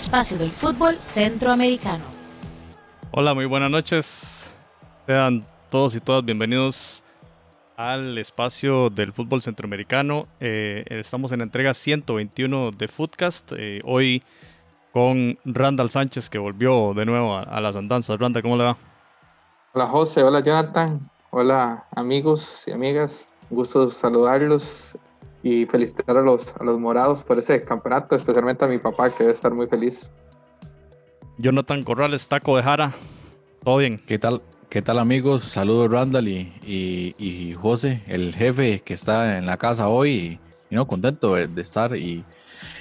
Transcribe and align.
espacio 0.00 0.38
del 0.38 0.50
fútbol 0.50 0.98
centroamericano. 0.98 2.02
Hola, 3.10 3.34
muy 3.34 3.44
buenas 3.44 3.70
noches. 3.70 4.50
Sean 5.06 5.44
todos 5.68 5.94
y 5.94 6.00
todas 6.00 6.24
bienvenidos 6.24 7.04
al 7.76 8.16
espacio 8.16 8.88
del 8.88 9.12
fútbol 9.12 9.42
centroamericano. 9.42 10.26
Eh, 10.40 10.84
estamos 10.88 11.32
en 11.32 11.40
la 11.40 11.44
entrega 11.44 11.74
121 11.74 12.70
de 12.70 12.88
Footcast. 12.88 13.52
Eh, 13.54 13.82
hoy 13.84 14.22
con 14.90 15.38
Randall 15.44 15.90
Sánchez 15.90 16.30
que 16.30 16.38
volvió 16.38 16.94
de 16.94 17.04
nuevo 17.04 17.36
a, 17.36 17.60
las 17.60 17.76
andanzas. 17.76 18.18
Randall, 18.18 18.42
¿cómo 18.42 18.56
le 18.56 18.64
va? 18.64 18.76
Hola 19.74 19.86
José, 19.86 20.22
hola 20.22 20.40
Jonathan, 20.40 21.10
hola 21.28 21.84
amigos 21.94 22.64
y 22.66 22.72
amigas. 22.72 23.28
gusto 23.50 23.90
saludarlos 23.90 24.96
y 25.42 25.66
felicitar 25.66 26.16
a 26.16 26.22
los, 26.22 26.54
a 26.58 26.64
los 26.64 26.78
morados 26.78 27.22
por 27.22 27.38
ese 27.38 27.64
campeonato, 27.64 28.14
especialmente 28.14 28.64
a 28.64 28.68
mi 28.68 28.78
papá 28.78 29.10
que 29.10 29.24
debe 29.24 29.32
estar 29.32 29.52
muy 29.52 29.66
feliz. 29.66 30.10
Jonathan 31.38 31.82
Corrales, 31.82 32.28
Taco 32.28 32.56
de 32.56 32.62
Jara, 32.62 32.92
¿todo 33.64 33.78
bien? 33.78 34.00
¿Qué 34.06 34.18
tal? 34.18 34.42
¿Qué 34.70 34.82
tal 34.82 35.00
amigos? 35.00 35.42
Saludos 35.42 35.90
Randall 35.90 36.28
y, 36.28 37.14
y, 37.18 37.52
José, 37.54 38.02
el 38.06 38.32
jefe 38.32 38.78
que 38.80 38.94
está 38.94 39.36
en 39.36 39.46
la 39.46 39.56
casa 39.56 39.88
hoy 39.88 40.38
y, 40.70 40.74
no 40.74 40.86
contento 40.86 41.34
de, 41.34 41.60
estar 41.60 41.96
y 41.96 42.24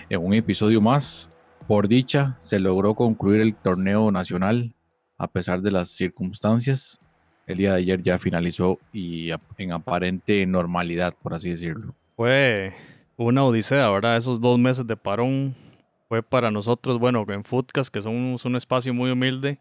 en 0.07 0.23
un 0.23 0.34
episodio 0.35 0.82
más. 0.82 1.32
Por 1.68 1.88
dicha, 1.88 2.35
se 2.40 2.60
logró 2.60 2.94
concluir 2.94 3.41
el 3.41 3.55
torneo 3.55 4.12
nacional 4.12 4.76
a 5.18 5.27
pesar 5.27 5.62
de 5.62 5.71
las 5.71 5.90
circunstancias. 5.90 6.99
El 7.48 7.57
día 7.57 7.71
de 7.71 7.79
ayer 7.79 8.04
ya 8.04 8.20
finalizó 8.20 8.77
y 8.94 9.32
en 9.57 9.71
aparente 9.71 10.46
normalidad, 10.46 11.16
por 11.23 11.34
así 11.34 11.49
decirlo. 11.49 11.96
Fue 12.20 12.73
una 13.15 13.45
odisea, 13.45 13.89
¿verdad? 13.91 14.17
Esos 14.17 14.41
dos 14.41 14.59
meses 14.59 14.85
de 14.85 14.98
parón 14.98 15.55
fue 16.09 16.21
para 16.21 16.51
nosotros, 16.51 16.99
bueno, 16.99 17.26
en 17.29 17.45
Foodcast, 17.45 17.93
que 17.93 18.01
somos 18.01 18.43
un 18.43 18.57
espacio 18.57 18.93
muy 18.93 19.09
humilde, 19.09 19.57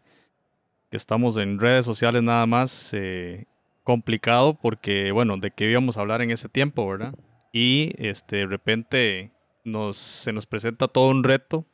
que 0.91 0.97
estamos 0.97 1.37
en 1.37 1.57
redes 1.57 1.85
sociales 1.85 2.21
nada 2.21 2.45
más, 2.47 2.89
eh, 2.91 3.45
complicado 3.85 4.55
porque, 4.61 5.13
bueno, 5.13 5.37
de 5.37 5.51
qué 5.51 5.71
íbamos 5.71 5.95
a 5.95 6.01
hablar 6.01 6.21
en 6.21 6.31
ese 6.31 6.49
tiempo, 6.49 6.85
¿verdad? 6.85 7.15
Y 7.53 7.93
este, 7.97 8.35
de 8.35 8.47
repente 8.47 9.31
nos, 9.63 9.95
se 9.95 10.33
nos 10.33 10.45
presenta 10.45 10.89
todo 10.89 11.07
un 11.07 11.23
reto 11.23 11.65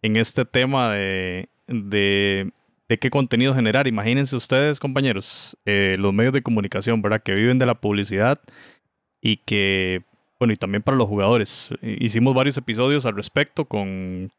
en 0.00 0.16
este 0.16 0.46
tema 0.46 0.94
de, 0.94 1.50
de, 1.66 2.52
qué 2.88 3.10
contenido 3.10 3.54
generar. 3.54 3.86
Imagínense 3.86 4.34
ustedes, 4.34 4.80
compañeros, 4.80 5.58
eh, 5.66 5.94
los 5.98 6.14
medios 6.14 6.32
de 6.32 6.42
comunicación, 6.42 7.02
¿verdad? 7.02 7.22
Que 7.22 7.34
viven 7.34 7.58
de 7.58 7.66
la 7.66 7.74
publicidad 7.74 8.40
y 9.26 9.38
que, 9.38 10.04
bueno, 10.38 10.52
y 10.52 10.56
también 10.56 10.84
para 10.84 10.96
los 10.96 11.08
jugadores. 11.08 11.74
Hicimos 11.82 12.32
varios 12.32 12.56
episodios 12.56 13.06
al 13.06 13.16
respecto 13.16 13.64
con 13.64 14.30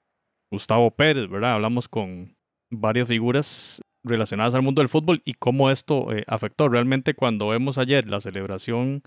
Gustavo 0.49 0.91
Pérez, 0.91 1.29
¿verdad? 1.29 1.55
Hablamos 1.55 1.89
con 1.89 2.37
varias 2.69 3.09
figuras 3.09 3.83
relacionadas 4.05 4.55
al 4.55 4.61
mundo 4.61 4.79
del 4.79 4.87
fútbol 4.87 5.21
y 5.25 5.33
cómo 5.33 5.71
esto 5.71 6.15
eh, 6.15 6.23
afectó. 6.25 6.69
Realmente 6.69 7.15
cuando 7.15 7.49
vemos 7.49 7.77
ayer 7.77 8.07
la 8.07 8.21
celebración 8.21 9.03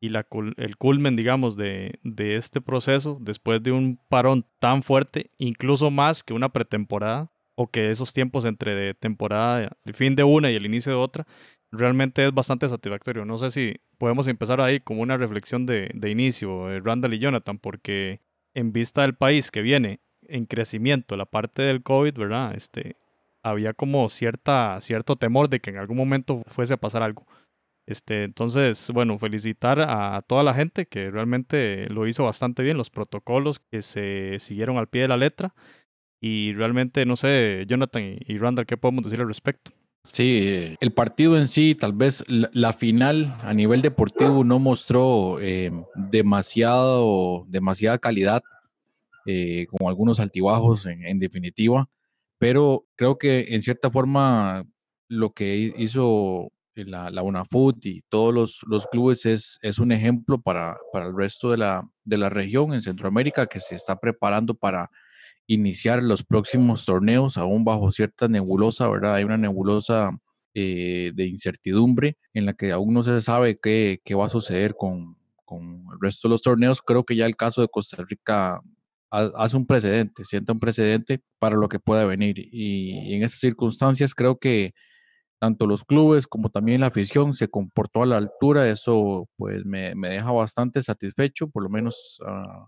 y 0.00 0.08
la, 0.08 0.26
el 0.56 0.76
culmen, 0.76 1.14
digamos, 1.14 1.56
de, 1.56 2.00
de 2.02 2.34
este 2.34 2.60
proceso, 2.60 3.16
después 3.20 3.62
de 3.62 3.70
un 3.70 4.00
parón 4.08 4.44
tan 4.58 4.82
fuerte, 4.82 5.30
incluso 5.38 5.92
más 5.92 6.24
que 6.24 6.34
una 6.34 6.48
pretemporada, 6.48 7.30
o 7.54 7.68
que 7.68 7.90
esos 7.90 8.12
tiempos 8.12 8.46
entre 8.46 8.94
temporada, 8.94 9.76
el 9.84 9.94
fin 9.94 10.16
de 10.16 10.24
una 10.24 10.50
y 10.50 10.56
el 10.56 10.66
inicio 10.66 10.90
de 10.90 10.98
otra, 10.98 11.26
realmente 11.72 12.26
es 12.26 12.34
bastante 12.34 12.68
satisfactorio. 12.68 13.24
No 13.24 13.38
sé 13.38 13.50
si 13.50 13.76
podemos 13.98 14.28
empezar 14.28 14.60
ahí 14.60 14.80
como 14.80 15.02
una 15.02 15.16
reflexión 15.16 15.66
de, 15.66 15.90
de 15.94 16.10
inicio, 16.10 16.70
eh, 16.70 16.80
Randall 16.80 17.14
y 17.14 17.18
Jonathan, 17.18 17.58
porque 17.58 18.20
en 18.54 18.72
vista 18.72 19.02
del 19.02 19.14
país 19.14 19.50
que 19.50 19.62
viene 19.62 20.00
en 20.22 20.46
crecimiento, 20.46 21.16
la 21.16 21.26
parte 21.26 21.62
del 21.62 21.82
COVID, 21.82 22.14
¿verdad? 22.14 22.54
Este, 22.54 22.96
había 23.42 23.74
como 23.74 24.08
cierta, 24.08 24.80
cierto 24.80 25.16
temor 25.16 25.48
de 25.48 25.60
que 25.60 25.70
en 25.70 25.78
algún 25.78 25.96
momento 25.96 26.42
fuese 26.46 26.74
a 26.74 26.76
pasar 26.78 27.02
algo. 27.02 27.26
Este, 27.86 28.24
entonces, 28.24 28.90
bueno, 28.92 29.18
felicitar 29.18 29.80
a 29.80 30.22
toda 30.22 30.44
la 30.44 30.54
gente 30.54 30.86
que 30.86 31.10
realmente 31.10 31.88
lo 31.90 32.06
hizo 32.06 32.24
bastante 32.24 32.62
bien, 32.62 32.76
los 32.76 32.90
protocolos 32.90 33.58
que 33.58 33.82
se 33.82 34.38
siguieron 34.38 34.78
al 34.78 34.88
pie 34.88 35.02
de 35.02 35.08
la 35.08 35.16
letra. 35.16 35.54
Y 36.20 36.52
realmente, 36.52 37.06
no 37.06 37.16
sé, 37.16 37.64
Jonathan 37.66 38.16
y 38.20 38.38
Randall, 38.38 38.66
¿qué 38.66 38.76
podemos 38.76 39.04
decir 39.04 39.20
al 39.20 39.28
respecto? 39.28 39.72
Sí, 40.08 40.76
el 40.80 40.92
partido 40.92 41.38
en 41.38 41.46
sí, 41.46 41.76
tal 41.76 41.92
vez 41.92 42.24
la, 42.26 42.72
final 42.72 43.36
a 43.42 43.54
nivel 43.54 43.80
deportivo 43.80 44.42
no 44.42 44.58
mostró 44.58 45.38
eh, 45.40 45.70
demasiado, 45.94 47.44
demasiada 47.48 47.98
calidad, 47.98 48.42
eh, 49.26 49.66
con 49.70 49.88
algunos 49.88 50.18
altibajos 50.18 50.86
en, 50.86 51.20
definitiva, 51.20 51.88
pero 52.38 52.86
creo 52.96 53.18
que 53.18 53.54
en 53.54 53.62
cierta 53.62 53.90
forma 53.90 54.64
lo 55.08 55.32
que 55.32 55.72
hizo 55.76 56.50
la, 56.74 57.10
la 57.10 57.22
UNAFUT 57.22 57.84
y 57.86 58.02
todos 58.08 58.34
los, 58.34 58.60
los 58.66 58.86
clubes 58.86 59.26
es, 59.26 59.58
es, 59.62 59.78
un 59.78 59.92
ejemplo 59.92 60.40
para, 60.40 60.76
para 60.92 61.06
el 61.06 61.16
resto 61.16 61.50
de 61.50 61.58
la, 61.58 61.88
de 62.04 62.16
la 62.16 62.30
región 62.30 62.74
en 62.74 62.82
Centroamérica 62.82 63.46
que 63.46 63.60
se 63.60 63.76
está 63.76 64.00
preparando 64.00 64.54
para 64.54 64.90
iniciar 65.54 66.02
los 66.04 66.22
próximos 66.22 66.84
torneos 66.86 67.36
aún 67.36 67.64
bajo 67.64 67.90
cierta 67.90 68.28
nebulosa, 68.28 68.88
¿verdad? 68.88 69.16
Hay 69.16 69.24
una 69.24 69.36
nebulosa 69.36 70.16
eh, 70.54 71.10
de 71.12 71.26
incertidumbre 71.26 72.16
en 72.34 72.46
la 72.46 72.52
que 72.52 72.70
aún 72.70 72.94
no 72.94 73.02
se 73.02 73.20
sabe 73.20 73.58
qué, 73.58 74.00
qué 74.04 74.14
va 74.14 74.26
a 74.26 74.28
suceder 74.28 74.76
con, 74.76 75.16
con, 75.44 75.86
el 75.92 76.00
resto 76.00 76.28
de 76.28 76.34
los 76.34 76.42
torneos. 76.42 76.80
Creo 76.82 77.04
que 77.04 77.16
ya 77.16 77.26
el 77.26 77.34
caso 77.34 77.62
de 77.62 77.68
Costa 77.68 78.04
Rica 78.08 78.60
hace 79.10 79.56
un 79.56 79.66
precedente, 79.66 80.24
sienta 80.24 80.52
un 80.52 80.60
precedente 80.60 81.20
para 81.40 81.56
lo 81.56 81.68
que 81.68 81.80
pueda 81.80 82.04
venir. 82.04 82.36
Y, 82.38 83.14
en 83.14 83.24
estas 83.24 83.40
circunstancias 83.40 84.14
creo 84.14 84.38
que 84.38 84.72
tanto 85.40 85.66
los 85.66 85.84
clubes 85.84 86.28
como 86.28 86.50
también 86.50 86.82
la 86.82 86.88
afición 86.88 87.34
se 87.34 87.48
comportó 87.48 88.04
a 88.04 88.06
la 88.06 88.18
altura. 88.18 88.68
Eso 88.70 89.28
pues 89.36 89.64
me, 89.64 89.96
me 89.96 90.10
deja 90.10 90.30
bastante 90.30 90.80
satisfecho, 90.82 91.48
por 91.50 91.64
lo 91.64 91.70
menos 91.70 92.20
uh, 92.22 92.66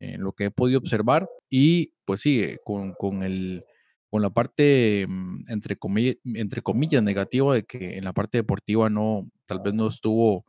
en 0.00 0.22
lo 0.22 0.32
que 0.32 0.46
he 0.46 0.50
podido 0.50 0.78
observar. 0.78 1.28
Y 1.48 1.92
pues 2.04 2.22
sí, 2.22 2.40
eh, 2.40 2.58
con, 2.64 2.94
con, 2.94 3.22
el, 3.22 3.64
con 4.10 4.22
la 4.22 4.30
parte, 4.30 5.06
mm, 5.08 5.44
entre, 5.48 5.76
comillas, 5.76 6.16
entre 6.24 6.62
comillas, 6.62 7.02
negativa 7.02 7.54
de 7.54 7.64
que 7.64 7.98
en 7.98 8.04
la 8.04 8.12
parte 8.12 8.38
deportiva 8.38 8.90
no, 8.90 9.30
tal 9.46 9.60
vez 9.60 9.74
no 9.74 9.88
estuvo 9.88 10.44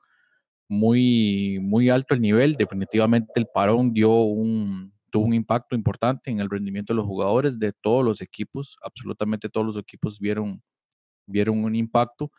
muy, 0.67 1.59
muy 1.61 1.89
alto 1.89 2.15
el 2.15 2.21
nivel. 2.21 2.55
Definitivamente 2.55 3.33
el 3.35 3.47
parón 3.53 3.93
dio 3.93 4.11
un, 4.23 4.93
tuvo 5.11 5.25
un 5.25 5.33
impacto 5.33 5.75
importante 5.75 6.31
en 6.31 6.39
el 6.39 6.49
rendimiento 6.49 6.93
de 6.93 6.97
los 6.97 7.05
jugadores 7.05 7.59
de 7.59 7.73
todos 7.73 8.05
los 8.05 8.21
equipos. 8.21 8.77
Absolutamente 8.83 9.49
todos 9.49 9.67
los 9.67 9.77
equipos 9.77 10.19
vieron, 10.19 10.63
vieron 11.27 11.63
un 11.63 11.75
impacto 11.75 12.31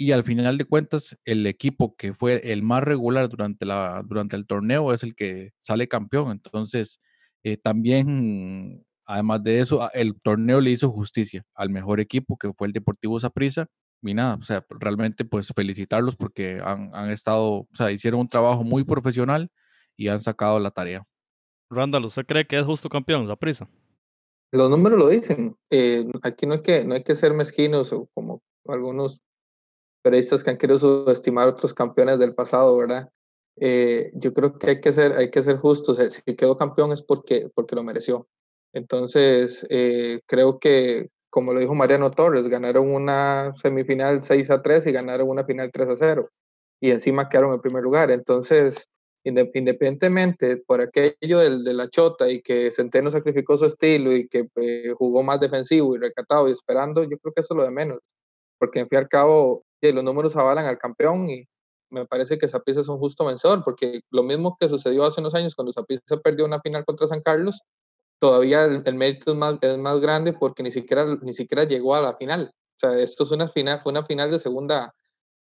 y 0.00 0.12
al 0.12 0.22
final 0.22 0.56
de 0.56 0.64
cuentas 0.64 1.18
el 1.24 1.44
equipo 1.46 1.96
que 1.96 2.14
fue 2.14 2.52
el 2.52 2.62
más 2.62 2.84
regular 2.84 3.28
durante, 3.28 3.66
la, 3.66 4.02
durante 4.06 4.36
el 4.36 4.46
torneo 4.46 4.92
es 4.92 5.02
el 5.02 5.16
que 5.16 5.50
sale 5.58 5.88
campeón. 5.88 6.30
Entonces, 6.30 7.00
eh, 7.42 7.56
también, 7.56 8.86
además 9.04 9.42
de 9.42 9.58
eso, 9.58 9.90
el 9.92 10.14
torneo 10.22 10.60
le 10.60 10.70
hizo 10.70 10.90
justicia 10.92 11.44
al 11.52 11.70
mejor 11.70 11.98
equipo 11.98 12.38
que 12.38 12.52
fue 12.52 12.68
el 12.68 12.72
Deportivo 12.72 13.18
Saprissa. 13.18 13.66
Y 14.00 14.14
nada, 14.14 14.36
o 14.36 14.42
sea, 14.44 14.64
realmente 14.70 15.24
pues 15.24 15.52
felicitarlos 15.52 16.14
porque 16.14 16.60
han, 16.64 16.94
han, 16.94 17.10
estado, 17.10 17.48
o 17.48 17.68
sea, 17.74 17.90
hicieron 17.90 18.20
un 18.20 18.28
trabajo 18.28 18.62
muy 18.62 18.84
profesional 18.84 19.50
y 19.96 20.06
han 20.06 20.20
sacado 20.20 20.60
la 20.60 20.70
tarea. 20.70 21.04
Randall, 21.68 22.04
¿usted 22.04 22.24
cree 22.24 22.46
que 22.46 22.56
es 22.56 22.64
justo 22.64 22.88
campeón 22.88 23.26
Saprissa? 23.26 23.68
Los 24.52 24.70
números 24.70 24.96
lo 24.96 25.08
dicen. 25.08 25.56
Eh, 25.70 26.08
aquí 26.22 26.46
no 26.46 26.54
hay, 26.54 26.62
que, 26.62 26.84
no 26.84 26.94
hay 26.94 27.02
que 27.02 27.16
ser 27.16 27.34
mezquinos 27.34 27.92
o 27.92 28.06
como 28.14 28.40
algunos 28.68 29.20
periodistas 30.08 30.42
que 30.42 30.48
han 30.48 30.56
querido 30.56 30.78
subestimar 30.78 31.48
otros 31.48 31.74
campeones 31.74 32.18
del 32.18 32.34
pasado, 32.34 32.74
¿verdad? 32.78 33.10
Eh, 33.60 34.10
yo 34.14 34.32
creo 34.32 34.58
que 34.58 34.70
hay 34.70 34.80
que 34.80 34.94
ser, 34.94 35.12
hay 35.12 35.30
que 35.30 35.42
ser 35.42 35.58
justos. 35.58 35.98
Si 36.14 36.34
quedó 36.34 36.56
campeón 36.56 36.92
es 36.92 37.02
porque, 37.02 37.50
porque 37.54 37.76
lo 37.76 37.82
mereció. 37.82 38.26
Entonces, 38.72 39.66
eh, 39.68 40.20
creo 40.24 40.58
que, 40.58 41.10
como 41.28 41.52
lo 41.52 41.60
dijo 41.60 41.74
Mariano 41.74 42.10
Torres, 42.10 42.48
ganaron 42.48 42.90
una 42.90 43.52
semifinal 43.52 44.22
6 44.22 44.50
a 44.50 44.62
3 44.62 44.86
y 44.86 44.92
ganaron 44.92 45.28
una 45.28 45.44
final 45.44 45.70
3 45.70 45.88
a 45.90 45.96
0. 45.96 46.30
Y 46.80 46.90
encima 46.90 47.28
quedaron 47.28 47.52
en 47.52 47.60
primer 47.60 47.82
lugar. 47.82 48.10
Entonces, 48.10 48.88
independientemente 49.24 50.56
por 50.56 50.80
aquello 50.80 51.40
del, 51.40 51.64
de 51.64 51.74
la 51.74 51.90
chota 51.90 52.30
y 52.30 52.40
que 52.40 52.70
Centeno 52.70 53.10
sacrificó 53.10 53.58
su 53.58 53.66
estilo 53.66 54.16
y 54.16 54.26
que 54.26 54.48
eh, 54.56 54.94
jugó 54.96 55.22
más 55.22 55.38
defensivo 55.38 55.94
y 55.94 55.98
recatado 55.98 56.48
y 56.48 56.52
esperando, 56.52 57.04
yo 57.04 57.18
creo 57.18 57.34
que 57.34 57.42
eso 57.42 57.52
es 57.52 57.58
lo 57.58 57.64
de 57.64 57.70
menos. 57.70 57.98
Porque 58.58 58.80
en 58.80 58.88
fin 58.88 58.96
y 58.96 59.00
al 59.00 59.08
cabo, 59.08 59.64
y 59.80 59.92
los 59.92 60.04
números 60.04 60.36
avalan 60.36 60.66
al 60.66 60.78
campeón 60.78 61.28
y 61.28 61.44
me 61.90 62.06
parece 62.06 62.38
que 62.38 62.48
Saprissa 62.48 62.80
es 62.80 62.88
un 62.88 62.98
justo 62.98 63.24
vencedor, 63.24 63.64
porque 63.64 64.00
lo 64.10 64.22
mismo 64.22 64.56
que 64.58 64.68
sucedió 64.68 65.04
hace 65.04 65.20
unos 65.20 65.34
años 65.34 65.54
cuando 65.54 65.72
Saprissa 65.72 66.18
perdió 66.22 66.44
una 66.44 66.60
final 66.60 66.84
contra 66.84 67.06
San 67.06 67.22
Carlos, 67.22 67.62
todavía 68.18 68.64
el, 68.64 68.94
mérito 68.94 69.32
es 69.32 69.38
más, 69.38 69.56
es 69.60 69.78
más 69.78 70.00
grande 70.00 70.32
porque 70.32 70.62
ni 70.62 70.70
siquiera, 70.70 71.06
ni 71.22 71.32
siquiera 71.32 71.64
llegó 71.64 71.94
a 71.94 72.02
la 72.02 72.16
final. 72.16 72.52
O 72.76 72.80
sea, 72.80 72.98
esto 72.98 73.24
es 73.24 73.30
una 73.30 73.48
final, 73.48 73.80
fue 73.82 73.92
una 73.92 74.04
final 74.04 74.30
de 74.30 74.38
segunda, 74.38 74.94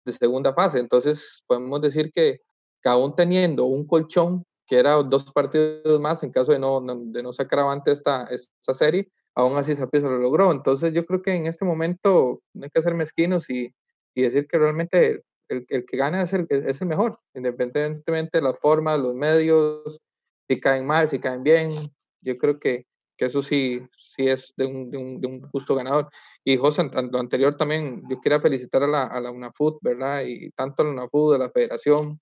de 0.06 0.12
segunda 0.14 0.54
fase. 0.54 0.80
Entonces, 0.80 1.44
podemos 1.48 1.82
decir 1.82 2.12
que, 2.12 2.42
que 2.82 2.90
aún 2.90 3.16
teniendo 3.16 3.66
un 3.66 3.86
colchón 3.86 4.44
que 4.66 4.78
era 4.78 4.96
dos 5.04 5.32
partidos 5.32 6.00
más 6.00 6.24
en 6.24 6.32
caso 6.32 6.52
de 6.52 6.60
no, 6.60 6.82
de 6.82 7.24
no 7.24 7.32
sacar 7.32 7.60
avante 7.60 7.92
esta, 7.92 8.26
esta 8.26 8.74
serie, 8.74 9.10
aún 9.34 9.56
así 9.56 9.76
Saprissa 9.76 10.08
lo 10.08 10.18
logró. 10.18 10.52
Entonces 10.52 10.94
yo 10.94 11.06
creo 11.06 11.22
que 11.22 11.34
en 11.34 11.46
este 11.48 11.64
momento 11.64 12.42
no 12.54 12.64
hay 12.64 12.70
que 12.70 12.82
ser 12.82 12.94
mezquinos 12.94 13.50
y, 13.50 13.74
y 14.18 14.24
decir 14.24 14.48
que 14.48 14.58
realmente 14.58 15.24
el, 15.48 15.64
el, 15.70 15.86
que 15.86 15.96
gana 15.96 16.24
es 16.24 16.34
el, 16.34 16.48
es 16.50 16.82
el 16.82 16.88
mejor, 16.88 17.20
independientemente 17.36 18.40
de 18.40 18.42
las 18.42 18.58
formas, 18.58 19.00
los 19.00 19.14
medios, 19.14 20.02
si 20.50 20.60
caen 20.60 20.88
mal, 20.88 21.08
si 21.08 21.20
caen 21.20 21.44
bien. 21.44 21.92
Yo 22.22 22.36
creo 22.40 22.60
que, 22.60 22.88
que 23.16 23.26
eso 23.26 23.44
sí, 23.44 23.80
sí 23.96 24.28
es 24.28 24.56
de 24.58 24.66
un, 24.66 24.90
de 24.90 24.98
un, 24.98 25.22
de 25.22 25.48
justo 25.52 25.76
ganador. 25.76 26.10
Y 26.44 26.58
José, 26.58 26.90
lo 27.12 27.20
anterior 27.20 27.58
también, 27.58 28.02
yo 28.10 28.20
quería 28.20 28.42
felicitar 28.42 28.82
a 28.82 28.88
la, 28.88 29.04
a 29.04 29.22
la 29.22 29.30
UNAFUT, 29.30 29.78
¿verdad? 29.84 30.24
Y 30.26 30.50
tanto 30.54 30.82
a 30.82 30.86
la 30.86 30.92
UNAFUT, 30.94 31.36
a 31.36 31.38
la 31.38 31.52
Federación, 31.52 32.20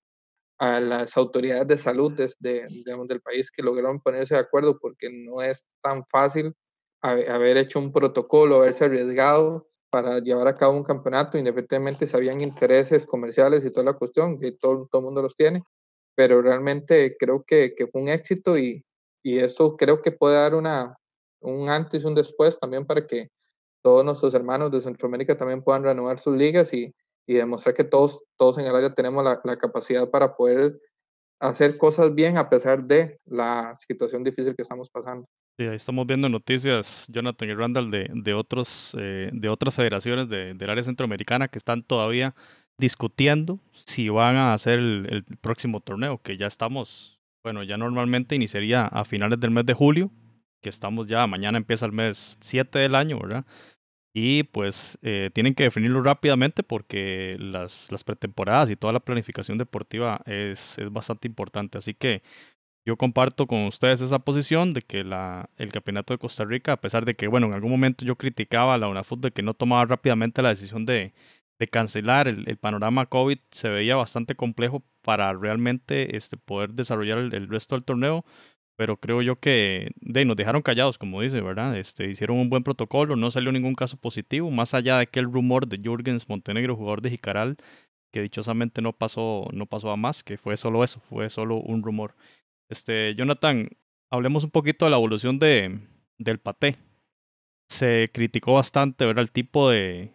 a 0.58 0.80
las 0.80 1.16
autoridades 1.16 1.66
de 1.66 1.78
salud 1.78 2.12
desde, 2.12 2.66
digamos, 2.68 3.08
del 3.08 3.22
país 3.22 3.50
que 3.50 3.62
lograron 3.62 4.02
ponerse 4.02 4.34
de 4.34 4.42
acuerdo 4.42 4.78
porque 4.78 5.08
no 5.10 5.40
es 5.40 5.66
tan 5.82 6.04
fácil 6.10 6.52
haber 7.00 7.56
hecho 7.56 7.78
un 7.78 7.90
protocolo, 7.90 8.56
haberse 8.56 8.84
arriesgado 8.84 9.66
para 9.96 10.18
llevar 10.18 10.46
a 10.46 10.58
cabo 10.58 10.76
un 10.76 10.84
campeonato, 10.84 11.38
independientemente 11.38 12.06
si 12.06 12.14
habían 12.14 12.42
intereses 12.42 13.06
comerciales 13.06 13.64
y 13.64 13.70
toda 13.70 13.84
la 13.84 13.92
cuestión, 13.94 14.38
que 14.38 14.52
todo, 14.52 14.86
el 14.92 15.00
mundo 15.00 15.22
los 15.22 15.34
tiene, 15.34 15.62
pero 16.14 16.42
realmente 16.42 17.16
creo 17.18 17.44
que, 17.44 17.74
fue 17.90 18.02
un 18.02 18.10
éxito 18.10 18.58
y, 18.58 18.84
eso 19.24 19.74
creo 19.74 20.02
que 20.02 20.12
puede 20.12 20.36
dar 20.36 20.54
una, 20.54 20.98
un 21.40 21.70
antes 21.70 22.04
y 22.04 22.06
un 22.06 22.14
después 22.14 22.60
también 22.60 22.84
para 22.84 23.06
que 23.06 23.30
todos 23.82 24.04
nuestros 24.04 24.34
hermanos 24.34 24.70
de 24.70 24.82
Centroamérica 24.82 25.34
también 25.34 25.62
puedan 25.62 25.82
renovar 25.82 26.18
sus 26.18 26.36
ligas 26.36 26.74
y, 26.74 26.94
demostrar 27.26 27.74
que 27.74 27.84
todos, 27.84 28.22
todos 28.36 28.58
en 28.58 28.66
el 28.66 28.76
área 28.76 28.92
tenemos 28.92 29.24
la, 29.24 29.56
capacidad 29.56 30.10
para 30.10 30.36
poder 30.36 30.78
hacer 31.40 31.78
cosas 31.78 32.14
bien 32.14 32.36
a 32.36 32.50
pesar 32.50 32.84
de 32.84 33.18
la 33.24 33.74
situación 33.76 34.22
difícil 34.22 34.54
que 34.54 34.62
estamos 34.62 34.90
pasando. 34.90 35.26
Sí, 35.58 35.64
ahí 35.64 35.76
estamos 35.76 36.06
viendo 36.06 36.28
noticias, 36.28 37.06
Jonathan 37.08 37.48
y 37.48 37.54
Randall, 37.54 37.90
de, 37.90 38.10
de, 38.12 38.34
otros, 38.34 38.94
eh, 38.98 39.30
de 39.32 39.48
otras 39.48 39.74
federaciones 39.74 40.28
de, 40.28 40.52
del 40.52 40.68
área 40.68 40.84
centroamericana 40.84 41.48
que 41.48 41.56
están 41.56 41.82
todavía 41.82 42.34
discutiendo 42.76 43.58
si 43.72 44.10
van 44.10 44.36
a 44.36 44.52
hacer 44.52 44.78
el, 44.78 45.06
el, 45.10 45.24
próximo 45.40 45.80
torneo, 45.80 46.18
que 46.18 46.36
ya 46.36 46.46
estamos, 46.46 47.18
bueno, 47.42 47.62
ya 47.62 47.78
normalmente 47.78 48.34
iniciaría 48.34 48.84
a 48.84 49.06
finales 49.06 49.40
del 49.40 49.50
mes 49.50 49.64
de 49.64 49.72
julio, 49.72 50.10
que 50.60 50.68
estamos 50.68 51.06
ya, 51.06 51.26
mañana 51.26 51.56
empieza 51.56 51.86
el 51.86 51.92
mes 51.92 52.36
7 52.42 52.78
del 52.78 52.94
año, 52.94 53.18
¿verdad? 53.18 53.46
Y 54.14 54.44
pues 54.44 54.98
eh, 55.02 55.30
tienen 55.32 55.54
que 55.54 55.64
definirlo 55.64 56.02
rápidamente 56.02 56.62
porque 56.62 57.34
las, 57.38 57.90
las 57.92 58.04
pretemporadas 58.04 58.70
y 58.70 58.76
toda 58.76 58.92
la 58.92 59.00
planificación 59.00 59.58
deportiva 59.58 60.20
es, 60.26 60.78
es 60.78 60.90
bastante 60.90 61.28
importante. 61.28 61.78
Así 61.78 61.92
que 61.94 62.22
yo 62.86 62.96
comparto 62.96 63.48
con 63.48 63.66
ustedes 63.66 64.00
esa 64.00 64.20
posición 64.20 64.72
de 64.72 64.80
que 64.80 65.00
el 65.00 65.72
campeonato 65.72 66.14
de 66.14 66.18
Costa 66.18 66.44
Rica, 66.44 66.72
a 66.72 66.80
pesar 66.80 67.04
de 67.04 67.16
que, 67.16 67.26
bueno, 67.26 67.48
en 67.48 67.54
algún 67.54 67.72
momento 67.72 68.04
yo 68.04 68.14
criticaba 68.16 68.74
a 68.74 68.78
la 68.78 68.88
UNAFUT 68.88 69.20
de 69.20 69.30
que 69.32 69.42
no 69.42 69.54
tomaba 69.54 69.84
rápidamente 69.86 70.40
la 70.40 70.50
decisión 70.50 70.86
de, 70.86 71.12
cancelar 71.72 72.28
el, 72.28 72.56
panorama 72.58 73.06
COVID, 73.06 73.38
se 73.50 73.68
veía 73.70 73.96
bastante 73.96 74.36
complejo 74.36 74.84
para 75.02 75.32
realmente 75.32 76.16
este, 76.16 76.36
poder 76.36 76.74
desarrollar 76.74 77.18
el, 77.18 77.48
resto 77.48 77.74
del 77.74 77.84
torneo. 77.84 78.24
Pero 78.76 78.98
creo 78.98 79.22
yo 79.22 79.40
que 79.40 79.90
nos 80.02 80.36
dejaron 80.36 80.62
callados, 80.62 80.98
como 80.98 81.22
dice, 81.22 81.40
¿verdad? 81.40 81.76
Este, 81.78 82.08
hicieron 82.08 82.38
un 82.38 82.50
buen 82.50 82.62
protocolo, 82.62 83.16
no 83.16 83.30
salió 83.30 83.50
ningún 83.50 83.74
caso 83.74 83.96
positivo, 83.96 84.50
más 84.50 84.74
allá 84.74 84.96
de 84.98 85.04
aquel 85.04 85.24
rumor 85.24 85.66
de 85.66 85.78
Jürgens 85.78 86.28
Montenegro, 86.28 86.76
jugador 86.76 87.00
de 87.00 87.10
Jicaral, 87.10 87.56
que 88.12 88.22
dichosamente 88.22 88.80
no 88.82 88.92
pasó, 88.92 89.48
no 89.52 89.66
pasó 89.66 89.90
a 89.90 89.96
más, 89.96 90.22
que 90.22 90.36
fue 90.38 90.56
solo 90.56 90.84
eso, 90.84 91.00
fue 91.00 91.30
solo 91.30 91.56
un 91.56 91.82
rumor. 91.82 92.14
Este, 92.68 93.14
Jonathan, 93.14 93.68
hablemos 94.10 94.44
un 94.44 94.50
poquito 94.50 94.84
de 94.84 94.90
la 94.90 94.96
evolución 94.96 95.38
de, 95.38 95.80
del 96.18 96.38
paté. 96.38 96.76
Se 97.68 98.10
criticó 98.12 98.54
bastante, 98.54 99.06
¿verdad? 99.06 99.22
El 99.22 99.32
tipo 99.32 99.70
de, 99.70 100.12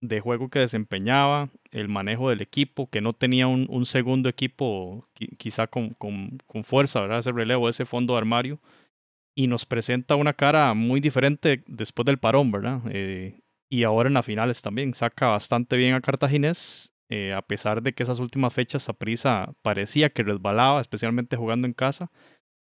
de 0.00 0.20
juego 0.20 0.48
que 0.48 0.60
desempeñaba, 0.60 1.50
el 1.70 1.88
manejo 1.88 2.30
del 2.30 2.42
equipo, 2.42 2.88
que 2.88 3.00
no 3.00 3.12
tenía 3.12 3.46
un, 3.46 3.66
un 3.68 3.86
segundo 3.86 4.28
equipo 4.28 5.08
quizá 5.38 5.66
con, 5.66 5.90
con, 5.90 6.38
con, 6.46 6.64
fuerza, 6.64 7.00
¿verdad? 7.00 7.18
Ese 7.20 7.32
relevo, 7.32 7.68
ese 7.68 7.84
fondo 7.86 8.14
de 8.14 8.18
armario. 8.18 8.60
Y 9.34 9.48
nos 9.48 9.66
presenta 9.66 10.16
una 10.16 10.32
cara 10.32 10.72
muy 10.72 11.00
diferente 11.00 11.62
después 11.66 12.06
del 12.06 12.18
parón, 12.18 12.50
¿verdad? 12.50 12.80
Eh, 12.90 13.40
y 13.68 13.82
ahora 13.84 14.08
en 14.08 14.14
las 14.14 14.24
finales 14.24 14.62
también. 14.62 14.94
Saca 14.94 15.28
bastante 15.28 15.76
bien 15.76 15.94
a 15.94 16.00
Cartaginés 16.00 16.95
eh, 17.08 17.32
a 17.32 17.42
pesar 17.42 17.82
de 17.82 17.92
que 17.92 18.02
esas 18.02 18.20
últimas 18.20 18.52
fechas 18.52 18.88
a 18.88 18.92
prisa 18.92 19.54
parecía 19.62 20.10
que 20.10 20.22
resbalaba, 20.22 20.80
especialmente 20.80 21.36
jugando 21.36 21.66
en 21.66 21.72
casa, 21.72 22.10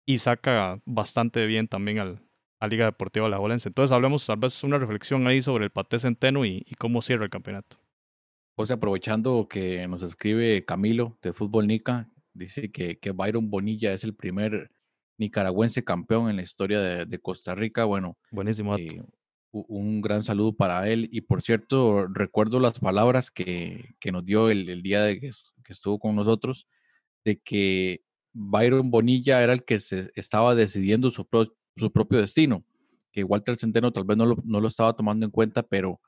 y 0.06 0.20
saca 0.20 0.80
bastante 0.86 1.46
bien 1.46 1.68
también 1.68 2.00
al, 2.00 2.22
a 2.60 2.68
Liga 2.68 2.86
Deportiva 2.86 3.30
La 3.30 3.38
Jolense. 3.38 3.70
Entonces 3.70 3.92
hablemos 3.92 4.26
tal 4.26 4.38
vez 4.38 4.64
una 4.64 4.78
reflexión 4.78 5.26
ahí 5.28 5.42
sobre 5.42 5.66
el 5.66 5.72
Paté 5.72 6.00
Centeno 6.00 6.46
y, 6.46 6.64
y 6.68 6.76
cómo 6.76 7.02
cierra 7.02 7.24
el 7.26 7.32
campeonato. 7.32 7.78
José, 8.58 8.74
aprovechando 8.74 9.48
que 9.50 9.88
nos 9.88 10.02
escribe 10.02 10.64
Camilo 10.64 11.18
de 11.22 11.34
Fútbol 11.34 11.68
Nica, 11.68 12.10
dice 12.34 12.72
que, 12.72 13.00
que 13.00 13.12
Byron 13.12 13.50
Bonilla 13.50 13.94
es 13.94 14.04
el 14.04 14.16
primer 14.16 14.72
nicaragüense 15.18 15.84
campeón 15.84 16.30
en 16.30 16.38
la 16.38 16.42
historia 16.42 16.80
de, 16.80 17.06
de 17.06 17.20
Costa 17.20 17.56
Rica. 17.56 17.86
Bueno, 17.86 18.18
buenísimo. 18.32 18.78
Eh, 18.78 19.02
un 19.68 20.02
gran 20.02 20.24
saludo 20.24 20.54
para 20.54 20.88
él. 20.90 21.10
Y 21.12 21.22
por 21.22 21.42
cierto, 21.42 22.08
recuerdo 22.08 22.60
las 22.60 22.80
palabras 22.80 23.32
que, 23.32 23.96
que 24.00 24.12
nos 24.12 24.26
dio 24.26 24.50
el, 24.50 24.82
día 24.82 25.02
de 25.04 25.20
que, 25.20 25.30
estuvo 25.70 26.00
con 26.00 26.16
nosotros, 26.16 26.68
de 27.24 27.40
que 27.40 28.04
Byron 28.34 28.92
Bonilla 28.92 29.42
era 29.42 29.54
el 29.54 29.64
que 29.64 29.80
se 29.80 30.12
estaba 30.16 30.56
decidiendo 30.56 31.10
su, 31.12 31.28
su 31.76 31.92
propio 31.92 32.20
destino, 32.20 32.66
que 33.12 33.24
Walter 33.24 33.56
Centeno 33.56 33.92
tal 33.92 34.04
vez 34.04 34.18
no 34.18 34.26
lo, 34.26 34.38
no 34.44 34.60
lo, 34.60 34.68
estaba 34.68 34.94
tomando 34.94 35.26
en 35.26 35.32
cuenta, 35.32 35.64
pero 35.64 36.02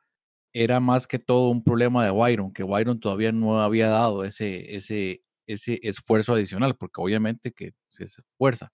era 0.53 0.79
más 0.79 1.07
que 1.07 1.19
todo 1.19 1.49
un 1.49 1.63
problema 1.63 2.03
de 2.03 2.11
Byron, 2.11 2.51
que 2.51 2.63
Byron 2.63 2.99
todavía 2.99 3.31
no 3.31 3.61
había 3.61 3.87
dado 3.87 4.23
ese, 4.25 4.75
ese, 4.75 5.23
ese 5.45 5.79
esfuerzo 5.83 6.33
adicional, 6.33 6.75
porque 6.75 7.01
obviamente 7.01 7.53
que 7.53 7.73
se 7.87 8.03
esfuerza. 8.05 8.71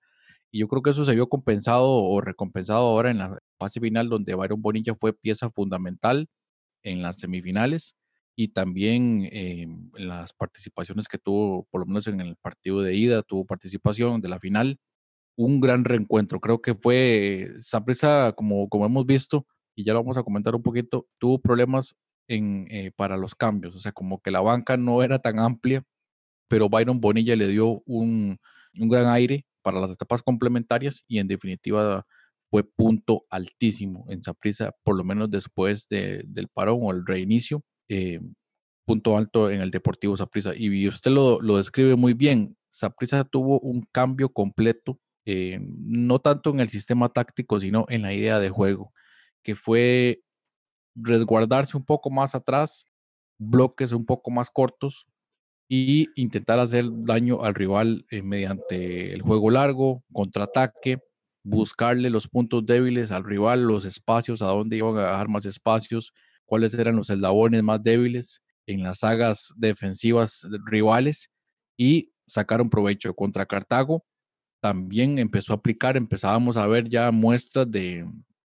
Y 0.53 0.59
yo 0.59 0.67
creo 0.67 0.83
que 0.83 0.91
eso 0.91 1.03
se 1.03 1.15
vio 1.15 1.27
compensado 1.29 1.89
o 1.89 2.21
recompensado 2.21 2.81
ahora 2.81 3.09
en 3.09 3.17
la 3.17 3.39
fase 3.59 3.79
final, 3.79 4.07
donde 4.07 4.35
Byron 4.35 4.61
Bonilla 4.61 4.93
fue 4.93 5.12
pieza 5.12 5.50
fundamental 5.50 6.27
en 6.83 7.01
las 7.01 7.17
semifinales 7.17 7.95
y 8.36 8.50
también 8.50 9.27
eh, 9.31 9.67
las 9.95 10.33
participaciones 10.33 11.07
que 11.07 11.17
tuvo, 11.17 11.67
por 11.72 11.81
lo 11.81 11.88
menos 11.88 12.05
en 12.05 12.22
el 12.22 12.36
partido 12.36 12.81
de 12.83 12.95
ida, 12.95 13.24
tuvo 13.24 13.45
participación 13.45 14.22
de 14.22 14.29
la 14.29 14.39
final. 14.39 14.77
Un 15.36 15.60
gran 15.60 15.86
reencuentro. 15.86 16.39
Creo 16.39 16.62
que 16.62 16.75
fue 16.75 17.50
Saprissa, 17.60 18.33
como, 18.33 18.69
como 18.69 18.86
hemos 18.86 19.07
visto, 19.07 19.48
y 19.75 19.83
ya 19.83 19.93
lo 19.93 20.03
vamos 20.03 20.17
a 20.17 20.24
comentar 20.24 20.53
un 20.53 20.62
poquito, 20.62 21.07
tuvo 21.17 21.39
problemas 21.39 21.95
en, 22.27 22.67
eh, 22.69 22.91
para 22.95 23.17
los 23.17 23.33
cambios. 23.33 23.75
O 23.75 23.79
sea, 23.79 23.91
como 23.91 24.22
que 24.22 24.29
la 24.29 24.41
banca 24.41 24.77
no 24.77 25.01
era 25.01 25.17
tan 25.17 25.39
amplia, 25.39 25.83
pero 26.48 26.69
Byron 26.69 27.01
Bonilla 27.01 27.36
le 27.36 27.48
dio 27.48 27.81
un, 27.88 28.38
un 28.79 28.89
gran 28.89 29.07
aire 29.07 29.48
para 29.63 29.79
las 29.79 29.91
etapas 29.91 30.22
complementarias 30.22 31.03
y 31.08 31.20
en 31.20 31.27
definitiva 31.27 32.05
fue 32.53 32.63
punto 32.63 33.25
altísimo 33.32 34.05
en 34.10 34.22
Saprissa, 34.22 34.75
por 34.84 34.96
lo 34.96 35.03
menos 35.03 35.32
después 35.32 35.88
de, 35.89 36.24
del 36.27 36.50
parón 36.50 36.82
o 36.84 36.91
el 36.91 37.03
reinicio, 37.03 37.63
eh, 37.89 38.20
punto 38.86 39.17
alto 39.17 39.50
en 39.50 39.62
el 39.62 39.72
Deportivo 39.72 40.15
Saprissa. 40.15 40.51
Y 40.55 40.88
usted 40.88 41.10
lo, 41.10 41.41
lo, 41.41 41.58
describe 41.58 41.96
muy 41.96 42.13
bien, 42.13 42.55
Saprissa 42.70 43.24
tuvo 43.24 43.60
un 43.60 43.88
cambio 43.91 44.29
completo, 44.29 45.00
eh, 45.25 45.60
no 45.62 46.20
tanto 46.20 46.51
en 46.51 46.60
el 46.60 46.70
sistema 46.70 47.10
táctico, 47.10 47.60
sino 47.60 47.86
en 47.89 48.03
la 48.03 48.13
idea 48.13 48.38
de 48.39 48.51
juego, 48.51 48.93
que 49.43 49.55
fue 49.55 50.22
resguardarse 50.96 51.75
un 51.75 51.86
poco 51.86 52.12
más 52.12 52.36
atrás, 52.36 52.86
bloques 53.39 53.93
un 53.93 54.05
poco 54.05 54.29
más 54.29 54.51
cortos, 54.51 55.08
y 55.67 56.10
intentar 56.15 56.60
hacer 56.60 56.86
daño 56.89 57.43
al 57.43 57.55
rival 57.55 58.05
eh, 58.10 58.22
mediante 58.22 59.13
el 59.13 59.22
juego 59.22 59.50
largo, 59.50 60.03
contraataque, 60.12 61.00
buscarle 61.43 62.10
los 62.10 62.27
puntos 62.27 62.65
débiles 62.65 63.12
al 63.12 63.24
rival, 63.24 63.63
los 63.63 63.86
espacios, 63.86 64.41
a 64.41 64.48
dónde 64.48 64.77
iban 64.77 64.98
a 64.98 65.10
dejar 65.10 65.27
más 65.27 65.46
espacios, 65.46 66.13
cuáles 66.46 66.74
eran 66.74 66.96
los 66.96 67.10
eslabones 67.10 67.63
más 67.63 67.82
débiles 67.84 68.41
en 68.65 68.84
las 68.84 69.00
sagas 69.00 69.53
defensivas 69.58 70.48
rivales 70.65 71.29
y 71.77 72.12
sacaron 72.27 72.70
provecho 72.70 73.13
contra 73.13 73.46
Cartago. 73.46 74.05
También 74.62 75.20
empezó 75.20 75.53
a 75.53 75.58
aplicar, 75.58 75.98
empezábamos 75.98 76.55
a 76.55 76.67
ver 76.67 76.88
ya 76.88 77.12
muestras 77.12 77.70
de, 77.70 78.08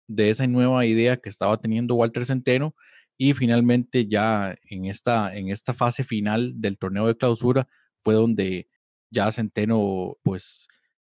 de 0.07 0.31
esa 0.31 0.47
nueva 0.47 0.87
idea 0.87 1.19
que 1.19 1.29
estaba 1.29 1.57
teniendo 1.59 1.95
Walter 1.95 2.25
Centeno 2.25 2.75
y 3.19 3.35
finalmente 3.35 4.07
ya 4.07 4.57
en 4.71 4.87
esta, 4.87 5.37
en 5.37 5.51
esta 5.51 5.75
fase 5.75 6.05
final 6.05 6.61
del 6.61 6.79
torneo 6.79 7.07
de 7.09 7.17
clausura 7.17 7.67
fue 8.01 8.15
donde 8.15 8.69
ya 9.11 9.33
Centeno 9.33 10.17
pues 10.23 10.69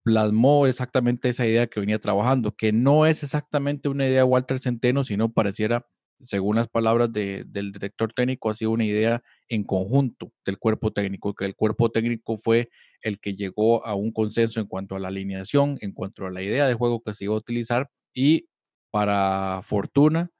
plasmó 0.02 0.66
exactamente 0.66 1.28
esa 1.28 1.46
idea 1.46 1.68
que 1.68 1.78
venía 1.78 2.00
trabajando, 2.00 2.56
que 2.56 2.72
no 2.72 3.06
es 3.06 3.22
exactamente 3.22 3.88
una 3.88 4.04
idea 4.04 4.18
de 4.18 4.24
Walter 4.24 4.58
Centeno, 4.58 5.04
sino 5.04 5.32
pareciera, 5.32 5.86
según 6.20 6.56
las 6.56 6.68
palabras 6.68 7.12
de, 7.12 7.44
del 7.46 7.70
director 7.70 8.12
técnico, 8.12 8.50
ha 8.50 8.68
una 8.68 8.84
idea 8.84 9.22
en 9.48 9.62
conjunto 9.62 10.32
del 10.44 10.58
cuerpo 10.58 10.92
técnico, 10.92 11.34
que 11.34 11.44
el 11.44 11.54
cuerpo 11.54 11.92
técnico 11.92 12.36
fue 12.36 12.68
el 13.02 13.20
que 13.20 13.34
llegó 13.34 13.86
a 13.86 13.94
un 13.94 14.10
consenso 14.12 14.58
en 14.58 14.66
cuanto 14.66 14.96
a 14.96 14.98
la 14.98 15.08
alineación, 15.08 15.78
en 15.80 15.92
cuanto 15.92 16.26
a 16.26 16.30
la 16.30 16.42
idea 16.42 16.66
de 16.66 16.74
juego 16.74 17.00
que 17.00 17.14
se 17.14 17.24
iba 17.24 17.34
a 17.34 17.38
utilizar 17.38 17.88
y 18.12 18.48
para 18.90 19.62
fortuna 19.64 20.32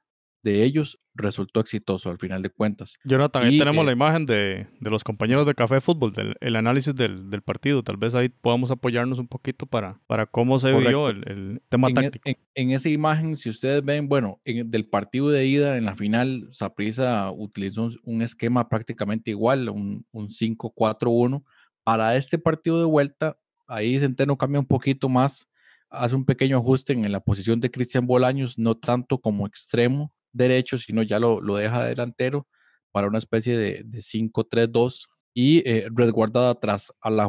de 0.43 0.63
ellos 0.63 0.99
resultó 1.15 1.59
exitoso 1.61 2.09
al 2.09 2.17
final 2.17 2.41
de 2.41 2.49
cuentas. 2.49 2.97
Jonathan, 3.05 3.43
ahí 3.43 3.57
tenemos 3.57 3.83
eh, 3.83 3.85
la 3.85 3.91
imagen 3.93 4.25
de, 4.25 4.67
de 4.79 4.89
los 4.89 5.03
compañeros 5.03 5.45
de 5.47 5.55
Café 5.55 5.79
Fútbol, 5.79 6.11
del 6.13 6.35
el 6.41 6.55
análisis 6.55 6.93
del, 6.95 7.29
del 7.29 7.41
partido. 7.41 7.81
Tal 7.83 7.97
vez 7.97 8.13
ahí 8.13 8.27
podamos 8.29 8.69
apoyarnos 8.69 9.19
un 9.19 9.27
poquito 9.27 9.65
para, 9.65 10.01
para 10.05 10.25
cómo 10.25 10.59
se 10.59 10.69
vio 10.69 11.03
Correcto. 11.03 11.09
el, 11.09 11.23
el 11.31 11.61
tema 11.69 11.87
en, 11.89 11.97
e- 11.97 12.01
táctico. 12.01 12.29
en- 12.29 12.37
en 12.55 12.71
esa 12.71 12.89
imagen, 12.89 13.37
si 13.37 13.49
ustedes 13.49 13.83
ven, 13.85 14.09
bueno, 14.09 14.41
en- 14.43 14.69
del 14.69 14.85
partido 14.85 15.29
de 15.29 15.45
ida 15.45 15.77
en 15.77 15.85
la 15.85 15.95
final, 15.95 16.49
Saprissa 16.51 17.31
utilizó 17.31 17.83
un, 17.83 17.95
un 18.03 18.21
esquema 18.21 18.67
prácticamente 18.67 19.31
igual, 19.31 19.69
un, 19.69 20.05
un 20.11 20.29
5-4-1. 20.29 21.43
Para 21.83 22.15
este 22.15 22.37
partido 22.37 22.79
de 22.79 22.85
vuelta, 22.85 23.37
ahí 23.67 23.99
Centeno 23.99 24.37
cambia 24.37 24.59
un 24.59 24.65
poquito 24.65 25.09
más, 25.09 25.49
hace 25.89 26.15
un 26.15 26.25
pequeño 26.25 26.57
ajuste 26.57 26.93
en 26.93 27.11
la 27.11 27.19
posición 27.19 27.59
de 27.59 27.69
Cristian 27.71 28.07
Bolaños, 28.07 28.57
no 28.57 28.75
tanto 28.75 29.19
como 29.19 29.45
extremo 29.47 30.11
derecho, 30.33 30.77
sino 30.77 31.03
ya 31.03 31.19
lo, 31.19 31.41
lo 31.41 31.55
deja 31.55 31.85
delantero 31.85 32.47
para 32.91 33.07
una 33.07 33.17
especie 33.17 33.57
de, 33.57 33.83
de 33.85 33.99
5-3-2 33.99 35.07
y 35.33 35.67
eh, 35.67 35.87
resguardada 35.91 36.51
atrás 36.51 36.93
a 37.01 37.09
la 37.09 37.27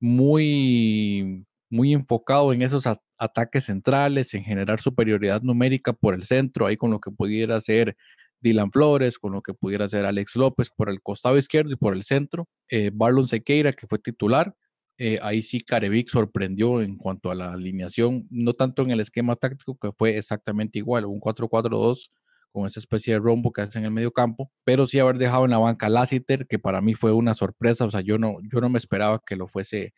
muy, 0.00 1.44
muy 1.70 1.92
enfocado 1.92 2.52
en 2.52 2.62
esos 2.62 2.84
ataques 3.18 3.64
centrales, 3.64 4.34
en 4.34 4.44
generar 4.44 4.80
superioridad 4.80 5.42
numérica 5.42 5.92
por 5.92 6.14
el 6.14 6.24
centro, 6.24 6.66
ahí 6.66 6.76
con 6.76 6.90
lo 6.90 7.00
que 7.00 7.10
pudiera 7.10 7.60
ser 7.60 7.96
Dylan 8.40 8.70
Flores, 8.70 9.18
con 9.18 9.32
lo 9.32 9.42
que 9.42 9.54
pudiera 9.54 9.88
ser 9.88 10.06
Alex 10.06 10.36
López 10.36 10.70
por 10.70 10.90
el 10.90 11.02
costado 11.02 11.38
izquierdo 11.38 11.72
y 11.72 11.76
por 11.76 11.94
el 11.94 12.02
centro, 12.02 12.48
eh, 12.68 12.90
Barlon 12.92 13.28
Sequeira, 13.28 13.72
que 13.72 13.86
fue 13.86 13.98
titular. 13.98 14.54
Eh, 14.98 15.18
ahí 15.22 15.42
sí 15.42 15.60
Carevic 15.60 16.08
sorprendió 16.08 16.82
en 16.82 16.96
cuanto 16.96 17.30
a 17.30 17.34
la 17.34 17.52
alineación, 17.52 18.26
no 18.30 18.52
tanto 18.54 18.82
en 18.82 18.90
el 18.90 19.00
esquema 19.00 19.36
táctico, 19.36 19.78
que 19.78 19.92
fue 19.96 20.18
exactamente 20.18 20.78
igual, 20.78 21.06
un 21.06 21.20
4-4-2 21.20 22.10
con 22.50 22.66
esa 22.66 22.80
especie 22.80 23.14
de 23.14 23.20
rombo 23.20 23.52
que 23.52 23.60
hace 23.60 23.78
en 23.78 23.84
el 23.84 23.90
medio 23.90 24.10
campo, 24.10 24.50
pero 24.64 24.86
sí 24.86 24.98
haber 24.98 25.18
dejado 25.18 25.44
en 25.44 25.52
la 25.52 25.58
banca 25.58 25.88
Lassiter, 25.88 26.46
que 26.46 26.58
para 26.58 26.80
mí 26.80 26.94
fue 26.94 27.12
una 27.12 27.34
sorpresa, 27.34 27.84
o 27.84 27.90
sea, 27.90 28.00
yo 28.00 28.18
no, 28.18 28.38
yo 28.50 28.60
no 28.60 28.68
me 28.68 28.78
esperaba 28.78 29.22
que 29.24 29.36
lo 29.36 29.46
fuese 29.46 29.94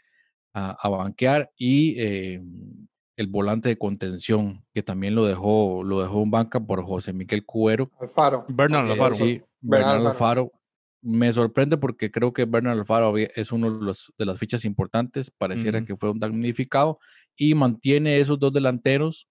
a, 0.52 0.76
a 0.78 0.88
banquear, 0.88 1.50
y 1.57 1.99
eh, 1.99 2.42
el 3.21 3.26
volante 3.26 3.69
de 3.69 3.76
contención, 3.76 4.64
que 4.75 4.83
también 4.83 5.14
lo 5.14 5.26
dejó, 5.26 5.85
lo 5.85 6.00
dejó 6.00 6.23
en 6.23 6.30
banca 6.30 6.59
por 6.59 6.83
José 6.83 7.12
Miguel 7.12 7.45
Cubero. 7.45 7.90
Alfaro. 8.00 8.47
Bernard 8.49 8.88
Eh, 8.88 8.92
Alfaro. 8.92 9.14
Sí, 9.14 9.42
Bernardo 9.61 9.95
Bernardo 9.95 10.09
Alfaro. 10.09 10.52
Me 11.02 11.33
sorprende 11.33 11.78
porque 11.78 12.11
creo 12.11 12.33
que 12.33 12.45
Bernardo 12.45 12.80
Alfaro 12.80 13.16
es 13.16 13.52
uno 13.52 13.71
de, 13.71 13.85
los, 13.85 14.12
de 14.19 14.26
las 14.26 14.38
fichas 14.38 14.64
importantes, 14.64 15.30
pareciera 15.30 15.78
Ujú. 15.78 15.87
que 15.87 15.97
fue 15.97 16.11
un 16.11 16.19
damnificado, 16.19 16.99
y 17.37 17.54
mantiene 17.54 18.19
esos 18.21 18.38
dos 18.38 18.52
delanteros 18.52 19.26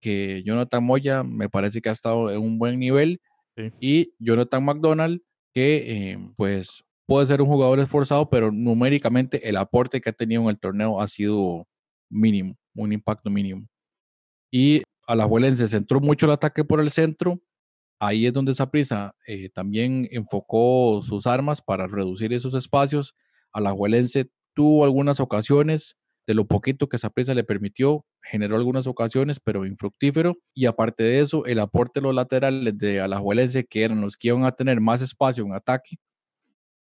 que 0.00 0.42
Jonathan 0.44 0.84
Moya 0.84 1.22
me 1.22 1.48
parece 1.48 1.80
que 1.80 1.88
ha 1.88 1.92
estado 1.92 2.30
en 2.30 2.40
un 2.40 2.58
buen 2.58 2.78
nivel 2.78 3.20
Sí. 3.56 3.72
y 3.80 4.12
Jonathan 4.18 4.62
McDonald 4.62 5.22
que 5.54 6.10
eh, 6.10 6.18
pues 6.36 6.84
puede 7.06 7.26
ser 7.26 7.40
un 7.40 7.48
jugador 7.48 7.80
esforzado 7.80 8.28
pero 8.28 8.52
numéricamente 8.52 9.48
el 9.48 9.56
aporte 9.56 10.02
que 10.02 10.10
ha 10.10 10.12
tenido 10.12 10.42
en 10.42 10.48
el 10.50 10.58
torneo 10.58 11.00
ha 11.00 11.08
sido 11.08 11.66
mínimo, 12.10 12.56
un 12.74 12.92
impacto 12.92 13.30
mínimo. 13.30 13.66
Y 14.50 14.82
a 15.06 15.14
la 15.14 15.26
se 15.54 15.68
centró 15.68 16.00
mucho 16.00 16.26
el 16.26 16.32
ataque 16.32 16.64
por 16.64 16.80
el 16.80 16.90
centro, 16.90 17.40
ahí 17.98 18.26
es 18.26 18.32
donde 18.32 18.54
Saprissa 18.54 19.14
eh, 19.26 19.50
también 19.50 20.08
enfocó 20.10 21.02
sus 21.02 21.26
armas 21.26 21.62
para 21.62 21.86
reducir 21.86 22.32
esos 22.32 22.54
espacios. 22.54 23.14
A 23.52 23.60
la 23.60 23.74
tuvo 24.54 24.84
algunas 24.84 25.20
ocasiones, 25.20 25.96
de 26.26 26.34
lo 26.34 26.46
poquito 26.46 26.88
que 26.88 26.98
Saprissa 26.98 27.34
le 27.34 27.44
permitió, 27.44 28.04
generó 28.22 28.56
algunas 28.56 28.86
ocasiones, 28.86 29.38
pero 29.38 29.64
infructífero. 29.64 30.36
Y 30.54 30.66
aparte 30.66 31.04
de 31.04 31.20
eso, 31.20 31.46
el 31.46 31.60
aporte 31.60 32.00
de 32.00 32.04
los 32.04 32.14
laterales 32.14 32.76
de 32.76 33.00
Alajuelense, 33.00 33.64
que 33.64 33.84
eran 33.84 34.00
los 34.00 34.16
que 34.16 34.28
iban 34.28 34.44
a 34.44 34.52
tener 34.52 34.80
más 34.80 35.02
espacio 35.02 35.44
en 35.44 35.52
ataque, 35.52 35.96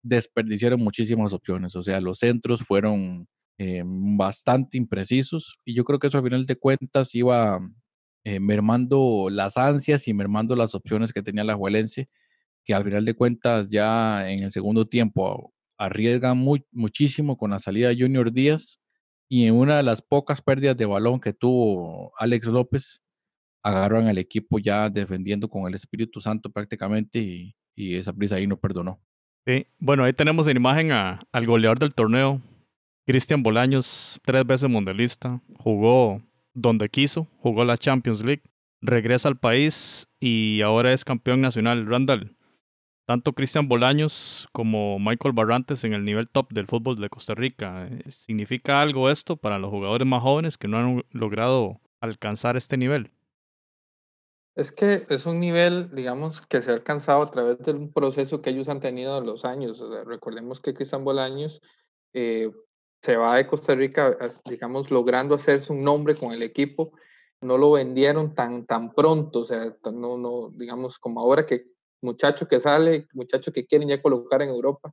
desperdiciaron 0.03 0.82
muchísimas 0.82 1.34
opciones. 1.34 1.75
O 1.75 1.84
sea, 1.84 2.00
los 2.01 2.20
centros 2.20 2.62
fueron 2.62 3.27
eh, 3.58 3.84
bastante 3.86 4.77
imprecisos. 4.77 5.60
Y 5.65 5.74
yo 5.74 5.84
creo 5.86 6.00
que 6.00 6.08
eso 6.08 6.18
al 6.18 6.24
final 6.24 6.46
de 6.46 6.56
cuentas 6.56 7.15
iba 7.15 7.60
eh, 8.24 8.40
mermando 8.40 9.30
las 9.32 9.58
ansias 9.58 10.08
y 10.08 10.13
mermando 10.13 10.56
las 10.56 10.75
opciones 10.75 11.12
que 11.12 11.24
tenía 11.24 11.44
la 11.44 11.56
Juelense, 11.56 12.10
que 12.63 12.74
al 12.74 12.84
final 12.84 13.06
de 13.06 13.16
cuentas 13.16 13.70
ya 13.70 14.30
en 14.30 14.44
el 14.44 14.51
segundo 14.51 14.88
tiempo 14.88 15.54
arriesga 15.78 16.34
muy, 16.36 16.63
muchísimo 16.72 17.38
con 17.38 17.51
la 17.51 17.60
salida 17.60 17.90
de 17.90 18.00
Junior 18.00 18.32
Díaz 18.32 18.80
y 19.28 19.46
en 19.46 19.56
una 19.56 19.78
de 19.78 19.84
las 19.84 20.01
pocas 20.01 20.42
pérdidas 20.42 20.78
de 20.78 20.86
balón 20.86 21.20
que 21.20 21.34
tuvo 21.34 22.12
Alex 22.18 22.48
López, 22.48 23.01
agarran 23.63 24.08
al 24.08 24.18
equipo 24.18 24.60
ya 24.60 24.90
defendiendo 24.90 25.50
con 25.50 25.68
el 25.68 25.74
Espíritu 25.74 26.22
Santo 26.22 26.51
prácticamente 26.51 27.20
y, 27.20 27.56
esa 27.75 28.13
prisa 28.13 28.36
ahí 28.36 28.46
no 28.46 28.58
perdonó. 28.58 29.01
Sí, 29.48 29.66
bueno, 29.80 30.04
ahí 30.04 30.13
tenemos 30.13 30.48
en 30.48 30.58
imagen 30.58 30.92
al 30.92 31.48
goleador 31.48 31.80
del 31.80 31.96
torneo, 31.96 32.40
Cristian 33.08 33.42
Bolaños, 33.42 34.20
tres 34.24 34.46
veces 34.46 34.70
mundialista, 34.70 35.42
jugó 35.58 36.22
donde 36.53 36.89
quiso, 36.89 37.27
jugó 37.38 37.63
la 37.65 37.77
Champions 37.77 38.24
League, 38.24 38.43
regresa 38.81 39.29
al 39.29 39.38
país 39.38 40.08
y 40.20 40.62
ahora 40.62 40.93
es 40.93 41.05
campeón 41.05 41.41
nacional. 41.41 41.86
Randall, 41.86 42.36
tanto 43.05 43.34
Cristian 43.34 43.67
Bolaños 43.67 44.48
como 44.51 45.00
Michael 45.00 45.34
Barrantes 45.34 45.84
en 45.84 45.93
el 45.93 46.03
nivel 46.03 46.29
top 46.29 46.51
del 46.51 46.67
fútbol 46.67 46.96
de 46.98 47.10
Costa 47.10 47.36
Rica. 47.36 47.89
¿Significa 48.08 48.81
algo 48.81 49.10
esto 49.10 49.38
para 49.38 49.60
los 49.60 49.70
jugadores 49.70 50.08
más 50.08 50.22
jóvenes 50.22 50.58
que 50.58 50.67
no 50.67 50.77
han 50.77 51.05
logrado 51.12 51.81
alcanzar 52.00 52.58
este 52.58 52.77
nivel? 52.77 53.12
Es 54.55 54.72
que 54.72 55.05
es 55.10 55.25
un 55.25 55.39
nivel, 55.39 55.96
digamos, 55.96 56.41
que 56.41 56.62
se 56.62 56.72
ha 56.72 56.74
alcanzado 56.74 57.22
a 57.22 57.31
través 57.31 57.60
de 57.60 57.72
un 57.72 57.91
proceso 57.91 58.41
que 58.41 58.50
ellos 58.50 58.67
han 58.67 58.81
tenido 58.81 59.17
en 59.17 59.25
los 59.25 59.46
años. 59.46 59.81
Recordemos 60.05 60.60
que 60.60 60.74
Cristian 60.74 61.05
Bolaños 61.05 61.62
eh, 62.13 62.51
se 63.01 63.17
va 63.17 63.36
de 63.38 63.48
Costa 63.48 63.75
Rica, 63.75 64.15
as- 64.20 64.41
digamos, 64.46 64.91
logrando 64.91 65.36
hacerse 65.36 65.72
un 65.74 65.84
nombre 65.84 66.15
con 66.15 66.31
el 66.31 66.43
equipo. 66.43 66.93
No 67.41 67.58
lo 67.58 67.72
vendieron 67.72 68.36
tan, 68.36 68.65
tan 68.65 68.93
pronto, 68.93 69.39
o 69.39 69.46
sea, 69.46 69.75
no, 69.91 70.17
no, 70.17 70.50
digamos, 70.53 71.00
como 71.00 71.20
ahora 71.20 71.46
que 71.46 71.65
muchacho 72.01 72.48
que 72.48 72.60
sale, 72.60 73.08
muchacho 73.13 73.51
que 73.51 73.65
quieren 73.65 73.88
ya 73.89 74.01
colocar 74.01 74.41
en 74.41 74.50
Europa. 74.50 74.91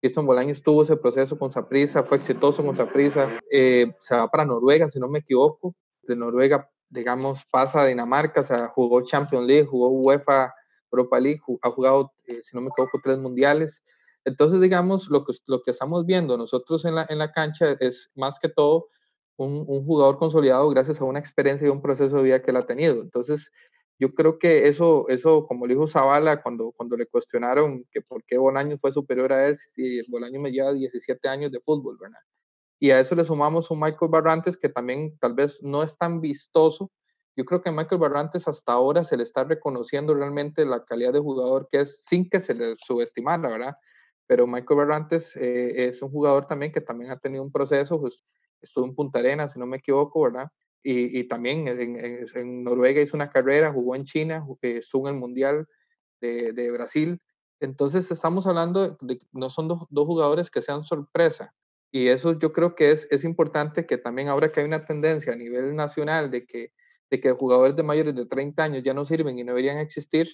Cristian 0.00 0.26
Bolaños 0.26 0.62
tuvo 0.62 0.82
ese 0.82 0.96
proceso 0.96 1.38
con 1.38 1.50
Saprissa, 1.50 2.02
fue 2.02 2.18
exitoso 2.18 2.64
con 2.64 2.74
Saprissa, 2.74 3.28
eh, 3.50 3.92
se 4.00 4.14
va 4.14 4.28
para 4.30 4.44
Noruega, 4.44 4.88
si 4.88 5.00
no 5.00 5.08
me 5.08 5.20
equivoco. 5.20 5.74
De 6.02 6.14
Noruega 6.16 6.70
digamos, 6.88 7.44
pasa 7.50 7.82
a 7.82 7.86
Dinamarca, 7.86 8.40
o 8.40 8.44
sea, 8.44 8.68
jugó 8.68 9.02
Champions 9.02 9.46
League, 9.46 9.66
jugó 9.66 9.88
UEFA 9.88 10.54
Europa 10.90 11.18
League, 11.20 11.40
ha 11.62 11.70
jugado, 11.70 12.12
eh, 12.26 12.40
si 12.42 12.56
no 12.56 12.62
me 12.62 12.68
equivoco, 12.68 13.00
tres 13.02 13.18
mundiales. 13.18 13.82
Entonces, 14.26 14.60
digamos, 14.60 15.08
lo 15.08 15.24
que, 15.24 15.32
lo 15.46 15.62
que 15.62 15.70
estamos 15.70 16.04
viendo 16.04 16.36
nosotros 16.36 16.84
en 16.84 16.96
la, 16.96 17.06
en 17.08 17.18
la 17.18 17.32
cancha 17.32 17.76
es 17.80 18.10
más 18.16 18.38
que 18.40 18.48
todo 18.48 18.88
un, 19.36 19.64
un 19.68 19.86
jugador 19.86 20.18
consolidado 20.18 20.68
gracias 20.70 21.00
a 21.00 21.04
una 21.04 21.20
experiencia 21.20 21.66
y 21.66 21.70
un 21.70 21.80
proceso 21.80 22.16
de 22.16 22.24
vida 22.24 22.42
que 22.42 22.50
él 22.50 22.56
ha 22.56 22.66
tenido. 22.66 23.00
Entonces, 23.00 23.50
yo 23.98 24.14
creo 24.14 24.38
que 24.38 24.68
eso, 24.68 25.06
eso 25.08 25.46
como 25.46 25.66
le 25.66 25.74
dijo 25.74 25.86
Zavala 25.86 26.42
cuando, 26.42 26.72
cuando 26.72 26.96
le 26.96 27.06
cuestionaron 27.06 27.84
que 27.90 28.02
por 28.02 28.24
qué 28.24 28.36
Bolaños 28.36 28.80
fue 28.80 28.92
superior 28.92 29.32
a 29.32 29.48
él, 29.48 29.56
si 29.56 30.02
Bolaños 30.10 30.42
me 30.42 30.50
lleva 30.50 30.72
17 30.72 31.28
años 31.28 31.52
de 31.52 31.60
fútbol, 31.60 31.96
¿verdad? 31.98 32.18
Y 32.78 32.90
a 32.90 33.00
eso 33.00 33.14
le 33.14 33.24
sumamos 33.24 33.70
un 33.70 33.80
Michael 33.80 34.10
Barrantes 34.10 34.56
que 34.56 34.68
también 34.68 35.16
tal 35.18 35.34
vez 35.34 35.62
no 35.62 35.82
es 35.82 35.96
tan 35.96 36.20
vistoso. 36.20 36.90
Yo 37.36 37.44
creo 37.44 37.62
que 37.62 37.70
Michael 37.70 38.00
Barrantes 38.00 38.46
hasta 38.48 38.72
ahora 38.72 39.02
se 39.04 39.16
le 39.16 39.22
está 39.22 39.44
reconociendo 39.44 40.14
realmente 40.14 40.66
la 40.66 40.84
calidad 40.84 41.12
de 41.12 41.20
jugador 41.20 41.68
que 41.70 41.80
es 41.80 42.04
sin 42.04 42.28
que 42.28 42.40
se 42.40 42.54
le 42.54 42.74
subestimara, 42.76 43.48
¿verdad? 43.48 43.76
Pero 44.26 44.46
Michael 44.46 44.78
Barrantes 44.78 45.36
eh, 45.36 45.86
es 45.88 46.02
un 46.02 46.10
jugador 46.10 46.46
también 46.46 46.72
que 46.72 46.80
también 46.80 47.10
ha 47.10 47.18
tenido 47.18 47.42
un 47.42 47.52
proceso, 47.52 48.00
pues, 48.00 48.22
estuvo 48.60 48.86
en 48.86 48.94
Punta 48.94 49.18
Arenas, 49.20 49.52
si 49.52 49.58
no 49.58 49.66
me 49.66 49.78
equivoco, 49.78 50.22
¿verdad? 50.22 50.50
Y, 50.88 51.24
también 51.24 51.66
en, 51.66 52.62
Noruega 52.62 53.02
hizo 53.02 53.16
una 53.16 53.28
carrera, 53.28 53.72
jugó 53.72 53.96
en 53.96 54.04
China, 54.04 54.46
estuvo 54.62 55.08
en 55.08 55.16
el 55.16 55.20
Mundial 55.20 55.66
de, 56.20 56.70
Brasil. 56.70 57.20
Entonces 57.58 58.08
estamos 58.12 58.46
hablando 58.46 58.96
de 59.00 59.18
no 59.32 59.50
son 59.50 59.66
dos, 59.66 59.86
dos 59.90 60.06
jugadores 60.06 60.48
que 60.48 60.62
sean 60.62 60.84
sorpresa, 60.84 61.52
y 61.90 62.08
eso 62.08 62.38
yo 62.38 62.52
creo 62.52 62.74
que 62.74 62.90
es, 62.90 63.08
es 63.10 63.24
importante 63.24 63.86
que 63.86 63.98
también 63.98 64.28
ahora 64.28 64.52
que 64.52 64.60
hay 64.60 64.66
una 64.66 64.84
tendencia 64.84 65.32
a 65.32 65.36
nivel 65.36 65.74
nacional 65.74 66.30
de 66.30 66.44
que, 66.44 66.72
de 67.10 67.20
que 67.20 67.32
jugadores 67.32 67.74
de 67.74 67.82
mayores 67.82 68.14
de 68.14 68.26
30 68.26 68.62
años 68.62 68.82
ya 68.82 68.92
no 68.92 69.04
sirven 69.04 69.38
y 69.38 69.44
no 69.44 69.52
deberían 69.52 69.78
existir, 69.78 70.28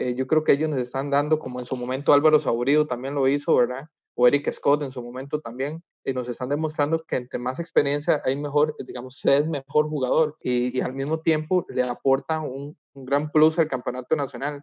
eh, 0.00 0.14
yo 0.14 0.26
creo 0.26 0.44
que 0.44 0.52
ellos 0.52 0.70
nos 0.70 0.78
están 0.78 1.10
dando, 1.10 1.38
como 1.38 1.60
en 1.60 1.66
su 1.66 1.76
momento 1.76 2.14
Álvaro 2.14 2.40
Saurido 2.40 2.86
también 2.86 3.14
lo 3.14 3.28
hizo, 3.28 3.54
¿verdad? 3.54 3.86
O 4.14 4.26
Eric 4.26 4.50
Scott 4.50 4.82
en 4.82 4.92
su 4.92 5.02
momento 5.02 5.42
también, 5.42 5.82
eh, 6.04 6.14
nos 6.14 6.26
están 6.26 6.48
demostrando 6.48 7.04
que 7.04 7.16
entre 7.16 7.38
más 7.38 7.60
experiencia 7.60 8.22
hay 8.24 8.34
mejor, 8.34 8.74
digamos, 8.86 9.18
se 9.18 9.36
es 9.36 9.46
mejor 9.46 9.90
jugador 9.90 10.38
y, 10.40 10.74
y, 10.74 10.80
al 10.80 10.94
mismo 10.94 11.20
tiempo 11.20 11.66
le 11.68 11.82
aporta 11.82 12.40
un, 12.40 12.78
gran 12.94 13.30
plus 13.30 13.58
al 13.58 13.68
campeonato 13.68 14.16
nacional. 14.16 14.62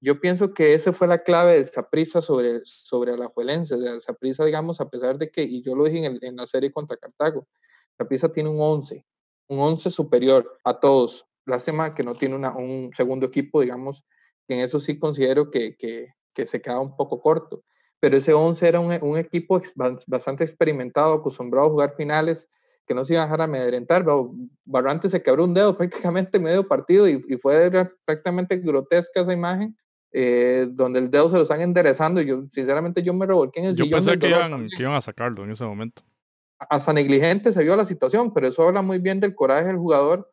yo 0.00 0.20
pienso 0.20 0.54
que 0.54 0.72
esa 0.72 0.94
fue 0.94 1.06
la 1.06 1.22
clave 1.22 1.58
de 1.58 1.66
Saprisa 1.66 2.22
sobre, 2.22 2.60
sobre 2.64 3.12
Alajuelense. 3.12 3.74
O 3.74 4.00
Saprisa, 4.00 4.46
digamos, 4.46 4.80
a 4.80 4.88
pesar 4.88 5.18
de 5.18 5.30
que, 5.30 5.42
y 5.42 5.62
yo 5.62 5.76
lo 5.76 5.84
dije 5.84 6.06
en, 6.06 6.18
en 6.22 6.36
la 6.36 6.46
serie 6.46 6.72
contra 6.72 6.96
Cartago, 6.96 7.46
Saprisa 7.98 8.32
tiene 8.32 8.48
un 8.48 8.58
11, 8.58 9.04
un 9.48 9.58
11 9.60 9.90
superior 9.90 10.58
a 10.64 10.80
todos. 10.80 11.26
Lástima 11.44 11.94
que 11.94 12.02
no 12.02 12.14
tiene 12.14 12.36
un 12.36 12.90
segundo 12.94 13.26
equipo, 13.26 13.60
digamos, 13.60 14.02
en 14.54 14.60
eso 14.60 14.80
sí 14.80 14.98
considero 14.98 15.50
que, 15.50 15.76
que, 15.76 16.08
que 16.34 16.46
se 16.46 16.60
queda 16.60 16.80
un 16.80 16.96
poco 16.96 17.20
corto. 17.20 17.62
Pero 18.00 18.16
ese 18.16 18.32
11 18.32 18.68
era 18.68 18.80
un, 18.80 18.96
un, 19.02 19.18
equipo 19.18 19.60
bastante 20.06 20.44
experimentado, 20.44 21.14
acostumbrado 21.14 21.66
a 21.66 21.70
jugar 21.70 21.94
finales, 21.96 22.48
que 22.86 22.94
no 22.94 23.04
se 23.04 23.14
iba 23.14 23.22
a 23.22 23.26
dejar 23.26 23.42
amedrentar. 23.42 24.04
Barrantes 24.64 25.10
se 25.10 25.22
quebró 25.22 25.44
un 25.44 25.54
dedo 25.54 25.76
prácticamente 25.78 26.38
medio 26.38 26.66
partido 26.66 27.08
y, 27.08 27.24
y 27.28 27.36
fue 27.36 27.70
prácticamente 28.04 28.56
grotesca 28.56 29.20
esa 29.20 29.32
imagen 29.32 29.76
eh, 30.10 30.66
donde 30.70 31.00
el 31.00 31.10
dedo 31.10 31.28
se 31.28 31.36
lo 31.36 31.42
están 31.42 31.60
enderezando. 31.60 32.20
Y 32.20 32.26
yo, 32.26 32.44
sinceramente, 32.50 33.02
yo 33.02 33.12
me 33.12 33.26
revolqué 33.26 33.60
en 33.60 33.66
el 33.66 33.76
yo 33.76 33.84
Pensé 33.90 34.18
que 34.18 34.28
iban, 34.28 34.68
que 34.68 34.82
iban, 34.82 34.94
a 34.94 35.00
sacarlo 35.00 35.44
en 35.44 35.50
ese 35.50 35.64
momento. 35.64 36.02
Hasta 36.58 36.92
negligente 36.92 37.52
se 37.52 37.62
vio 37.62 37.76
la 37.76 37.84
situación, 37.84 38.32
pero 38.32 38.48
eso 38.48 38.66
habla 38.66 38.82
muy 38.82 38.98
bien 38.98 39.20
del 39.20 39.34
coraje 39.34 39.66
del 39.66 39.76
jugador, 39.76 40.28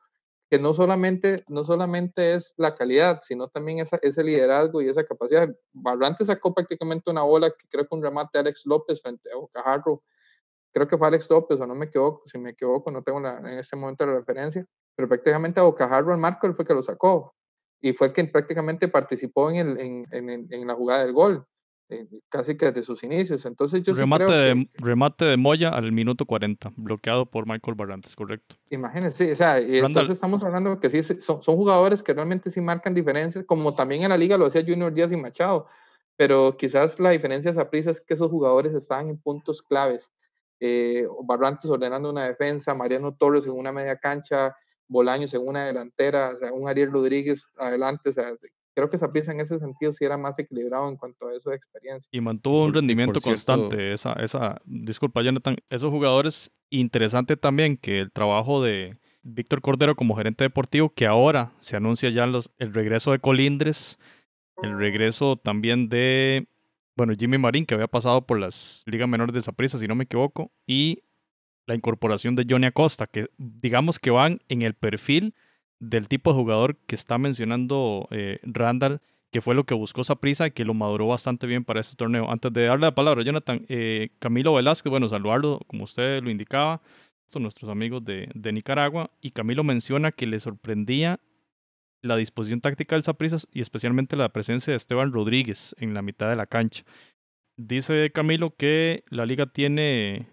que 0.49 0.59
no 0.59 0.73
solamente, 0.73 1.43
no 1.47 1.63
solamente 1.63 2.35
es 2.35 2.53
la 2.57 2.75
calidad, 2.75 3.19
sino 3.21 3.47
también 3.47 3.79
esa, 3.79 3.97
ese 4.01 4.23
liderazgo 4.23 4.81
y 4.81 4.89
esa 4.89 5.03
capacidad. 5.03 5.49
Barrante 5.73 6.23
sacó 6.25 6.53
prácticamente 6.53 7.09
una 7.09 7.23
bola 7.23 7.49
que 7.49 7.67
creo 7.67 7.87
que 7.87 7.95
un 7.95 8.03
remate 8.03 8.31
de 8.33 8.39
Alex 8.41 8.65
López 8.65 9.01
frente 9.01 9.31
a 9.31 9.37
Bocajarro. 9.37 10.03
Creo 10.71 10.87
que 10.87 10.97
fue 10.97 11.07
Alex 11.07 11.29
López, 11.29 11.59
o 11.59 11.65
no 11.65 11.73
me 11.73 11.85
equivoco, 11.85 12.23
si 12.27 12.37
me 12.37 12.51
equivoco, 12.51 12.91
no 12.91 13.01
tengo 13.01 13.19
la, 13.19 13.37
en 13.39 13.59
este 13.59 13.75
momento 13.75 14.05
la 14.05 14.13
referencia, 14.13 14.65
pero 14.95 15.07
prácticamente 15.07 15.59
a 15.59 15.63
Bocajarro 15.63 16.11
el 16.11 16.19
marco 16.19 16.47
él 16.47 16.53
fue 16.53 16.65
que 16.65 16.73
lo 16.73 16.83
sacó 16.83 17.33
y 17.81 17.93
fue 17.93 18.07
el 18.07 18.13
que 18.13 18.25
prácticamente 18.25 18.87
participó 18.87 19.49
en, 19.49 19.55
el, 19.55 19.79
en, 19.79 20.05
en, 20.11 20.47
en 20.51 20.67
la 20.67 20.75
jugada 20.75 21.05
del 21.05 21.13
gol, 21.13 21.45
eh, 21.89 22.07
casi 22.29 22.57
que 22.57 22.67
desde 22.67 22.81
sus 22.81 23.03
inicios. 23.03 23.45
Entonces 23.45 23.83
yo 23.83 23.93
remate, 23.93 24.25
sí 24.25 24.31
creo 24.31 24.55
de, 24.55 24.65
que, 24.65 24.83
remate 24.83 25.25
de 25.25 25.37
Moya 25.37 25.69
al 25.69 25.91
minuto 25.91 26.25
40, 26.25 26.71
bloqueado 26.75 27.25
por 27.27 27.47
Michael 27.47 27.75
Barrantes, 27.75 28.15
correcto. 28.15 28.55
Imagínense, 28.69 29.31
o 29.31 29.35
sea, 29.35 29.61
y 29.61 29.77
entonces 29.77 30.11
estamos 30.11 30.43
hablando 30.43 30.79
que 30.79 30.89
sí, 30.89 31.03
son, 31.03 31.43
son 31.43 31.55
jugadores 31.55 32.01
que 32.01 32.13
realmente 32.13 32.49
sí 32.49 32.59
marcan 32.59 32.93
diferencias, 32.93 33.45
como 33.45 33.75
también 33.75 34.03
en 34.03 34.09
la 34.09 34.17
liga 34.17 34.37
lo 34.37 34.47
hacía 34.47 34.63
Junior 34.65 34.93
Díaz 34.93 35.11
y 35.11 35.17
Machado, 35.17 35.67
pero 36.15 36.57
quizás 36.57 36.99
la 36.99 37.11
diferencia 37.11 37.51
de 37.51 37.59
esa 37.59 37.69
prisa 37.69 37.91
es 37.91 38.01
que 38.01 38.15
esos 38.15 38.31
jugadores 38.31 38.73
estaban 38.73 39.09
en 39.09 39.17
puntos 39.17 39.61
claves. 39.61 40.11
Eh, 40.59 41.05
Barrantes 41.23 41.69
ordenando 41.69 42.09
una 42.09 42.25
defensa, 42.25 42.73
Mariano 42.73 43.13
Torres 43.13 43.45
en 43.45 43.51
una 43.51 43.71
media 43.71 43.97
cancha, 43.97 44.55
Bolaños 44.87 45.33
en 45.33 45.45
una 45.45 45.65
delantera, 45.65 46.31
o 46.33 46.37
sea, 46.37 46.53
un 46.53 46.67
Ariel 46.67 46.91
Rodríguez 46.91 47.47
adelante, 47.57 48.09
o 48.09 48.13
sea, 48.13 48.33
creo 48.75 48.89
que 48.89 48.97
pieza 49.07 49.31
en 49.31 49.39
ese 49.39 49.57
sentido 49.57 49.93
sí 49.93 50.03
era 50.03 50.17
más 50.17 50.37
equilibrado 50.37 50.89
en 50.89 50.97
cuanto 50.97 51.27
a 51.27 51.33
eso 51.33 51.49
de 51.49 51.55
experiencia. 51.55 52.09
Y 52.11 52.19
mantuvo 52.19 52.65
un 52.65 52.73
rendimiento 52.73 53.21
constante, 53.21 53.93
esa, 53.93 54.13
esa, 54.13 54.61
disculpa 54.65 55.21
Jonathan, 55.21 55.55
esos 55.69 55.89
jugadores, 55.89 56.51
interesante 56.69 57.37
también 57.37 57.77
que 57.77 57.97
el 57.97 58.11
trabajo 58.11 58.61
de 58.61 58.97
Víctor 59.23 59.61
Cordero 59.61 59.95
como 59.95 60.15
gerente 60.15 60.43
deportivo, 60.43 60.89
que 60.89 61.07
ahora 61.07 61.53
se 61.61 61.77
anuncia 61.77 62.09
ya 62.09 62.27
los, 62.27 62.51
el 62.57 62.73
regreso 62.73 63.11
de 63.11 63.19
Colindres, 63.19 63.97
el 64.61 64.77
regreso 64.77 65.37
también 65.37 65.87
de, 65.87 66.47
bueno, 66.97 67.13
Jimmy 67.17 67.37
Marín, 67.37 67.65
que 67.65 67.75
había 67.75 67.87
pasado 67.87 68.25
por 68.25 68.39
las 68.39 68.83
ligas 68.85 69.07
menores 69.07 69.33
de 69.33 69.41
Zaprisa, 69.41 69.77
si 69.77 69.87
no 69.87 69.95
me 69.95 70.03
equivoco, 70.03 70.51
y 70.67 71.03
la 71.65 71.75
incorporación 71.75 72.35
de 72.35 72.45
Johnny 72.47 72.67
Acosta, 72.67 73.07
que 73.07 73.27
digamos 73.37 73.99
que 73.99 74.11
van 74.11 74.41
en 74.49 74.61
el 74.63 74.73
perfil 74.73 75.33
del 75.79 76.07
tipo 76.07 76.31
de 76.31 76.39
jugador 76.39 76.77
que 76.87 76.95
está 76.95 77.17
mencionando 77.17 78.07
eh, 78.11 78.39
Randall, 78.43 79.01
que 79.31 79.41
fue 79.41 79.53
lo 79.53 79.65
que 79.65 79.73
buscó 79.73 80.01
prisa 80.15 80.47
y 80.47 80.51
que 80.51 80.63
lo 80.63 80.73
maduró 80.73 81.07
bastante 81.07 81.45
bien 81.45 81.65
para 81.65 81.81
este 81.81 81.95
torneo. 81.95 82.31
Antes 82.31 82.53
de 82.53 82.63
darle 82.63 82.85
la 82.85 82.95
palabra 82.95 83.21
a 83.21 83.25
Jonathan, 83.25 83.65
eh, 83.67 84.09
Camilo 84.19 84.53
Velázquez, 84.53 84.89
bueno, 84.89 85.09
saludarlo, 85.09 85.59
como 85.67 85.83
usted 85.83 86.23
lo 86.23 86.29
indicaba, 86.29 86.81
son 87.27 87.43
nuestros 87.43 87.69
amigos 87.69 88.03
de, 88.05 88.29
Nicaragua, 88.53 89.11
y 89.19 89.31
Camilo 89.31 89.63
menciona 89.63 90.11
que 90.11 90.25
le 90.25 90.39
sorprendía 90.39 91.19
la 92.01 92.15
disposición 92.15 92.61
táctica 92.61 92.95
del 92.95 93.03
Saprissa 93.03 93.37
y 93.51 93.61
especialmente 93.61 94.15
la 94.15 94.29
presencia 94.29 94.71
de 94.71 94.77
Esteban 94.77 95.11
Rodríguez 95.11 95.75
en 95.79 95.93
la 95.93 96.01
mitad 96.01 96.29
de 96.29 96.35
la 96.35 96.45
cancha. 96.45 96.85
Dice 97.57 98.11
Camilo 98.11 98.55
que 98.55 99.03
la 99.09 99.25
liga 99.25 99.47
tiene 99.47 100.29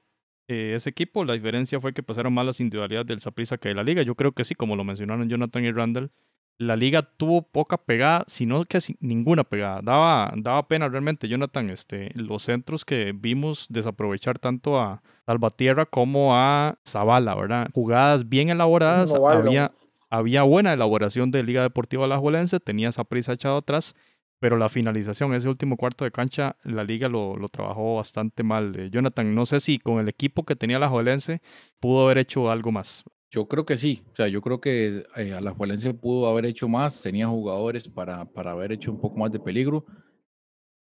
eh, 0.53 0.75
ese 0.75 0.91
equipo. 0.91 1.25
La 1.25 1.33
diferencia 1.33 1.81
fue 1.81 1.93
que 1.93 2.03
pasaron 2.03 2.33
más 2.33 2.47
las 2.47 2.61
individualidades 2.61 3.07
del 3.07 3.21
Saprissa 3.21 3.59
que 3.59 3.71
de 3.71 3.75
la 3.75 3.83
liga. 3.83 4.03
Yo 4.03 4.15
creo 4.15 4.33
que 4.33 4.45
sí, 4.45 4.55
como 4.55 4.77
lo 4.77 4.85
mencionaron 4.85 5.29
Jonathan 5.29 5.65
y 5.65 5.73
Randall. 5.73 6.11
La 6.59 6.77
liga 6.77 7.03
tuvo 7.03 7.43
poca 7.43 7.79
pegada, 7.79 8.25
sino 8.29 8.65
que 8.67 8.79
ninguna 9.01 9.43
pegada. 9.43 9.81
Daba, 9.83 10.33
daba 10.37 10.69
pena 10.69 10.89
realmente, 10.89 11.27
Jonathan, 11.27 11.71
este, 11.71 12.11
los 12.15 12.43
centros 12.43 12.85
que 12.85 13.13
vimos 13.17 13.67
desaprovechar 13.71 14.39
tanto 14.39 14.79
a 14.79 15.03
Salvatierra 15.27 15.87
como 15.87 16.37
a 16.37 16.79
Zavala, 16.87 17.35
¿verdad? 17.35 17.69
Jugadas 17.73 18.29
bien 18.29 18.51
elaboradas, 18.51 19.13
había, 19.13 19.73
había 20.11 20.43
buena 20.43 20.75
elaboración 20.75 21.31
de 21.31 21.43
Liga 21.43 21.63
Deportiva 21.63 22.05
Alajuelense, 22.05 22.61
tenía 22.61 22.91
esa 22.91 23.05
prisa 23.05 23.33
echado 23.33 23.57
atrás 23.57 23.97
pero 24.43 24.57
la 24.57 24.69
finalización, 24.69 25.35
ese 25.35 25.49
último 25.49 25.77
cuarto 25.77 26.05
de 26.05 26.11
cancha, 26.11 26.57
la 26.65 26.83
liga 26.83 27.09
lo, 27.09 27.49
trabajó 27.49 27.95
bastante 27.95 28.43
mal. 28.43 28.75
Eh, 28.77 28.91
Jonathan, 28.91 29.37
no 29.37 29.47
sé 29.47 29.61
si 29.61 29.79
con 29.79 30.01
el 30.01 30.09
equipo 30.09 30.45
que 30.45 30.57
tenía 30.57 30.81
la 30.81 30.89
Joelense 30.89 31.41
pudo 31.79 32.03
haber 32.03 32.19
hecho 32.19 32.51
algo 32.51 32.73
más. 32.73 33.05
Yo 33.31 33.47
creo 33.47 33.65
que 33.65 33.77
sí, 33.77 34.03
o 34.11 34.17
sea, 34.17 34.27
yo 34.27 34.43
creo 34.43 34.61
que 34.61 35.05
eh, 35.15 35.33
a 35.33 35.41
la 35.41 35.53
Juelense 35.53 35.95
pudo 35.95 36.29
haber 36.29 36.47
hecho 36.47 36.67
más, 36.67 37.01
tenía 37.01 37.29
jugadores 37.29 37.89
para, 37.89 38.25
para 38.25 38.51
haber 38.51 38.73
hecho 38.73 38.91
un 38.91 39.01
poco 39.01 39.17
más 39.17 39.31
de 39.31 39.39
peligro. 39.39 39.87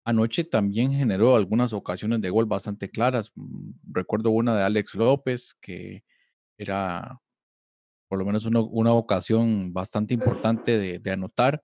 Anoche 0.04 0.44
también 0.44 0.92
generó 0.92 1.38
algunas 1.38 1.72
ocasiones 1.72 2.20
de 2.20 2.30
gol 2.32 2.48
bastante 2.48 2.90
claras. 2.90 3.32
Recuerdo 3.90 4.32
una 4.32 4.54
de 4.54 4.64
Alex 4.64 4.96
López, 4.96 5.56
que 5.62 6.04
era 6.58 7.22
por 8.10 8.20
lo 8.20 8.26
menos 8.26 8.46
una, 8.46 8.60
una 8.60 8.92
ocasión 8.92 9.72
bastante 9.72 10.14
importante 10.14 11.00
de 11.00 11.12
anotar 11.12 11.64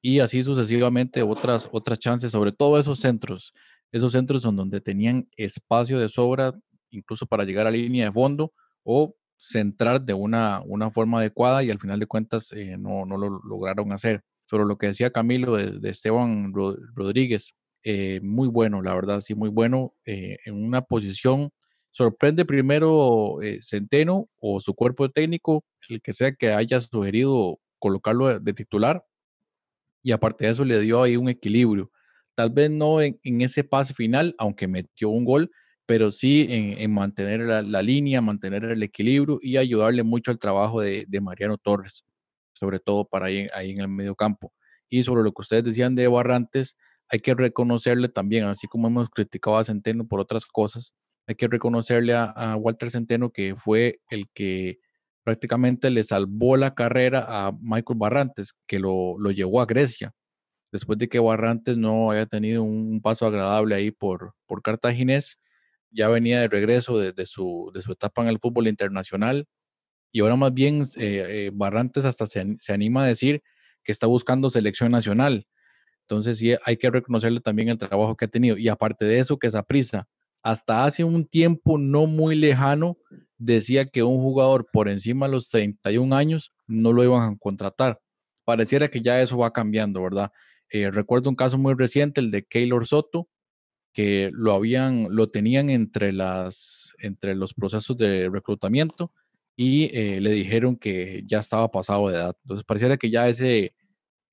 y 0.00 0.20
así 0.20 0.42
sucesivamente 0.42 1.22
otras, 1.22 1.68
otras 1.72 1.98
chances, 1.98 2.32
sobre 2.32 2.52
todo 2.52 2.78
esos 2.78 3.00
centros, 3.00 3.52
esos 3.92 4.12
centros 4.12 4.42
son 4.42 4.56
donde 4.56 4.80
tenían 4.80 5.28
espacio 5.36 5.98
de 5.98 6.08
sobra, 6.08 6.54
incluso 6.90 7.26
para 7.26 7.44
llegar 7.44 7.66
a 7.66 7.70
línea 7.70 8.06
de 8.06 8.12
fondo 8.12 8.52
o 8.84 9.14
centrar 9.36 10.02
de 10.02 10.14
una, 10.14 10.62
una 10.66 10.90
forma 10.90 11.20
adecuada 11.20 11.62
y 11.62 11.70
al 11.70 11.78
final 11.78 11.98
de 11.98 12.06
cuentas 12.06 12.52
eh, 12.52 12.76
no, 12.78 13.06
no, 13.06 13.16
lo 13.16 13.40
lograron 13.44 13.92
hacer. 13.92 14.22
Sobre 14.46 14.64
lo 14.64 14.78
que 14.78 14.88
decía 14.88 15.10
Camilo 15.10 15.56
de, 15.56 15.90
Esteban 15.90 16.52
Rodríguez, 16.94 17.54
eh, 17.84 18.20
muy 18.22 18.48
bueno, 18.48 18.80
la 18.82 18.94
verdad, 18.94 19.20
sí, 19.20 19.34
muy 19.34 19.50
bueno, 19.50 19.94
eh, 20.06 20.38
en 20.46 20.54
una 20.54 20.82
posición, 20.82 21.50
sorprende 21.90 22.46
primero 22.46 23.36
Centeno 23.60 24.28
o 24.40 24.60
su 24.60 24.74
cuerpo 24.74 25.10
técnico, 25.10 25.64
el 25.90 26.00
que 26.00 26.14
sea 26.14 26.32
que 26.32 26.52
haya 26.52 26.80
sugerido 26.80 27.60
colocarlo 27.78 28.40
de 28.40 28.52
titular, 28.54 29.04
y 30.08 30.12
aparte 30.12 30.46
de 30.46 30.52
eso 30.52 30.64
le 30.64 30.80
dio 30.80 31.02
ahí 31.02 31.18
un 31.18 31.28
equilibrio. 31.28 31.92
Tal 32.34 32.48
vez 32.48 32.70
no 32.70 33.02
en, 33.02 33.18
ese 33.42 33.62
pase 33.62 33.92
final, 33.92 34.34
aunque 34.38 34.66
metió 34.66 35.10
un 35.10 35.26
gol, 35.26 35.50
pero 35.84 36.10
sí 36.12 36.46
en, 36.48 36.90
mantener 36.94 37.40
la, 37.40 37.82
línea, 37.82 38.22
mantener 38.22 38.64
el 38.64 38.82
equilibrio 38.82 39.38
y 39.42 39.58
ayudarle 39.58 40.04
mucho 40.04 40.30
al 40.30 40.38
trabajo 40.38 40.80
de, 40.80 41.06
Mariano 41.20 41.58
Torres, 41.58 42.06
sobre 42.54 42.80
todo 42.80 43.04
para 43.04 43.26
ahí, 43.26 43.48
ahí 43.52 43.72
en 43.72 43.82
el 43.82 43.88
medio 43.88 44.14
campo. 44.14 44.50
Y 44.88 45.02
sobre 45.02 45.22
lo 45.22 45.30
que 45.32 45.42
ustedes 45.42 45.64
decían 45.64 45.94
de 45.94 46.08
Barrantes, 46.08 46.78
hay 47.10 47.20
que 47.20 47.34
reconocerle 47.34 48.08
también, 48.08 48.44
así 48.44 48.66
como 48.66 48.88
hemos 48.88 49.10
criticado 49.10 49.58
a 49.58 49.64
Centeno 49.64 50.08
por 50.08 50.20
otras 50.20 50.46
cosas, 50.46 50.94
hay 51.26 51.34
que 51.34 51.48
reconocerle 51.48 52.14
a, 52.14 52.24
a 52.24 52.56
Walter 52.56 52.90
Centeno 52.90 53.30
que 53.30 53.56
fue 53.56 54.00
el 54.08 54.24
que 54.32 54.78
prácticamente 55.28 55.90
le 55.90 56.04
salvó 56.04 56.56
la 56.56 56.74
carrera 56.74 57.26
a 57.28 57.52
Michael 57.60 57.98
Barrantes, 57.98 58.54
que 58.66 58.78
lo, 58.78 59.18
lo 59.18 59.30
llevó 59.30 59.60
a 59.60 59.66
Grecia, 59.66 60.14
después 60.72 60.98
de 60.98 61.06
que 61.06 61.18
Barrantes 61.18 61.76
no 61.76 62.10
haya 62.10 62.24
tenido 62.24 62.62
un 62.62 63.02
paso 63.02 63.26
agradable 63.26 63.74
ahí 63.74 63.90
por, 63.90 64.32
por 64.46 64.62
Cartaginés, 64.62 65.38
ya 65.90 66.08
venía 66.08 66.40
de 66.40 66.48
regreso 66.48 66.98
de, 66.98 67.26
su, 67.26 67.70
de 67.74 67.82
su 67.82 67.92
etapa 67.92 68.22
en 68.22 68.28
el 68.28 68.38
fútbol 68.38 68.68
internacional, 68.68 69.44
y 70.12 70.20
ahora 70.20 70.36
más 70.36 70.54
bien 70.54 70.80
eh, 70.96 71.26
eh, 71.28 71.50
Barrantes 71.52 72.06
hasta 72.06 72.24
se, 72.24 72.56
se, 72.58 72.72
anima 72.72 73.04
a 73.04 73.06
decir 73.06 73.42
que 73.84 73.92
está 73.92 74.06
buscando 74.06 74.48
selección 74.48 74.92
nacional. 74.92 75.46
Entonces 76.04 76.38
sí 76.38 76.54
hay 76.64 76.78
que 76.78 76.88
reconocerle 76.88 77.40
también 77.40 77.68
el 77.68 77.76
trabajo 77.76 78.16
que 78.16 78.24
ha 78.24 78.28
tenido. 78.28 78.56
Y 78.56 78.68
aparte 78.68 79.04
de 79.04 79.18
eso, 79.18 79.38
que 79.38 79.48
esa 79.48 79.62
prisa, 79.62 80.08
hasta 80.42 80.84
hace 80.84 81.04
un 81.04 81.26
tiempo 81.26 81.78
no 81.78 82.06
muy 82.06 82.36
lejano, 82.36 82.98
decía 83.38 83.86
que 83.86 84.02
un 84.02 84.18
jugador 84.20 84.66
por 84.72 84.88
encima 84.88 85.26
de 85.26 85.32
los 85.32 85.48
31 85.48 86.14
años 86.14 86.52
no 86.66 86.92
lo 86.92 87.04
iban 87.04 87.32
a 87.32 87.36
contratar. 87.38 88.00
Pareciera 88.44 88.88
que 88.88 89.00
ya 89.00 89.20
eso 89.20 89.38
va 89.38 89.52
cambiando, 89.52 90.02
¿verdad? 90.02 90.32
Eh, 90.70 90.90
recuerdo 90.90 91.30
un 91.30 91.36
caso 91.36 91.58
muy 91.58 91.74
reciente, 91.74 92.20
el 92.20 92.30
de 92.30 92.44
Keylor 92.44 92.86
Soto, 92.86 93.28
que 93.92 94.30
lo 94.32 94.54
habían, 94.54 95.08
lo 95.10 95.30
tenían 95.30 95.70
entre 95.70 96.12
las, 96.12 96.94
entre 96.98 97.34
los 97.34 97.54
procesos 97.54 97.96
de 97.96 98.28
reclutamiento 98.30 99.12
y 99.56 99.90
eh, 99.96 100.20
le 100.20 100.30
dijeron 100.30 100.76
que 100.76 101.22
ya 101.26 101.40
estaba 101.40 101.70
pasado 101.70 102.08
de 102.08 102.16
edad. 102.16 102.36
Entonces 102.44 102.64
pareciera 102.64 102.96
que 102.96 103.10
ya 103.10 103.28
ese, 103.28 103.74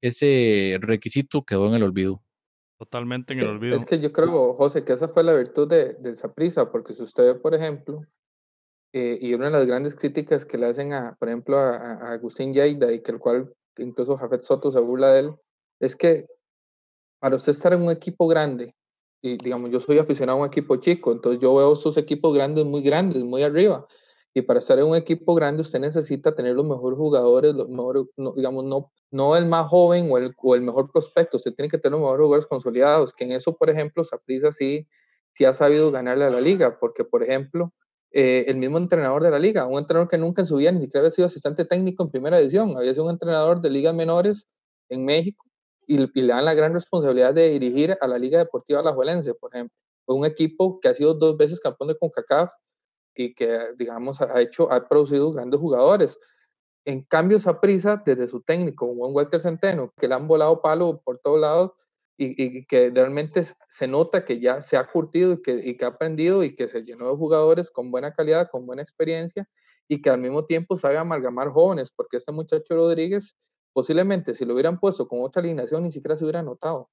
ese 0.01 0.77
requisito 0.81 1.45
quedó 1.45 1.67
en 1.67 1.75
el 1.75 1.83
olvido. 1.83 2.23
Totalmente 2.77 3.33
en 3.33 3.39
el 3.39 3.47
olvido. 3.47 3.75
es 3.75 3.85
que 3.85 3.99
yo 3.99 4.11
creo, 4.11 4.53
José, 4.55 4.83
que 4.83 4.93
esa 4.93 5.07
fue 5.07 5.23
la 5.23 5.33
virtud 5.33 5.67
de, 5.67 5.93
de 5.93 6.15
Saprissa, 6.15 6.71
porque 6.71 6.93
si 6.93 7.03
usted 7.03 7.23
ve, 7.23 7.35
por 7.35 7.55
ejemplo, 7.55 8.01
eh, 8.93 9.17
y 9.21 9.33
una 9.33 9.45
de 9.45 9.51
las 9.51 9.65
grandes 9.65 9.95
críticas 9.95 10.45
que 10.45 10.57
le 10.57 10.65
hacen 10.65 10.91
a, 10.93 11.15
por 11.17 11.29
ejemplo, 11.29 11.57
a, 11.57 11.75
a 11.75 12.11
Agustín 12.13 12.53
Lleida, 12.53 12.91
y 12.91 13.01
que 13.01 13.11
el 13.11 13.19
cual 13.19 13.53
incluso 13.77 14.17
Jafet 14.17 14.43
Soto 14.43 14.71
se 14.71 14.79
burla 14.79 15.13
de 15.13 15.19
él, 15.19 15.35
es 15.79 15.95
que 15.95 16.25
para 17.19 17.37
usted 17.37 17.53
estar 17.53 17.73
en 17.73 17.81
un 17.81 17.91
equipo 17.91 18.27
grande, 18.27 18.75
y 19.21 19.37
digamos, 19.37 19.71
yo 19.71 19.79
soy 19.79 19.97
aficionado 19.97 20.37
a 20.37 20.41
un 20.41 20.47
equipo 20.47 20.75
chico, 20.75 21.11
entonces 21.11 21.41
yo 21.41 21.55
veo 21.55 21.75
sus 21.75 21.97
equipos 21.97 22.33
grandes 22.33 22.65
muy 22.65 22.81
grandes, 22.81 23.23
muy 23.23 23.41
arriba, 23.41 23.87
y 24.37 24.41
para 24.41 24.59
estar 24.59 24.77
en 24.77 24.85
un 24.85 24.97
equipo 24.97 25.33
grande 25.33 25.61
usted 25.61 25.79
necesita 25.79 26.35
tener 26.35 26.55
los 26.55 26.65
mejores 26.65 26.99
jugadores, 26.99 27.55
los 27.55 27.69
mejores, 27.69 28.03
no, 28.17 28.33
digamos, 28.33 28.65
no, 28.65 28.91
no 29.09 29.37
el 29.37 29.45
más 29.45 29.69
joven 29.69 30.11
o 30.11 30.17
el, 30.17 30.35
o 30.43 30.55
el 30.55 30.61
mejor 30.61 30.91
prospecto, 30.91 31.37
usted 31.37 31.53
tiene 31.55 31.69
que 31.69 31.77
tener 31.77 31.93
los 31.93 32.01
mejores 32.01 32.25
jugadores 32.25 32.45
consolidados, 32.45 33.13
que 33.13 33.23
en 33.23 33.31
eso, 33.31 33.55
por 33.55 33.69
ejemplo, 33.69 34.03
Saprissa 34.03 34.51
sí, 34.51 34.85
sí 35.35 35.45
ha 35.45 35.53
sabido 35.53 35.89
ganarle 35.89 36.25
a 36.25 36.29
la 36.29 36.41
liga, 36.41 36.77
porque, 36.81 37.05
por 37.05 37.23
ejemplo, 37.23 37.73
eh, 38.11 38.43
el 38.49 38.57
mismo 38.57 38.77
entrenador 38.77 39.23
de 39.23 39.31
la 39.31 39.39
liga, 39.39 39.67
un 39.67 39.79
entrenador 39.79 40.09
que 40.09 40.17
nunca 40.17 40.41
en 40.41 40.47
su 40.47 40.57
vida 40.57 40.73
ni 40.73 40.81
siquiera 40.81 40.99
había 40.99 41.11
sido 41.11 41.27
asistente 41.27 41.63
técnico 41.63 42.03
en 42.03 42.11
primera 42.11 42.37
edición, 42.37 42.75
había 42.75 42.91
sido 42.91 43.05
un 43.05 43.11
entrenador 43.11 43.61
de 43.61 43.69
ligas 43.69 43.95
menores 43.95 44.47
en 44.89 45.05
México 45.05 45.45
y, 45.87 45.95
y 45.95 46.21
le 46.21 46.33
dan 46.33 46.43
la 46.43 46.53
gran 46.53 46.73
responsabilidad 46.73 47.33
de 47.33 47.51
dirigir 47.51 47.97
a 48.01 48.07
la 48.07 48.17
Liga 48.17 48.37
Deportiva 48.39 48.81
Alajuelense, 48.81 49.33
por 49.33 49.55
ejemplo. 49.55 49.77
Un 50.07 50.25
equipo 50.25 50.81
que 50.81 50.89
ha 50.89 50.93
sido 50.93 51.13
dos 51.13 51.37
veces 51.37 51.61
campeón 51.61 51.87
de 51.87 51.97
CONCACAF 51.97 52.51
y 53.15 53.33
que, 53.33 53.59
digamos, 53.77 54.21
ha 54.21 54.41
hecho, 54.41 54.71
ha 54.71 54.87
producido 54.87 55.31
grandes 55.31 55.59
jugadores. 55.59 56.19
En 56.85 57.01
cambio, 57.01 57.39
Saprissa, 57.39 58.01
desde 58.05 58.27
su 58.27 58.41
técnico, 58.41 58.93
buen 58.93 59.15
Walter 59.15 59.41
Centeno, 59.41 59.91
que 59.97 60.07
le 60.07 60.15
han 60.15 60.27
volado 60.27 60.61
palo 60.61 61.01
por 61.03 61.17
todos 61.19 61.39
lados 61.39 61.71
y, 62.17 62.41
y, 62.41 62.65
que 62.65 62.91
realmente 62.91 63.45
se 63.69 63.87
nota 63.87 64.23
que 64.23 64.39
ya 64.39 64.61
se 64.61 64.77
ha 64.77 64.87
curtido 64.87 65.33
y 65.33 65.41
que, 65.41 65.51
y 65.51 65.77
que 65.77 65.85
ha 65.85 65.89
aprendido 65.89 66.43
y 66.43 66.55
que 66.55 66.67
se 66.67 66.83
llenó 66.83 67.09
de 67.09 67.17
jugadores 67.17 67.71
con 67.71 67.91
buena 67.91 68.13
calidad, 68.13 68.49
con 68.51 68.65
buena 68.65 68.81
experiencia 68.81 69.49
y 69.87 70.01
que 70.01 70.09
al 70.09 70.19
mismo 70.19 70.45
tiempo 70.45 70.77
sabe 70.77 70.97
amalgamar 70.97 71.49
jóvenes, 71.49 71.91
porque 71.95 72.17
este 72.17 72.31
muchacho 72.31 72.75
Rodríguez, 72.75 73.35
posiblemente 73.73 74.35
si 74.35 74.45
lo 74.45 74.53
hubieran 74.53 74.79
puesto 74.79 75.07
con 75.07 75.21
otra 75.23 75.41
alineación, 75.41 75.83
ni 75.83 75.91
siquiera 75.91 76.17
se 76.17 76.23
hubiera 76.23 76.41
notado. 76.41 76.89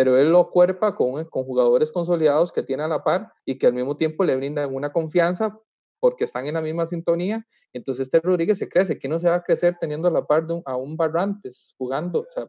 Pero 0.00 0.16
él 0.16 0.32
lo 0.32 0.50
cuerpa 0.50 0.96
con, 0.96 1.22
con 1.26 1.44
jugadores 1.44 1.92
consolidados 1.92 2.52
que 2.52 2.62
tiene 2.62 2.84
a 2.84 2.88
la 2.88 3.04
par 3.04 3.34
y 3.44 3.58
que 3.58 3.66
al 3.66 3.74
mismo 3.74 3.98
tiempo 3.98 4.24
le 4.24 4.34
brindan 4.34 4.74
una 4.74 4.94
confianza 4.94 5.60
porque 5.98 6.24
están 6.24 6.46
en 6.46 6.54
la 6.54 6.62
misma 6.62 6.86
sintonía. 6.86 7.46
Entonces 7.74 8.04
este 8.04 8.18
Rodríguez 8.18 8.56
se 8.56 8.66
crece. 8.66 8.96
¿Quién 8.96 9.12
no 9.12 9.20
se 9.20 9.28
va 9.28 9.34
a 9.34 9.42
crecer 9.42 9.76
teniendo 9.78 10.08
a 10.08 10.10
la 10.10 10.26
par 10.26 10.46
de 10.46 10.54
un, 10.54 10.62
a 10.64 10.74
un 10.74 10.96
Barrantes 10.96 11.74
jugando? 11.76 12.26
Sea, 12.30 12.48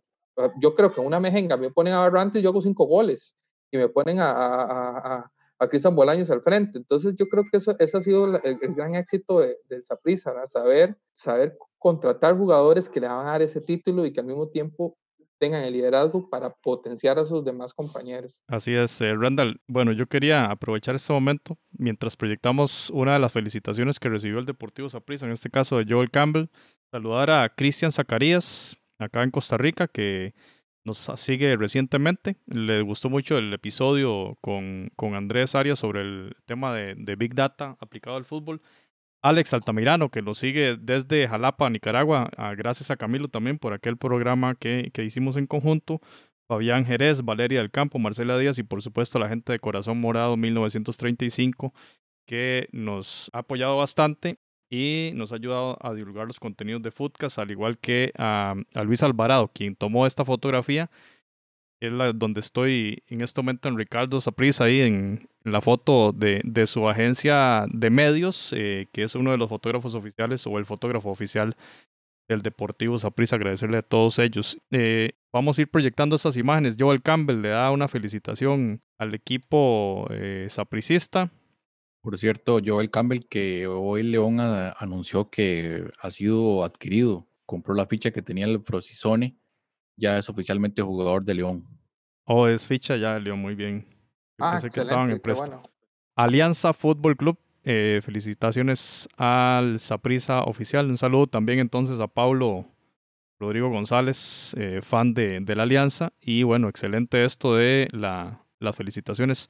yo 0.62 0.74
creo 0.74 0.94
que 0.94 1.02
una 1.02 1.20
mejenga 1.20 1.58
me 1.58 1.70
ponen 1.72 1.94
a 1.94 2.00
Barrantes, 2.00 2.42
yo 2.42 2.52
hago 2.52 2.62
cinco 2.62 2.86
goles 2.86 3.36
y 3.70 3.76
me 3.76 3.90
ponen 3.90 4.22
a, 4.22 4.32
a, 4.32 5.16
a, 5.18 5.32
a 5.60 5.68
Cristian 5.68 5.94
Bolaños 5.94 6.32
al 6.32 6.44
frente. 6.44 6.78
Entonces 6.78 7.16
yo 7.18 7.28
creo 7.28 7.44
que 7.52 7.58
eso, 7.58 7.76
eso 7.80 7.98
ha 7.98 8.02
sido 8.02 8.34
el, 8.46 8.58
gran 8.76 8.96
éxito 8.96 9.42
de, 9.42 9.84
Saprissa, 9.84 10.48
saber, 10.48 10.98
saber 11.16 11.58
contratar 11.78 12.38
jugadores 12.38 12.88
que 12.88 13.02
le 13.02 13.10
van 13.10 13.28
a 13.28 13.32
dar 13.32 13.42
ese 13.42 13.60
título 13.60 14.06
y 14.06 14.14
que 14.14 14.22
al 14.22 14.28
mismo 14.28 14.48
tiempo 14.48 14.98
tengan 15.42 15.66
el 15.66 15.74
liderazgo 15.74 16.30
para 16.30 16.52
potenciar 16.52 17.18
a 17.18 17.26
sus 17.26 17.44
demás 17.44 17.74
compañeros. 17.74 18.40
Así 18.48 18.76
es, 18.76 19.02
eh, 19.02 19.16
Randall. 19.16 19.60
Bueno, 19.68 19.92
yo 19.92 20.06
quería 20.06 20.46
aprovechar 20.46 20.94
este 20.94 21.12
momento 21.12 21.58
mientras 21.72 22.16
proyectamos 22.16 22.92
una 22.92 23.14
de 23.14 23.20
las 23.20 23.34
felicitaciones 23.34 24.00
que 24.00 24.08
recibió 24.08 24.38
el 24.38 24.46
Deportivo 24.46 24.88
Saprissa, 24.88 25.26
en 25.26 25.32
este 25.32 25.50
caso 25.50 25.80
de 25.80 25.92
Joel 25.92 26.12
Campbell, 26.12 26.46
saludar 26.92 27.32
a 27.32 27.50
Cristian 27.50 27.92
Zacarías, 27.92 28.78
acá 29.00 29.24
en 29.24 29.32
Costa 29.32 29.58
Rica, 29.58 29.88
que 29.88 30.36
nos 30.84 31.10
sigue 31.16 31.58
recientemente. 31.58 32.36
Le 32.46 32.84
gustó 32.84 33.10
mucho 33.10 33.40
el 33.40 33.52
episodio 33.52 34.38
con, 34.42 34.92
con 34.96 35.16
Andrés 35.16 35.56
Arias 35.56 35.80
sobre 35.80 36.02
el 36.02 36.36
tema 36.46 36.72
de, 36.76 36.94
de 36.96 37.16
Big 37.16 37.34
Data 37.34 37.78
aplicado 37.80 38.16
al 38.16 38.26
fútbol. 38.26 38.62
Alex 39.22 39.54
Altamirano, 39.54 40.10
que 40.10 40.22
nos 40.22 40.40
sigue 40.40 40.78
desde 40.80 41.28
Jalapa, 41.28 41.70
Nicaragua, 41.70 42.30
a, 42.38 42.56
gracias 42.56 42.90
a 42.92 42.98
Camilo 42.98 43.28
también 43.28 43.60
por 43.60 43.74
aquel 43.74 43.98
programa 43.98 44.56
que, 44.56 44.90
que, 44.94 45.04
hicimos 45.04 45.38
en 45.38 45.48
conjunto. 45.48 46.02
Fabián 46.48 46.86
Jerez, 46.86 47.24
Valeria 47.24 47.60
del 47.60 47.72
Campo, 47.72 47.98
Marcela 47.98 48.38
Díaz 48.38 48.58
y 48.58 48.64
por 48.64 48.82
supuesto 48.82 49.20
la 49.20 49.30
gente 49.30 49.54
de 49.54 49.60
Corazón 49.60 50.02
Morado 50.02 50.36
1935 50.36 51.74
que 52.26 52.68
nos 52.74 53.30
ha 53.34 53.40
apoyado 53.40 53.78
bastante 53.78 54.38
y 54.70 55.12
nos 55.16 55.32
ha 55.32 55.36
ayudado 55.36 55.78
a 55.82 55.94
divulgar 55.94 56.28
los 56.28 56.40
contenidos 56.40 56.82
de 56.82 56.92
Foodcast, 56.92 57.40
al 57.40 57.52
igual 57.52 57.78
que 57.78 58.12
a, 58.18 58.56
a 58.74 58.84
Luis 58.84 59.04
Alvarado, 59.04 59.50
quien 59.54 59.76
tomó 59.76 60.06
esta 60.06 60.26
fotografía 60.26 60.90
es 61.82 61.92
la, 61.92 62.14
donde 62.14 62.40
estoy 62.40 63.04
en 63.08 63.22
este 63.22 63.42
momento 63.42 63.68
en 63.68 63.78
Ricardo 63.78 64.22
Saprissa, 64.22 64.66
ahí 64.66 64.82
en, 64.82 65.28
la 65.44 65.60
foto 65.60 66.12
de, 66.12 66.42
de, 66.46 66.68
su 66.68 66.88
agencia 66.88 67.66
de 67.72 67.90
medios, 67.90 68.54
eh, 68.56 68.88
que 68.94 69.02
es 69.02 69.16
uno 69.16 69.32
de 69.32 69.38
los 69.38 69.50
fotógrafos 69.50 69.96
oficiales 69.96 70.46
o 70.46 70.60
el 70.60 70.66
fotógrafo 70.66 71.10
oficial 71.10 71.58
del 72.30 72.44
Deportivo 72.44 73.00
Saprissa. 73.00 73.38
Agradecerle 73.38 73.78
a 73.78 73.82
todos 73.82 74.20
ellos. 74.20 74.60
Eh, 74.70 75.14
vamos 75.34 75.58
a 75.58 75.64
ir 75.64 75.68
proyectando 75.68 76.16
estas 76.16 76.38
imágenes. 76.38 76.78
Joel 76.80 77.02
Campbell 77.02 77.42
le 77.42 77.50
da 77.50 77.72
una 77.72 77.88
felicitación 77.88 78.82
al 79.00 79.16
equipo 79.16 80.08
eh, 80.12 80.46
sapricista. 80.50 81.32
Por 82.04 82.20
cierto, 82.20 82.60
Joel 82.64 82.92
Campbell, 82.92 83.22
que 83.28 83.66
hoy 83.66 84.04
León 84.04 84.40
a, 84.40 84.70
anunció 84.74 85.32
que 85.32 85.86
ha 86.00 86.12
sido 86.12 86.64
adquirido, 86.64 87.28
compró 87.48 87.74
la 87.74 87.88
ficha 87.88 88.12
que 88.12 88.22
tenía 88.22 88.46
el 88.46 88.62
Frosizone 88.62 89.41
ya 89.96 90.18
es 90.18 90.30
oficialmente 90.30 90.82
jugador 90.82 91.24
de 91.24 91.36
León. 91.36 91.66
Oh, 92.26 92.48
es 92.48 92.66
ficha 92.66 92.96
ya 92.98 93.14
de 93.14 93.22
León, 93.22 93.40
muy 93.40 93.56
bien. 93.56 93.86
Yo 94.38 94.46
ah, 94.46 94.52
pensé 94.54 94.70
que 94.70 94.80
estaban 94.80 95.12
en 95.12 95.20
préstamo. 95.20 95.62
Bueno. 95.62 95.70
Alianza 96.16 96.74
Fútbol 96.74 97.18
Club, 97.18 97.38
eh, 97.64 98.02
felicitaciones 98.04 99.08
al 99.18 99.80
Saprisa 99.80 100.44
oficial. 100.44 100.90
Un 100.90 100.98
saludo 100.98 101.28
también 101.28 101.60
entonces 101.60 102.00
a 102.00 102.08
Paulo 102.08 102.66
Rodrigo 103.40 103.70
González, 103.70 104.56
eh, 104.58 104.82
fan 104.82 105.14
de, 105.14 105.40
de, 105.40 105.56
la 105.56 105.64
Alianza. 105.64 106.14
Y 106.22 106.44
bueno, 106.44 106.70
excelente 106.70 107.26
esto 107.26 107.56
de 107.56 107.88
la, 107.92 108.46
las 108.60 108.76
felicitaciones. 108.76 109.50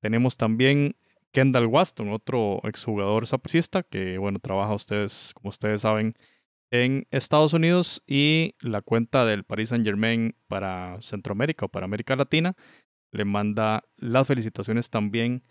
Tenemos 0.00 0.36
también 0.36 0.96
Kendall 1.32 1.66
Waston, 1.66 2.12
otro 2.12 2.60
exjugador 2.64 3.26
sapricista 3.26 3.82
que 3.82 4.18
bueno, 4.18 4.38
trabaja 4.40 4.74
ustedes, 4.74 5.32
como 5.34 5.50
ustedes 5.50 5.82
saben, 5.82 6.14
en 6.70 7.06
Estados 7.10 7.52
Unidos 7.52 8.02
y 8.06 8.54
la 8.60 8.82
cuenta 8.82 9.24
del 9.24 9.44
Paris 9.44 9.70
Saint 9.70 9.84
Germain 9.84 10.34
para 10.48 11.00
Centroamérica 11.02 11.66
o 11.66 11.68
para 11.68 11.84
América 11.84 12.16
Latina 12.16 12.54
le 13.12 13.24
manda 13.24 13.84
las 13.96 14.26
felicitaciones 14.26 14.90
también 14.90 15.42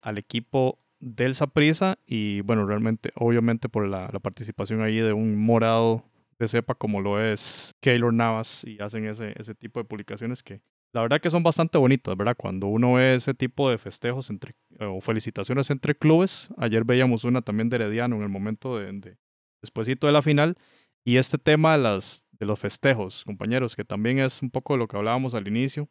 al 0.00 0.18
equipo 0.18 0.78
del 1.00 1.34
Saprissa 1.34 1.98
y 2.06 2.40
bueno, 2.42 2.66
realmente, 2.66 3.12
obviamente 3.16 3.68
por 3.68 3.86
la, 3.88 4.08
la, 4.12 4.20
participación 4.20 4.82
ahí 4.82 4.96
de 4.96 5.12
un 5.12 5.36
morado 5.36 6.04
de 6.38 6.48
cepa 6.48 6.74
como 6.74 7.00
lo 7.00 7.20
es 7.20 7.74
Keylor 7.80 8.12
Navas 8.12 8.64
y 8.64 8.80
hacen 8.80 9.06
ese, 9.06 9.34
ese 9.36 9.54
tipo 9.54 9.80
de 9.80 9.84
publicaciones 9.84 10.42
que 10.42 10.60
la 10.92 11.02
verdad 11.02 11.20
que 11.20 11.30
son 11.30 11.42
bastante 11.42 11.76
bonitas, 11.76 12.16
¿verdad? 12.16 12.34
Cuando 12.36 12.66
uno 12.66 12.94
ve 12.94 13.14
ese 13.14 13.34
tipo 13.34 13.68
de 13.70 13.76
festejos 13.76 14.30
entre, 14.30 14.54
o 14.80 15.00
felicitaciones 15.00 15.70
entre 15.70 15.94
clubes, 15.94 16.48
ayer 16.56 16.84
veíamos 16.84 17.24
una 17.24 17.42
también 17.42 17.68
de 17.68 17.76
Herediano 17.76 18.16
en 18.16 18.22
el 18.22 18.28
momento 18.30 18.78
de, 18.78 18.90
de 18.92 19.16
despuésito 19.62 20.06
de 20.06 20.12
la 20.12 20.22
final. 20.22 20.56
Y 21.04 21.16
este 21.16 21.38
tema 21.38 21.76
de, 21.76 21.82
las, 21.82 22.26
de 22.38 22.46
los 22.46 22.58
festejos, 22.58 23.24
compañeros, 23.24 23.76
que 23.76 23.84
también 23.84 24.18
es 24.18 24.42
un 24.42 24.50
poco 24.50 24.76
lo 24.76 24.88
que 24.88 24.96
hablábamos 24.96 25.34
al 25.34 25.48
inicio. 25.48 25.88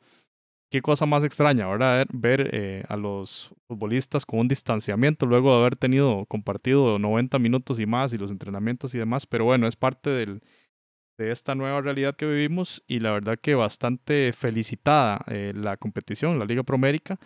Qué 0.70 0.82
cosa 0.82 1.06
más 1.06 1.24
extraña, 1.24 1.68
¿verdad? 1.68 2.06
Ver 2.12 2.50
eh, 2.54 2.84
a 2.90 2.98
los 2.98 3.54
futbolistas 3.68 4.26
con 4.26 4.40
un 4.40 4.48
distanciamiento 4.48 5.26
luego 5.26 5.54
de 5.54 5.62
haber 5.62 5.76
tenido 5.78 6.26
compartido 6.26 7.00
90 7.00 7.40
minutos 7.40 7.80
y 7.80 7.86
más 7.86 8.14
y 8.14 8.18
los 8.18 8.32
entrenamientos 8.32 8.94
y 8.94 8.98
demás. 8.98 9.26
Pero 9.26 9.46
bueno, 9.46 9.68
es 9.68 9.78
parte 9.78 10.10
del, 10.10 10.42
de 11.18 11.32
esta 11.32 11.56
nueva 11.56 11.82
realidad 11.82 12.16
que 12.16 12.26
vivimos 12.26 12.84
y 12.88 13.00
la 13.00 13.12
verdad 13.12 13.40
que 13.42 13.56
bastante 13.56 14.32
felicitada 14.34 15.24
eh, 15.28 15.54
la 15.56 15.78
competición, 15.78 16.38
la 16.38 16.46
Liga 16.46 16.64
Promérica. 16.64 17.20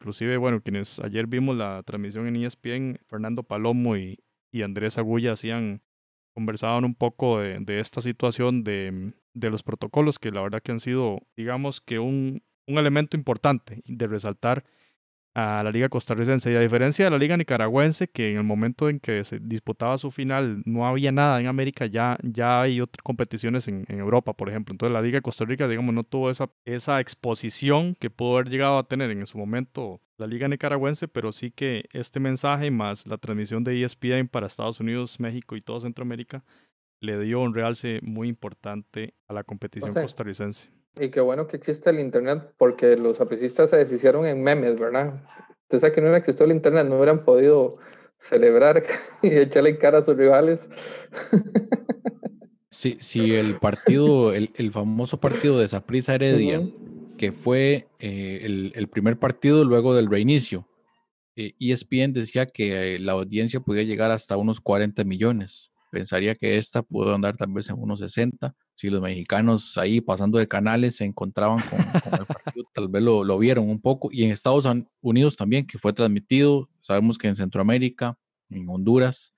Inclusive, 0.00 0.36
bueno, 0.36 0.60
quienes 0.60 0.98
ayer 1.00 1.26
vimos 1.26 1.56
la 1.56 1.82
transmisión 1.84 2.26
en 2.26 2.36
ESPN, 2.36 2.98
Fernando 3.06 3.44
Palomo 3.44 3.96
y, 3.96 4.18
y 4.52 4.62
Andrés 4.62 4.98
Agulla 4.98 5.32
hacían, 5.32 5.80
conversaban 6.36 6.84
un 6.84 6.94
poco 6.94 7.40
de, 7.40 7.58
de 7.60 7.80
esta 7.80 8.02
situación 8.02 8.62
de, 8.62 9.14
de, 9.32 9.48
los 9.48 9.62
protocolos 9.62 10.18
que 10.18 10.30
la 10.30 10.42
verdad 10.42 10.60
que 10.62 10.70
han 10.70 10.80
sido, 10.80 11.22
digamos 11.34 11.80
que 11.80 11.98
un, 11.98 12.42
un 12.66 12.78
elemento 12.78 13.16
importante 13.16 13.80
de 13.86 14.06
resaltar 14.06 14.62
a 15.36 15.62
la 15.62 15.70
liga 15.70 15.90
costarricense. 15.90 16.50
Y 16.50 16.56
a 16.56 16.60
diferencia 16.60 17.04
de 17.04 17.10
la 17.10 17.18
liga 17.18 17.36
nicaragüense, 17.36 18.08
que 18.08 18.30
en 18.30 18.38
el 18.38 18.42
momento 18.42 18.88
en 18.88 18.98
que 18.98 19.22
se 19.22 19.38
disputaba 19.38 19.98
su 19.98 20.10
final 20.10 20.62
no 20.64 20.86
había 20.86 21.12
nada 21.12 21.38
en 21.38 21.46
América, 21.46 21.84
ya, 21.84 22.16
ya 22.22 22.62
hay 22.62 22.80
otras 22.80 23.02
competiciones 23.02 23.68
en, 23.68 23.84
en, 23.88 23.98
Europa, 23.98 24.32
por 24.32 24.48
ejemplo. 24.48 24.72
Entonces 24.72 24.94
la 24.94 25.02
liga 25.02 25.18
de 25.18 25.22
Costa 25.22 25.44
Rica, 25.44 25.68
digamos, 25.68 25.94
no 25.94 26.04
tuvo 26.04 26.30
esa, 26.30 26.48
esa 26.64 27.00
exposición 27.00 27.94
que 28.00 28.08
pudo 28.08 28.36
haber 28.36 28.48
llegado 28.48 28.78
a 28.78 28.88
tener 28.88 29.10
en 29.10 29.26
su 29.26 29.36
momento 29.36 30.00
la 30.16 30.26
liga 30.26 30.48
nicaragüense, 30.48 31.06
pero 31.06 31.30
sí 31.32 31.50
que 31.50 31.84
este 31.92 32.18
mensaje 32.18 32.70
más 32.70 33.06
la 33.06 33.18
transmisión 33.18 33.62
de 33.62 33.84
ESPN 33.84 34.28
para 34.28 34.46
Estados 34.46 34.80
Unidos, 34.80 35.20
México 35.20 35.54
y 35.54 35.60
todo 35.60 35.80
Centroamérica 35.80 36.44
le 37.00 37.20
dio 37.20 37.42
un 37.42 37.52
realce 37.52 38.00
muy 38.02 38.28
importante 38.28 39.12
a 39.28 39.34
la 39.34 39.44
competición 39.44 39.92
costarricense. 39.92 40.70
Y 40.98 41.10
qué 41.10 41.20
bueno 41.20 41.46
que 41.46 41.56
existe 41.56 41.90
el 41.90 42.00
Internet 42.00 42.52
porque 42.56 42.96
los 42.96 43.20
apricistas 43.20 43.70
se 43.70 43.76
deshicieron 43.76 44.26
en 44.26 44.42
memes, 44.42 44.78
¿verdad? 44.78 45.22
Sabe 45.70 45.92
que 45.92 46.00
no 46.00 46.06
hubiera 46.06 46.18
existido 46.18 46.46
el 46.46 46.52
Internet, 46.52 46.86
no 46.86 46.96
hubieran 46.96 47.24
podido 47.24 47.76
celebrar 48.18 48.82
y 49.22 49.28
echarle 49.36 49.78
cara 49.78 49.98
a 49.98 50.02
sus 50.02 50.16
rivales. 50.16 50.68
Sí, 52.68 52.98
sí, 53.00 53.34
el 53.34 53.58
partido, 53.58 54.34
el, 54.34 54.50
el 54.54 54.70
famoso 54.70 55.18
partido 55.18 55.58
de 55.58 55.66
Saprissa 55.66 56.14
Heredia, 56.14 56.60
que 57.16 57.32
fue 57.32 57.88
eh, 57.98 58.40
el, 58.42 58.70
el, 58.74 58.88
primer 58.88 59.18
partido 59.18 59.64
luego 59.64 59.94
del 59.94 60.10
reinicio. 60.10 60.68
Eh, 61.36 61.54
ESPN 61.58 62.12
decía 62.12 62.44
que 62.44 62.98
la 62.98 63.12
audiencia 63.12 63.60
podía 63.60 63.82
llegar 63.82 64.10
hasta 64.10 64.36
unos 64.36 64.60
40 64.60 65.04
millones. 65.04 65.72
Pensaría 65.90 66.34
que 66.34 66.58
esta 66.58 66.82
pudo 66.82 67.14
andar 67.14 67.36
tal 67.36 67.52
vez 67.52 67.70
en 67.70 67.78
unos 67.78 68.00
60. 68.00 68.54
Si 68.74 68.90
los 68.90 69.00
mexicanos 69.00 69.78
ahí 69.78 70.00
pasando 70.00 70.38
de 70.38 70.48
canales 70.48 70.96
se 70.96 71.04
encontraban 71.04 71.60
con, 71.60 71.80
el 72.18 72.26
partido, 72.26 72.66
tal 72.72 72.88
vez 72.88 73.02
lo, 73.02 73.24
lo, 73.24 73.38
vieron 73.38 73.68
un 73.68 73.80
poco. 73.80 74.08
Y 74.12 74.24
en 74.24 74.32
Estados 74.32 74.66
Unidos 75.00 75.36
también, 75.36 75.66
que 75.66 75.78
fue 75.78 75.92
transmitido. 75.92 76.68
Sabemos 76.80 77.18
que 77.18 77.28
en 77.28 77.36
Centroamérica, 77.36 78.18
en 78.50 78.68
Honduras, 78.68 79.36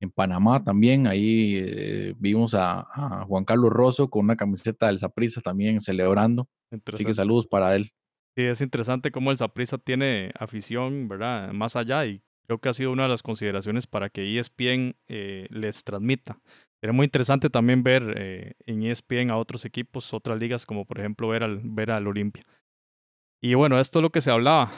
en 0.00 0.10
Panamá 0.10 0.58
también, 0.58 1.06
ahí 1.06 1.56
eh, 1.56 2.14
vimos 2.18 2.54
a, 2.54 2.84
Juan 3.26 3.44
Carlos 3.44 3.70
Rosso 3.70 4.08
con 4.08 4.24
una 4.24 4.36
camiseta 4.36 4.86
del 4.86 4.98
Saprissa 4.98 5.40
también 5.40 5.80
celebrando. 5.80 6.48
Así 6.92 7.04
que 7.04 7.14
saludos 7.14 7.46
para 7.46 7.74
él. 7.74 7.90
Sí, 8.36 8.42
es 8.42 8.60
interesante 8.60 9.10
cómo 9.10 9.30
el 9.30 9.36
Saprissa 9.36 9.78
tiene 9.78 10.32
afición, 10.38 11.08
¿verdad? 11.08 11.52
Más 11.52 11.76
allá 11.76 12.04
y 12.06 12.22
creo 12.46 12.58
que 12.58 12.68
ha 12.68 12.74
sido 12.74 12.92
una 12.92 13.04
de 13.04 13.08
las 13.08 13.22
consideraciones 13.22 13.86
para 13.86 14.10
que 14.10 14.38
ESPN 14.38 14.96
eh, 15.08 15.46
les 15.50 15.84
transmita. 15.84 16.38
Era 16.82 16.92
muy 16.92 17.04
interesante 17.04 17.50
también 17.50 17.82
ver 17.82 18.14
eh, 18.16 18.52
en 18.66 18.82
ESPN 18.82 19.30
a 19.30 19.38
otros 19.38 19.64
equipos, 19.64 20.12
otras 20.12 20.40
ligas, 20.40 20.66
como 20.66 20.84
por 20.84 21.00
ejemplo 21.00 21.28
ver 21.28 21.42
al, 21.42 21.60
ver 21.62 21.90
al 21.90 22.06
Olimpia. 22.06 22.44
Y 23.42 23.54
bueno, 23.54 23.78
esto 23.78 23.98
es 23.98 24.02
lo 24.02 24.10
que 24.10 24.20
se 24.20 24.30
hablaba. 24.30 24.72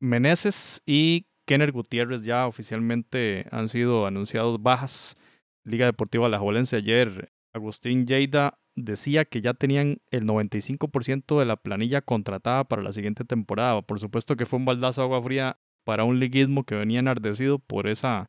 Meneses 0.00 0.82
y 0.84 1.26
Kenner 1.46 1.72
Gutiérrez 1.72 2.22
ya 2.22 2.46
oficialmente 2.46 3.46
han 3.50 3.68
sido 3.68 4.06
anunciados 4.06 4.62
bajas. 4.62 5.16
Liga 5.64 5.86
Deportiva 5.86 6.26
Alajuelense 6.26 6.76
ayer, 6.76 7.32
Agustín 7.54 8.06
Lleida 8.06 8.58
decía 8.76 9.24
que 9.24 9.40
ya 9.40 9.54
tenían 9.54 10.02
el 10.10 10.26
95% 10.26 11.38
de 11.38 11.46
la 11.46 11.56
planilla 11.56 12.02
contratada 12.02 12.64
para 12.64 12.82
la 12.82 12.92
siguiente 12.92 13.24
temporada. 13.24 13.80
Por 13.82 13.98
supuesto 13.98 14.36
que 14.36 14.46
fue 14.46 14.58
un 14.58 14.66
baldazo 14.66 15.00
de 15.00 15.04
agua 15.06 15.22
fría 15.22 15.58
para 15.86 16.02
un 16.02 16.18
liguismo 16.18 16.64
que 16.64 16.74
venía 16.74 16.98
enardecido 16.98 17.60
por 17.60 17.86
esa 17.86 18.28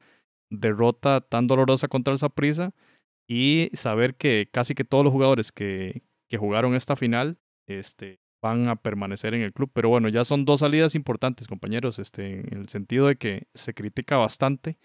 derrota 0.51 1.21
tan 1.21 1.47
dolorosa 1.47 1.87
contra 1.87 2.13
el 2.13 2.19
Saprissa 2.19 2.75
y 3.27 3.71
saber 3.73 4.13
que 4.15 4.47
casi 4.51 4.75
que 4.75 4.83
todos 4.83 5.03
los 5.03 5.11
jugadores 5.11 5.51
que, 5.51 6.03
que 6.29 6.37
jugaron 6.37 6.75
esta 6.75 6.95
final 6.95 7.39
este, 7.65 8.19
van 8.43 8.67
a 8.69 8.75
permanecer 8.75 9.33
en 9.33 9.41
el 9.41 9.53
club. 9.53 9.71
Pero 9.73 9.89
bueno, 9.89 10.07
ya 10.07 10.23
son 10.23 10.45
dos 10.45 10.59
salidas 10.59 10.93
importantes, 10.93 11.47
compañeros, 11.47 11.97
este, 11.97 12.41
en 12.53 12.59
el 12.59 12.69
sentido 12.69 13.07
de 13.07 13.15
que 13.15 13.47
se 13.55 13.73
critica 13.73 14.17
bastante 14.17 14.77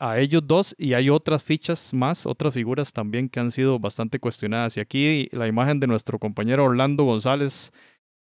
a 0.00 0.18
ellos 0.18 0.42
dos 0.44 0.74
y 0.76 0.94
hay 0.94 1.10
otras 1.10 1.44
fichas 1.44 1.94
más, 1.94 2.26
otras 2.26 2.54
figuras 2.54 2.92
también 2.92 3.28
que 3.28 3.38
han 3.38 3.52
sido 3.52 3.78
bastante 3.78 4.18
cuestionadas. 4.18 4.76
Y 4.76 4.80
aquí 4.80 5.28
la 5.30 5.46
imagen 5.46 5.78
de 5.78 5.86
nuestro 5.86 6.18
compañero 6.18 6.64
Orlando 6.64 7.04
González, 7.04 7.72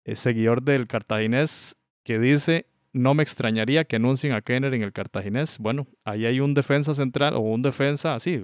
eh, 0.05 0.15
seguidor 0.15 0.63
del 0.63 0.87
cartaginés, 0.87 1.77
que 2.03 2.17
dice, 2.17 2.65
no 2.95 3.13
me 3.13 3.23
extrañaría 3.23 3.83
que 3.83 3.97
anuncien 3.97 4.33
a 4.33 4.41
Kenner 4.41 4.73
en 4.73 4.83
el 4.83 4.93
cartaginés. 4.93 5.59
Bueno, 5.59 5.85
ahí 6.05 6.25
hay 6.25 6.39
un 6.39 6.53
defensa 6.53 6.93
central 6.93 7.35
o 7.35 7.41
un 7.41 7.61
defensa 7.61 8.15
así, 8.15 8.41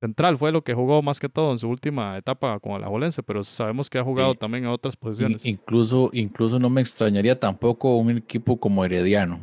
central 0.00 0.36
fue 0.36 0.52
lo 0.52 0.62
que 0.62 0.74
jugó 0.74 1.00
más 1.02 1.20
que 1.20 1.28
todo 1.28 1.52
en 1.52 1.58
su 1.58 1.68
última 1.68 2.16
etapa 2.18 2.58
con 2.60 2.72
el 2.72 2.84
Ajolense, 2.84 3.22
pero 3.22 3.42
sabemos 3.44 3.88
que 3.88 3.98
ha 3.98 4.04
jugado 4.04 4.34
también 4.34 4.64
en 4.64 4.70
otras 4.70 4.96
posiciones. 4.96 5.44
Incluso, 5.44 6.10
incluso 6.12 6.58
no 6.58 6.70
me 6.70 6.80
extrañaría 6.80 7.38
tampoco 7.38 7.96
un 7.96 8.10
equipo 8.16 8.58
como 8.58 8.84
Herediano. 8.84 9.40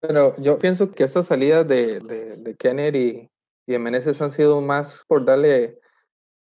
Pero 0.00 0.36
yo 0.36 0.58
pienso 0.58 0.90
que 0.92 1.04
estas 1.04 1.26
salidas 1.26 1.66
de, 1.66 2.00
de, 2.00 2.36
de 2.36 2.54
Kenner 2.56 2.94
y, 2.94 3.30
y 3.66 3.78
Meneses 3.78 4.20
han 4.20 4.32
sido 4.32 4.60
más 4.60 5.02
por 5.08 5.24
darle 5.24 5.78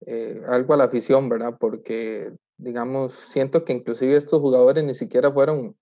eh, 0.06 0.42
algo 0.48 0.74
a 0.74 0.76
la 0.76 0.84
afición, 0.84 1.28
¿verdad? 1.28 1.56
Porque, 1.58 2.32
digamos, 2.58 3.12
siento 3.12 3.64
que 3.64 3.72
inclusive 3.72 4.16
estos 4.16 4.40
jugadores 4.40 4.84
ni 4.84 4.94
siquiera 4.94 5.32
fueron 5.32 5.76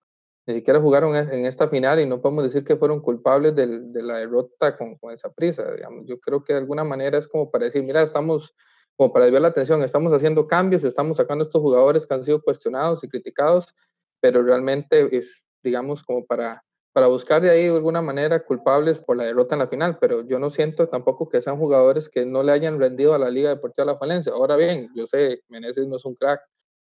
ni 0.47 0.55
siquiera 0.55 0.81
jugaron 0.81 1.15
en 1.15 1.47
esta 1.47 1.69
final 1.69 2.01
y 2.01 2.07
no 2.07 2.21
podemos 2.21 2.45
decir 2.45 2.65
que 2.65 2.77
fueron 2.77 3.01
culpables 3.01 3.55
de, 3.55 3.81
de 3.81 4.03
la 4.03 4.19
derrota 4.19 4.77
con, 4.77 4.97
con, 4.97 5.13
esa 5.13 5.31
prisa. 5.31 5.65
Yo 6.05 6.19
creo 6.19 6.43
que 6.43 6.53
de 6.53 6.59
alguna 6.59 6.83
manera 6.83 7.19
es 7.19 7.29
como 7.29 7.51
para 7.51 7.67
decir, 7.67 7.83
mira, 7.85 8.03
estamos, 8.03 8.55
como 8.97 9.13
para 9.13 9.27
desviar 9.27 9.43
la 9.43 9.49
atención, 9.49 9.83
estamos 9.83 10.13
haciendo 10.13 10.47
cambios, 10.49 10.83
estamos 10.83 11.19
sacando 11.19 11.45
estos 11.45 11.63
jugadores 11.63 12.07
que 12.07 12.15
han 12.15 12.25
sido 12.25 12.43
cuestionados 12.43 13.05
y 13.05 13.09
criticados, 13.09 13.73
pero 14.21 14.43
realmente 14.43 15.17
es, 15.17 15.45
digamos, 15.63 16.03
como 16.03 16.27
para, 16.27 16.65
para 16.93 17.07
buscar 17.07 17.41
de 17.41 17.51
ahí 17.51 17.69
de 17.69 17.77
alguna 17.77 18.03
manera 18.03 18.45
culpables 18.45 18.99
por 18.99 19.17
la 19.17 19.25
derrota 19.25 19.55
en 19.55 19.61
la 19.61 19.69
final, 19.69 19.99
pero 20.01 20.27
yo 20.27 20.41
no 20.41 20.51
siento 20.51 20.89
tampoco 20.89 21.29
que 21.29 21.41
sean 21.41 21.57
jugadores 21.57 22.09
que 22.09 22.27
no 22.27 22.43
le 22.43 22.51
hayan 22.51 22.81
rendido 22.81 23.15
a 23.15 23.19
la 23.19 23.31
Liga 23.31 23.51
Deportiva 23.51 23.87
de 23.87 23.93
la 23.93 23.99
Valencia. 23.99 24.33
Ahora 24.33 24.57
bien, 24.57 24.91
yo 24.97 25.07
sé, 25.07 25.45
Meneses 25.49 25.87
no 25.87 25.97
es 25.97 26.05
un 26.05 26.17
crack, 26.17 26.41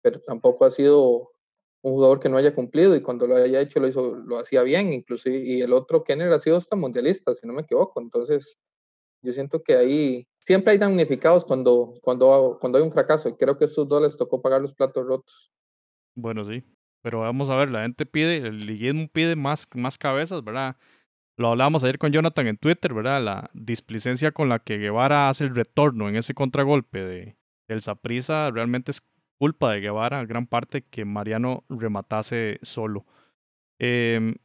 pero 0.01 0.21
tampoco 0.23 0.65
ha 0.65 0.71
sido 0.71 1.32
un 1.83 1.93
jugador 1.93 2.21
que 2.21 2.29
no 2.29 2.37
haya 2.37 2.55
cumplido 2.55 2.95
y 2.95 3.03
cuando 3.03 3.27
lo 3.27 3.37
haya 3.37 3.61
hecho 3.61 3.81
lo 3.81 3.89
hizo 3.89 4.15
lo 4.15 4.39
hacía 4.39 4.63
bien 4.63 4.93
inclusive 4.93 5.39
y 5.39 5.61
el 5.61 5.73
otro 5.73 6.05
Kenner 6.05 6.33
ha 6.33 6.41
sido 6.41 6.57
hasta 6.57 6.77
mundialista 6.77 7.35
si 7.35 7.47
no 7.47 7.53
me 7.53 7.63
equivoco. 7.63 8.01
Entonces 8.01 8.57
yo 9.23 9.33
siento 9.33 9.63
que 9.63 9.77
ahí 9.77 10.27
siempre 10.39 10.73
hay 10.73 10.79
damnificados 10.79 11.45
cuando 11.45 11.95
cuando 12.03 12.59
cuando 12.61 12.79
hay 12.79 12.85
un 12.85 12.93
fracaso 12.93 13.29
y 13.29 13.35
creo 13.35 13.59
que 13.59 13.65
estos 13.65 13.89
dos 13.89 14.03
les 14.03 14.17
tocó 14.17 14.41
pagar 14.41 14.63
los 14.63 14.75
platos 14.75 15.05
rotos. 15.07 15.53
Bueno 16.15 16.45
sí 16.45 16.63
pero 17.03 17.21
vamos 17.21 17.51
a 17.51 17.57
ver 17.57 17.71
la 17.71 17.83
gente 17.83 18.07
pide 18.07 18.37
el 18.37 18.61
liguismo 18.61 19.09
pide 19.13 19.35
más 19.35 19.69
más 19.75 19.99
cabezas 19.99 20.45
verdad 20.45 20.77
lo 21.37 21.49
hablábamos 21.49 21.83
ayer 21.83 21.99
con 21.99 22.13
Jonathan 22.13 22.47
en 22.47 22.59
Twitter 22.59 22.95
verdad 22.95 23.21
la 23.21 23.51
displicencia 23.55 24.31
con 24.31 24.49
la 24.49 24.61
que 24.61 24.79
Guevara 24.79 25.29
hace 25.29 25.45
el 25.45 25.55
retorno 25.55 26.09
en 26.09 26.15
ese 26.15 26.33
contragolpe 26.33 27.03
de 27.03 27.37
del 27.69 27.83
Saprisa 27.83 28.51
realmente 28.51 28.93
es 28.93 29.03
culpa 29.43 29.73
de 29.73 29.81
Guevara, 29.81 30.25
gran 30.25 30.47
parte, 30.47 30.83
que 30.83 31.05
Mariano 31.05 31.65
rematase 31.69 32.61
solo. 32.63 33.05
Eh, 33.81 34.37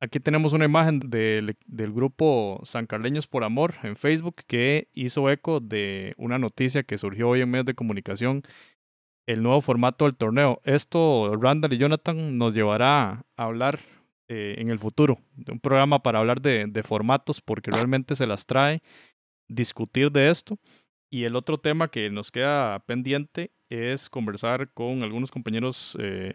aquí 0.00 0.18
tenemos 0.18 0.54
una 0.54 0.64
imagen 0.64 0.98
del, 0.98 1.58
del 1.66 1.92
grupo 1.92 2.62
San 2.64 2.86
Carleños 2.86 3.26
por 3.26 3.44
Amor 3.44 3.74
en 3.82 3.96
Facebook 3.96 4.36
que 4.46 4.88
hizo 4.94 5.28
eco 5.28 5.60
de 5.60 6.14
una 6.16 6.38
noticia 6.38 6.84
que 6.84 6.96
surgió 6.96 7.28
hoy 7.28 7.42
en 7.42 7.50
medios 7.50 7.66
de 7.66 7.74
comunicación, 7.74 8.44
el 9.26 9.42
nuevo 9.42 9.60
formato 9.60 10.06
del 10.06 10.16
torneo. 10.16 10.62
Esto, 10.64 11.36
Randall 11.38 11.74
y 11.74 11.76
Jonathan, 11.76 12.38
nos 12.38 12.54
llevará 12.54 13.26
a 13.36 13.44
hablar 13.44 13.80
eh, 14.28 14.54
en 14.56 14.70
el 14.70 14.78
futuro 14.78 15.18
de 15.34 15.52
un 15.52 15.60
programa 15.60 16.02
para 16.02 16.20
hablar 16.20 16.40
de 16.40 16.82
formatos 16.82 17.42
porque 17.42 17.70
realmente 17.70 18.14
se 18.14 18.26
las 18.26 18.46
trae 18.46 18.80
discutir 19.48 20.10
de 20.10 20.30
esto. 20.30 20.58
Y 21.10 21.24
el 21.24 21.36
otro 21.36 21.58
tema 21.58 21.88
que 21.88 22.10
nos 22.10 22.30
queda 22.30 22.80
pendiente 22.80 23.52
es 23.70 24.08
conversar 24.10 24.72
con 24.72 25.02
algunos 25.02 25.30
compañeros 25.30 25.96
eh, 26.00 26.34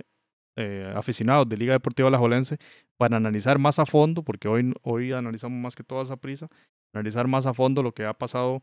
eh, 0.58 0.94
aficionados 0.96 1.48
de 1.50 1.58
Liga 1.58 1.74
Deportiva 1.74 2.08
Alajuelense 2.08 2.58
para 2.98 3.18
analizar 3.18 3.60
más 3.60 3.80
a 3.80 3.86
fondo, 3.86 4.24
porque 4.24 4.48
hoy, 4.48 4.74
hoy 4.82 5.12
analizamos 5.12 5.60
más 5.60 5.76
que 5.76 5.84
toda 5.84 6.04
esa 6.04 6.18
prisa, 6.18 6.48
analizar 6.94 7.28
más 7.28 7.46
a 7.46 7.54
fondo 7.54 7.84
lo 7.84 7.94
que 7.94 8.06
ha 8.06 8.14
pasado 8.14 8.62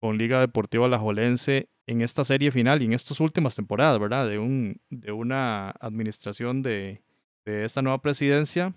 con 0.00 0.18
Liga 0.18 0.40
Deportiva 0.40 0.86
Alajuelense 0.86 1.68
en 1.88 2.02
esta 2.02 2.24
serie 2.24 2.50
final 2.50 2.82
y 2.82 2.86
en 2.86 2.92
estas 2.92 3.20
últimas 3.20 3.54
temporadas, 3.54 3.98
¿verdad? 3.98 4.28
De, 4.28 4.38
un, 4.38 4.80
de 4.90 5.12
una 5.12 5.70
administración 5.70 6.62
de, 6.62 7.02
de 7.46 7.64
esta 7.64 7.80
nueva 7.80 8.02
presidencia. 8.02 8.74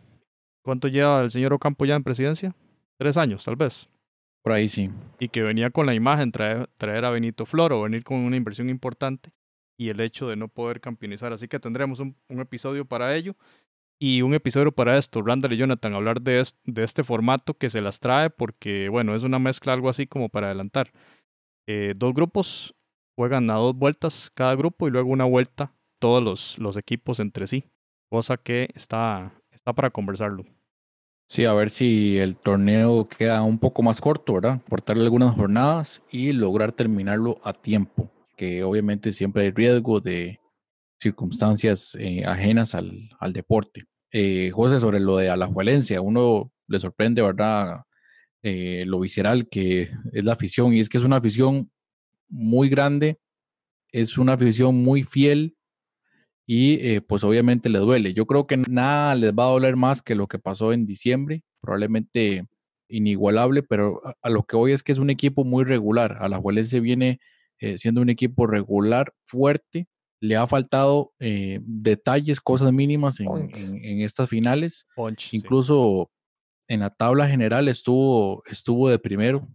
¿Cuánto 0.64 0.88
lleva 0.88 1.22
el 1.22 1.32
señor 1.32 1.54
Ocampo 1.54 1.86
ya 1.86 1.96
en 1.96 2.04
presidencia? 2.04 2.56
Tres 2.98 3.18
años, 3.18 3.44
tal 3.44 3.56
vez. 3.56 3.90
Por 4.50 4.56
ahí 4.56 4.68
sí. 4.68 4.90
Y 5.20 5.30
que 5.30 5.44
venía 5.44 5.70
con 5.70 5.86
la 5.86 5.94
imagen 5.94 6.32
traer, 6.32 6.72
traer 6.78 7.06
a 7.06 7.12
Benito 7.12 7.46
Floro, 7.46 7.84
venir 7.84 8.04
con 8.04 8.18
una 8.18 8.36
inversión 8.36 8.68
importante 8.68 9.30
y 9.78 9.90
el 9.90 10.00
hecho 10.00 10.28
de 10.28 10.38
no 10.38 10.48
poder 10.48 10.82
campeonizar. 10.82 11.32
Así 11.32 11.48
que 11.48 11.60
tendremos 11.60 12.00
un, 12.00 12.16
un 12.30 12.40
episodio 12.40 12.84
para 12.84 13.16
ello 13.16 13.36
y 14.00 14.24
un 14.24 14.34
episodio 14.34 14.72
para 14.72 14.98
esto. 14.98 15.22
Randall 15.22 15.54
y 15.54 15.58
Jonathan 15.58 15.94
hablar 15.94 16.24
de, 16.24 16.44
de 16.64 16.84
este 16.84 17.04
formato 17.04 17.54
que 17.54 17.70
se 17.70 17.80
las 17.80 18.00
trae 18.00 18.32
porque, 18.32 18.90
bueno, 18.90 19.14
es 19.14 19.22
una 19.22 19.38
mezcla 19.38 19.72
algo 19.72 19.88
así 19.88 20.08
como 20.08 20.30
para 20.30 20.48
adelantar. 20.48 20.94
Eh, 21.68 21.94
dos 21.96 22.16
grupos 22.16 22.74
juegan 23.16 23.52
a 23.52 23.54
dos 23.54 23.76
vueltas 23.76 24.32
cada 24.34 24.56
grupo 24.56 24.88
y 24.88 24.90
luego 24.90 25.12
una 25.12 25.26
vuelta 25.26 25.76
todos 26.02 26.24
los, 26.24 26.58
los 26.58 26.76
equipos 26.76 27.20
entre 27.20 27.46
sí. 27.46 27.66
Cosa 28.10 28.38
que 28.38 28.70
está, 28.74 29.32
está 29.52 29.74
para 29.74 29.92
conversarlo. 29.92 30.44
Sí, 31.30 31.46
a 31.46 31.54
ver 31.54 31.70
si 31.70 32.18
el 32.18 32.36
torneo 32.38 33.08
queda 33.08 33.44
un 33.44 33.60
poco 33.60 33.84
más 33.84 34.02
corto, 34.02 34.34
¿verdad? 34.34 34.62
Cortarle 34.68 35.04
algunas 35.04 35.36
jornadas 35.36 36.02
y 36.12 36.34
lograr 36.34 36.72
terminarlo 36.72 37.40
a 37.44 37.54
tiempo, 37.54 38.12
que 38.36 38.64
obviamente 38.64 39.14
siempre 39.14 39.44
hay 39.44 39.52
riesgo 39.52 40.00
de 40.00 40.40
circunstancias 41.00 41.96
eh, 42.00 42.24
ajenas 42.26 42.74
al, 42.74 43.10
al 43.20 43.34
deporte. 43.34 43.84
Eh, 44.12 44.50
José, 44.52 44.80
sobre 44.80 45.00
lo 45.00 45.18
de 45.18 45.30
Alajuelense, 45.30 45.96
a 45.96 46.02
uno 46.02 46.52
le 46.68 46.80
sorprende, 46.80 47.22
¿verdad? 47.22 47.84
eh, 48.42 48.84
lo 48.86 49.00
visceral 49.00 49.50
que 49.50 49.92
es 50.14 50.24
la 50.24 50.34
afición. 50.34 50.74
Y 50.74 50.80
es 50.80 50.90
que 50.90 50.98
es 50.98 51.04
una 51.04 51.18
afición 51.18 51.72
muy 52.28 52.70
grande, 52.70 53.20
es 53.92 54.18
una 54.18 54.34
afición 54.34 54.76
muy 54.84 55.04
fiel 55.04 55.58
y 56.52 56.84
eh, 56.84 57.02
pues 57.02 57.24
obviamente 57.24 57.70
le 57.70 57.78
duele. 57.78 58.16
Yo 58.16 58.26
creo 58.26 58.48
que 58.48 58.58
nada 58.58 59.14
les 59.14 59.34
va 59.34 59.44
a 59.44 59.52
doler 59.52 59.76
más 59.76 60.02
que 60.02 60.16
lo 60.16 60.26
que 60.26 60.40
pasó 60.40 60.74
en 60.74 60.88
diciembre, 60.88 61.44
probablemente 61.62 62.48
inigualable, 62.88 63.62
pero 63.62 64.02
a, 64.20 64.30
lo 64.32 64.42
que 64.42 64.56
hoy 64.56 64.72
es 64.72 64.82
que 64.82 64.92
es 64.92 64.98
un 64.98 65.12
equipo 65.12 65.44
muy 65.44 65.64
regular. 65.64 66.18
A 66.20 66.28
la 66.28 66.42
se 66.66 66.80
viene 66.80 67.20
eh, 67.60 67.78
siendo 67.78 68.02
un 68.02 68.10
equipo 68.10 68.48
regular, 68.48 69.14
fuerte. 69.26 69.88
Le 70.22 70.38
ha 70.38 70.48
faltado 70.48 71.14
eh, 71.20 71.60
detalles, 71.62 72.42
cosas 72.42 72.74
mínimas 72.74 73.20
en, 73.20 74.02
estas 74.02 74.28
finales. 74.28 74.88
Incluso 75.32 76.10
en 76.68 76.80
la 76.80 76.90
tabla 76.90 77.28
general 77.28 77.68
estuvo, 77.68 78.42
estuvo 78.48 78.90
de 78.90 78.98
primero. 78.98 79.48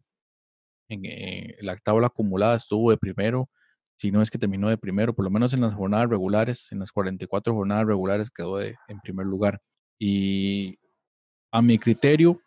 En, 0.89 1.03
la 1.59 1.77
tabla 1.77 2.07
acumulada 2.07 2.55
estuvo 2.55 2.93
de 2.93 2.99
primero. 2.99 3.51
Si 3.97 4.11
no 4.11 4.23
es 4.23 4.31
que 4.31 4.39
terminó 4.39 4.69
de 4.69 4.77
primero, 4.77 5.15
por 5.15 5.25
lo 5.25 5.31
menos 5.31 5.53
en 5.53 5.61
las 5.61 5.75
jornadas 5.75 6.09
regulares, 6.09 6.69
en 6.73 6.81
las 6.81 6.93
44 6.93 7.55
jornadas 7.55 7.87
regulares 7.87 8.31
quedó 8.31 8.61
en 8.61 8.77
primer 9.03 9.27
lugar. 9.27 9.61
Y 9.99 10.79
a 11.53 11.63
mi 11.63 11.79
criterio, 11.79 12.41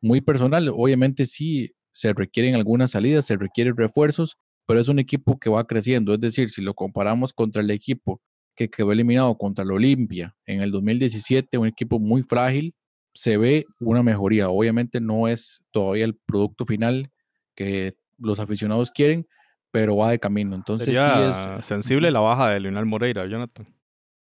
muy 0.00 0.20
personal, 0.20 0.68
obviamente 0.68 1.26
sí 1.26 1.72
se 1.92 2.12
requieren 2.12 2.54
algunas 2.54 2.92
salidas, 2.92 3.26
se 3.26 3.36
requieren 3.36 3.76
refuerzos, 3.76 4.36
pero 4.66 4.80
es 4.80 4.88
un 4.88 4.98
equipo 4.98 5.38
que 5.38 5.50
va 5.50 5.66
creciendo. 5.66 6.14
Es 6.14 6.20
decir, 6.20 6.50
si 6.50 6.62
lo 6.62 6.74
comparamos 6.74 7.32
contra 7.32 7.62
el 7.62 7.70
equipo 7.70 8.20
que 8.54 8.68
quedó 8.68 8.92
eliminado 8.92 9.36
contra 9.38 9.64
el 9.64 9.72
Olimpia 9.72 10.36
en 10.46 10.62
el 10.62 10.72
2017, 10.72 11.58
un 11.58 11.68
equipo 11.68 11.98
muy 11.98 12.22
frágil, 12.22 12.74
se 13.14 13.36
ve 13.36 13.66
una 13.80 14.02
mejoría. 14.02 14.48
Obviamente 14.48 15.00
no 15.00 15.28
es 15.28 15.64
todavía 15.70 16.04
el 16.04 16.16
producto 16.16 16.66
final 16.66 17.10
que 17.54 17.96
los 18.18 18.40
aficionados 18.40 18.90
quieren, 18.90 19.26
pero 19.70 19.96
va 19.96 20.10
de 20.10 20.18
camino. 20.18 20.54
Entonces 20.54 20.98
sí 20.98 21.20
es 21.58 21.66
sensible 21.66 22.10
la 22.10 22.20
baja 22.20 22.50
de 22.50 22.60
Leonel 22.60 22.86
Moreira, 22.86 23.26
Jonathan. 23.26 23.66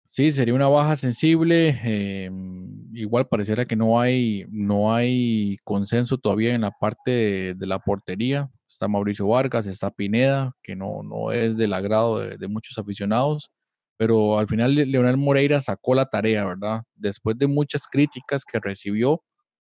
Sí, 0.05 0.31
sería 0.31 0.53
una 0.53 0.69
baja 0.69 0.97
sensible. 0.97 1.81
Em, 1.83 2.95
igual 2.95 3.29
pareciera 3.29 3.65
que 3.65 3.77
no 3.77 3.99
hay, 3.99 4.45
no 4.51 4.95
hay 4.95 5.57
consenso 5.65 6.19
todavía 6.19 6.55
en 6.55 6.61
la 6.61 6.71
parte 6.71 7.55
de, 7.55 7.67
la 7.67 7.79
portería. 7.79 8.51
Está 8.69 8.89
Mauricio 8.89 9.27
Vargas, 9.27 9.67
está 9.67 9.91
Pineda, 9.91 10.53
que 10.63 10.77
no, 10.77 11.03
no 11.03 11.33
es 11.33 11.57
del 11.57 11.73
agrado 11.73 12.19
de, 12.19 12.49
muchos 12.49 12.77
aficionados. 12.77 13.51
Pero 13.97 14.39
al 14.39 14.49
final 14.49 14.75
Leonel 14.75 15.17
Moreira 15.17 15.63
sacó 15.63 15.95
la 15.95 16.05
tarea, 16.05 16.45
¿verdad? 16.45 16.83
Después 16.95 17.39
de 17.39 17.47
muchas 17.47 17.87
críticas 17.87 18.45
que 18.45 18.61
recibió, 18.61 19.23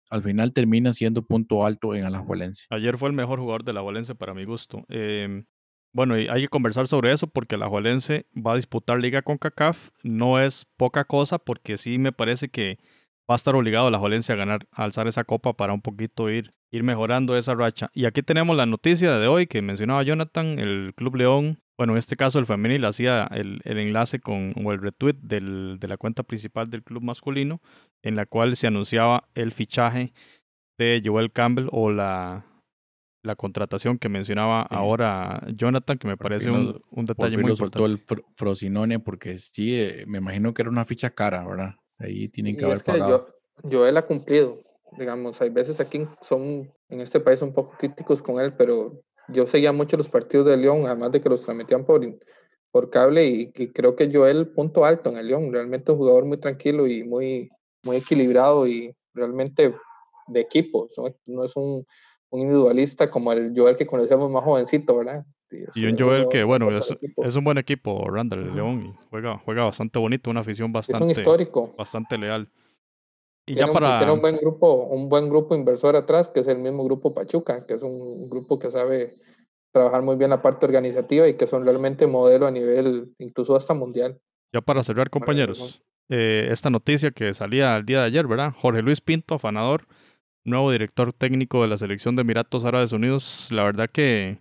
al 0.09 0.23
final 0.23 0.51
termina 0.53 0.93
siendo 0.93 1.21
punto 1.21 1.63
alto 1.63 1.93
en 1.93 2.05
Alajuelense. 2.05 2.65
Ayer 2.71 2.97
fue 2.97 3.09
el 3.09 3.15
mejor 3.15 3.39
jugador 3.39 3.63
de 3.63 3.69
Alajuelense 3.69 4.15
para 4.15 4.33
mi 4.33 4.45
gusto. 4.45 4.83
Em, 4.89 5.45
bueno, 5.91 6.19
y 6.19 6.27
hay 6.27 6.41
que 6.41 6.47
conversar 6.47 6.87
sobre 6.87 7.11
eso 7.11 7.27
porque 7.27 7.57
la 7.57 7.67
Juelense 7.67 8.27
va 8.35 8.53
a 8.53 8.55
disputar 8.55 8.99
liga 8.99 9.21
con 9.21 9.37
CACAF. 9.37 9.89
No 10.03 10.39
es 10.39 10.65
poca 10.77 11.05
cosa 11.05 11.39
porque 11.39 11.77
sí 11.77 11.97
me 11.97 12.11
parece 12.11 12.49
que 12.49 12.77
va 13.29 13.35
a 13.35 13.37
estar 13.37 13.55
obligado 13.55 13.89
la 13.89 13.97
Juelense 13.97 14.33
a 14.33 14.35
ganar, 14.35 14.67
a 14.71 14.83
alzar 14.83 15.07
esa 15.07 15.23
copa 15.23 15.53
para 15.53 15.73
un 15.73 15.81
poquito 15.81 16.29
ir, 16.29 16.53
ir 16.71 16.83
mejorando 16.83 17.35
esa 17.35 17.55
racha. 17.55 17.89
Y 17.93 18.05
aquí 18.05 18.21
tenemos 18.21 18.55
la 18.55 18.67
noticia 18.67 19.17
de 19.17 19.27
hoy 19.27 19.47
que 19.47 19.61
mencionaba 19.61 20.03
Jonathan, 20.03 20.59
el 20.59 20.93
Club 20.95 21.15
León. 21.15 21.59
Bueno, 21.77 21.93
en 21.93 21.99
este 21.99 22.15
caso 22.15 22.39
el 22.39 22.45
femenil 22.45 22.85
hacía 22.85 23.27
el, 23.31 23.61
enlace 23.63 24.19
con 24.19 24.53
o 24.63 24.71
el 24.71 24.81
retweet 24.81 25.15
del, 25.21 25.77
de 25.79 25.87
la 25.87 25.97
cuenta 25.97 26.23
principal 26.23 26.69
del 26.69 26.83
club 26.83 27.03
masculino, 27.03 27.61
en 28.03 28.15
la 28.15 28.25
cual 28.25 28.57
se 28.57 28.67
anunciaba 28.67 29.29
el 29.33 29.53
fichaje 29.53 30.11
de 30.77 31.01
Joel 31.03 31.31
Campbell 31.31 31.69
o 31.71 31.89
la 31.89 32.45
la 33.21 33.35
contratación 33.35 33.97
que 33.97 34.09
mencionaba 34.09 34.61
ahora 34.61 35.41
Jonathan, 35.53 35.97
que 35.97 36.07
me 36.07 36.17
parece 36.17 36.49
un, 36.51 37.05
detalle 37.05 37.37
muy 37.37 37.51
importante. 37.51 37.85
el 37.85 38.23
Frosinone, 38.35 38.99
porque 38.99 39.39
sí, 39.39 39.75
eh, 39.75 40.05
me 40.07 40.19
imagino 40.19 40.53
que 40.53 40.61
era 40.61 40.71
una 40.71 40.85
ficha 40.85 41.09
cara, 41.09 41.45
¿verdad? 41.45 41.75
Ahí 41.97 42.29
tienen 42.29 42.55
que 42.55 42.65
haber 42.65 42.83
pagado. 42.83 43.27
Yo, 43.63 43.85
él 43.85 43.97
ha 43.97 44.05
cumplido, 44.05 44.61
digamos, 44.97 45.41
hay 45.41 45.49
veces 45.49 45.81
aquí 45.81 46.07
son, 46.21 46.71
en 46.87 47.01
este 47.01 47.19
país, 47.19 47.41
un 47.41 47.53
poco 47.53 47.75
críticos 47.77 48.21
con 48.21 48.39
él, 48.39 48.53
pero 48.53 49.01
yo 49.27 49.45
seguía 49.45 49.73
mucho 49.73 49.97
los 49.97 50.07
partidos 50.07 50.47
de 50.47 50.55
León, 50.55 50.85
además 50.85 51.11
de 51.11 51.19
que 51.19 51.29
los 51.29 51.43
transmitían 51.43 51.85
por, 51.85 52.01
por 52.71 52.89
cable, 52.89 53.25
y, 53.25 53.51
creo 53.51 53.97
que 53.97 54.09
Joel 54.11 54.47
punto 54.47 54.85
alto 54.85 55.09
en 55.09 55.17
el 55.17 55.27
León, 55.27 55.51
realmente 55.51 55.91
un 55.91 55.97
jugador 55.97 56.23
muy 56.23 56.37
tranquilo 56.37 56.87
y 56.87 57.03
muy, 57.03 57.49
muy 57.83 57.97
equilibrado 57.97 58.65
y 58.65 58.95
realmente 59.13 59.75
de 60.27 60.39
equipo, 60.39 60.87
no 61.25 61.43
es 61.43 61.55
un 61.57 61.83
un 62.31 62.41
individualista 62.41 63.09
como 63.09 63.31
el 63.31 63.53
Joel 63.55 63.75
que 63.75 63.85
conocemos 63.85 64.29
más 64.31 64.43
jovencito, 64.43 64.97
¿verdad? 64.97 65.25
Y, 65.73 65.85
un 65.85 65.97
Joel 65.97 66.27
que, 66.29 66.43
bueno, 66.43 66.69
es, 66.69 67.35
un 67.35 67.43
buen 67.43 67.57
equipo, 67.57 68.07
Randall 68.07 68.55
León, 68.55 68.85
y 68.85 68.93
juega, 69.09 69.37
juega 69.39 69.63
bastante 69.63 69.97
bonito, 69.97 70.29
una 70.29 70.41
afición 70.41 70.71
bastante, 70.71 71.11
es 71.11 71.17
un 71.17 71.21
histórico. 71.21 71.73
bastante 71.75 72.17
leal. 72.17 72.47
Y 73.47 73.55
ya 73.55 73.65
para... 73.65 73.97
tiene 73.97 74.13
un 74.13 74.21
buen 74.21 74.37
grupo, 74.37 74.85
un 74.85 75.09
buen 75.09 75.27
grupo 75.27 75.55
inversor 75.55 75.95
atrás, 75.95 76.29
que 76.29 76.41
es 76.41 76.47
el 76.47 76.59
mismo 76.59 76.83
grupo 76.83 77.15
Pachuca, 77.15 77.65
que 77.65 77.73
es 77.73 77.81
un 77.81 78.29
grupo 78.29 78.59
que 78.59 78.69
sabe 78.69 79.15
trabajar 79.71 80.03
muy 80.03 80.17
bien 80.17 80.29
la 80.29 80.41
parte 80.41 80.67
organizativa 80.67 81.27
y 81.27 81.35
que 81.35 81.47
son 81.47 81.63
realmente 81.63 82.05
modelo 82.05 82.45
a 82.45 82.51
nivel, 82.51 83.15
incluso 83.17 83.55
hasta 83.55 83.73
mundial. 83.73 84.19
Ya 84.53 84.61
para 84.61 84.83
cerrar, 84.83 85.09
compañeros, 85.09 85.81
eh, 86.09 86.49
esta 86.51 86.69
noticia 86.69 87.09
que 87.11 87.33
salía 87.33 87.75
el 87.77 87.85
día 87.85 88.01
de 88.01 88.05
ayer, 88.05 88.27
¿verdad? 88.27 88.53
Jorge 88.55 88.83
Luis 88.83 89.01
Pinto, 89.01 89.35
afanador, 89.35 89.87
nuevo 90.49 90.71
director 90.71 91.13
técnico 91.13 91.61
de 91.61 91.67
la 91.67 91.77
selección 91.77 92.15
de 92.15 92.21
Emiratos 92.21 92.65
Árabes 92.65 92.91
Unidos. 92.91 93.49
La 93.51 93.63
verdad 93.63 93.89
que 93.89 94.39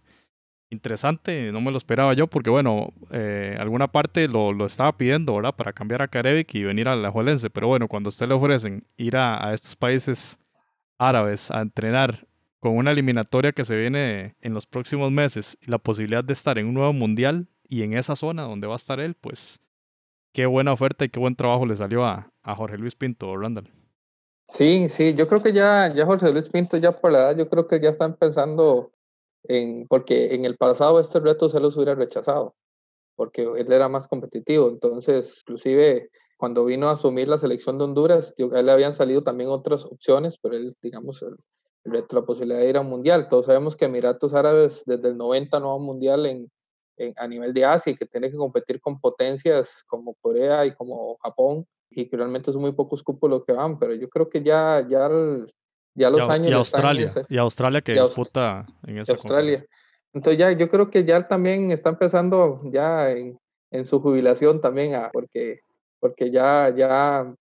interesante, 0.70 1.50
no 1.52 1.60
me 1.60 1.70
lo 1.70 1.78
esperaba 1.78 2.12
yo 2.14 2.26
porque 2.26 2.50
bueno, 2.50 2.92
eh, 3.10 3.56
alguna 3.58 3.88
parte 3.88 4.28
lo, 4.28 4.52
lo, 4.52 4.66
estaba 4.66 4.96
pidiendo, 4.96 5.34
¿verdad? 5.34 5.54
Para 5.54 5.72
cambiar 5.72 6.02
a 6.02 6.08
Carevic 6.08 6.54
y 6.54 6.64
venir 6.64 6.88
a 6.88 6.96
la 6.96 7.10
Juelense, 7.10 7.50
pero 7.50 7.68
bueno, 7.68 7.88
cuando 7.88 8.08
a 8.08 8.10
usted 8.10 8.28
le 8.28 8.34
ofrecen 8.34 8.84
ir 8.96 9.16
a, 9.16 9.52
estos 9.52 9.76
países 9.76 10.38
árabes 10.98 11.50
a 11.50 11.60
entrenar 11.60 12.26
con 12.60 12.76
una 12.76 12.90
eliminatoria 12.90 13.52
que 13.52 13.64
se 13.64 13.76
viene 13.76 14.34
en 14.40 14.52
los 14.52 14.66
próximos 14.66 15.10
meses 15.12 15.56
y 15.60 15.70
la 15.70 15.78
posibilidad 15.78 16.24
de 16.24 16.32
estar 16.32 16.58
en 16.58 16.66
un 16.66 16.74
nuevo 16.74 16.92
mundial 16.92 17.48
y 17.68 17.82
en 17.82 17.94
esa 17.94 18.16
zona 18.16 18.42
donde 18.42 18.66
va 18.66 18.74
a 18.74 18.76
estar 18.76 19.00
él, 19.00 19.14
pues 19.14 19.60
qué 20.32 20.46
buena 20.46 20.72
oferta 20.72 21.04
y 21.04 21.08
qué 21.08 21.20
buen 21.20 21.36
trabajo 21.36 21.66
le 21.66 21.76
salió 21.76 22.04
a, 22.04 22.30
a 22.42 22.54
Jorge 22.54 22.78
Luis 22.78 22.94
Pinto, 22.94 23.36
Randall. 23.36 23.70
Sí, 24.48 24.88
sí, 24.88 25.14
yo 25.14 25.28
creo 25.28 25.42
que 25.42 25.52
ya, 25.52 25.92
ya 25.94 26.06
Jorge 26.06 26.32
Luis 26.32 26.48
Pinto, 26.48 26.76
ya 26.78 26.98
por 26.98 27.12
la 27.12 27.18
edad, 27.18 27.36
yo 27.36 27.48
creo 27.48 27.66
que 27.66 27.80
ya 27.80 27.90
están 27.90 28.16
pensando 28.16 28.92
en, 29.44 29.86
porque 29.88 30.34
en 30.34 30.44
el 30.46 30.56
pasado 30.56 31.00
este 31.00 31.20
reto 31.20 31.48
se 31.48 31.60
los 31.60 31.76
hubiera 31.76 31.94
rechazado, 31.94 32.54
porque 33.14 33.42
él 33.42 33.70
era 33.70 33.88
más 33.88 34.08
competitivo, 34.08 34.68
entonces, 34.68 35.42
inclusive 35.42 36.10
cuando 36.38 36.64
vino 36.64 36.88
a 36.88 36.92
asumir 36.92 37.28
la 37.28 37.38
selección 37.38 37.78
de 37.78 37.84
Honduras, 37.84 38.32
a 38.38 38.60
él 38.60 38.66
le 38.66 38.72
habían 38.72 38.94
salido 38.94 39.22
también 39.22 39.50
otras 39.50 39.84
opciones, 39.84 40.38
pero 40.38 40.56
él, 40.56 40.74
digamos, 40.80 41.22
el, 41.22 41.36
reto, 41.84 42.16
la 42.16 42.24
posibilidad 42.24 42.60
de 42.60 42.68
ir 42.70 42.76
a 42.76 42.80
un 42.80 42.88
mundial. 42.88 43.28
Todos 43.28 43.46
sabemos 43.46 43.76
que 43.76 43.86
Emiratos 43.86 44.34
Árabes 44.34 44.82
desde 44.86 45.08
el 45.08 45.16
90 45.16 45.58
no 45.60 45.66
va 45.68 45.72
a 45.72 45.76
un 45.76 45.84
mundial 45.84 46.26
en, 46.26 46.50
en, 46.96 47.12
a 47.16 47.26
nivel 47.26 47.52
de 47.52 47.64
Asia 47.64 47.92
y 47.92 47.96
que 47.96 48.06
tiene 48.06 48.30
que 48.30 48.36
competir 48.36 48.80
con 48.80 49.00
potencias 49.00 49.84
como 49.88 50.14
Corea 50.20 50.64
y 50.64 50.74
como 50.74 51.16
Japón 51.18 51.66
y 51.90 52.08
que 52.08 52.16
realmente 52.16 52.52
son 52.52 52.62
muy 52.62 52.72
pocos 52.72 53.02
cupos 53.02 53.30
los 53.30 53.44
que 53.44 53.52
van, 53.52 53.78
pero 53.78 53.94
yo 53.94 54.08
creo 54.08 54.28
que 54.28 54.42
ya, 54.42 54.86
ya, 54.88 55.08
ya 55.94 56.10
los 56.10 56.28
años... 56.28 56.50
Y 56.50 56.54
Australia, 56.54 57.12
y 57.28 57.38
Australia 57.38 57.80
que 57.80 57.94
disputa 57.94 58.66
en 58.86 58.98
esa 58.98 59.12
Australia. 59.12 59.64
Entonces 60.12 60.38
ya 60.38 60.52
yo 60.52 60.68
creo 60.68 60.90
que 60.90 61.04
ya 61.04 61.26
también 61.26 61.70
está 61.70 61.90
empezando 61.90 62.60
ya 62.64 63.10
en, 63.10 63.38
en 63.70 63.86
su 63.86 64.00
jubilación 64.00 64.60
también, 64.60 64.94
a, 64.94 65.10
porque, 65.12 65.60
porque 66.00 66.30
ya, 66.30 66.72
ya 66.74 67.34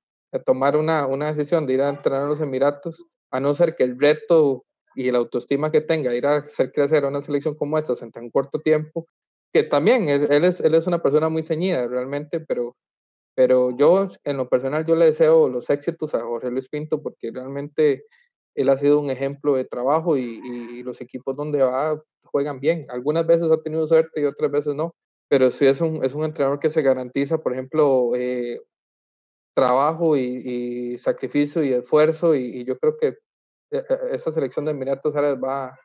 tomar 0.45 0.77
una, 0.77 1.05
una 1.07 1.31
decisión 1.31 1.65
de 1.65 1.73
ir 1.73 1.81
a 1.81 1.89
entrenar 1.89 2.23
a 2.23 2.27
los 2.27 2.41
Emiratos, 2.41 3.05
a 3.32 3.39
no 3.39 3.53
ser 3.53 3.76
que 3.76 3.84
el 3.84 3.99
reto 3.99 4.63
y 4.95 5.11
la 5.11 5.19
autoestima 5.19 5.72
que 5.72 5.82
tenga, 5.82 6.13
ir 6.15 6.26
a 6.26 6.38
hacer 6.38 6.72
crecer 6.72 7.05
a 7.05 7.09
una 7.09 7.22
selección 7.22 7.55
como 7.55 7.78
esta 7.78 7.93
en 8.03 8.11
tan 8.11 8.30
corto 8.30 8.59
tiempo, 8.59 9.07
que 9.53 9.63
también 9.63 10.09
él, 10.09 10.28
él, 10.30 10.43
es, 10.43 10.59
él 10.59 10.74
es 10.76 10.88
una 10.88 11.01
persona 11.01 11.30
muy 11.30 11.43
ceñida 11.43 11.88
realmente, 11.88 12.39
pero 12.39 12.76
pero 13.38 13.69
yo, 13.77 14.09
en 14.23 14.35
lo 14.35 14.49
personal, 14.49 14.83
yo 14.88 14.95
le 14.95 15.05
deseo 15.05 15.47
los 15.47 15.69
éxitos 15.69 16.15
a 16.15 16.21
José 16.21 16.49
Luis 16.49 16.67
Pinto 16.69 17.03
porque 17.03 17.29
realmente 17.31 18.03
él 18.55 18.67
ha 18.67 18.77
sido 18.77 18.99
un 18.99 19.11
ejemplo 19.11 19.53
de 19.53 19.63
trabajo 19.63 20.17
y, 20.17 20.81
los 20.81 21.01
equipos 21.01 21.35
donde 21.35 21.61
va 21.61 22.01
juegan 22.23 22.59
bien. 22.59 22.88
Algunas 22.89 23.27
veces 23.27 23.51
ha 23.51 23.61
tenido 23.61 23.85
suerte 23.85 24.21
y 24.21 24.25
otras 24.25 24.49
veces 24.49 24.73
no, 24.73 24.95
pero 25.27 25.51
sí 25.51 25.67
es 25.67 25.81
un, 25.81 26.03
es 26.03 26.15
un 26.15 26.23
entrenador 26.23 26.59
que 26.59 26.71
se 26.71 26.81
garantiza, 26.81 27.38
por 27.38 27.53
ejemplo, 27.53 28.15
eh, 28.15 28.59
trabajo 29.53 30.17
y, 30.17 30.97
sacrificio 30.97 31.63
y 31.63 31.73
esfuerzo 31.73 32.33
y, 32.33 32.65
yo 32.65 32.79
creo 32.79 32.97
que 32.97 33.07
eh, 33.09 33.15
eh, 33.88 33.99
esa 34.13 34.31
selección 34.31 34.65
de 34.65 34.71
Emiratos 34.71 35.15
Árabes 35.15 35.38
va, 35.38 35.77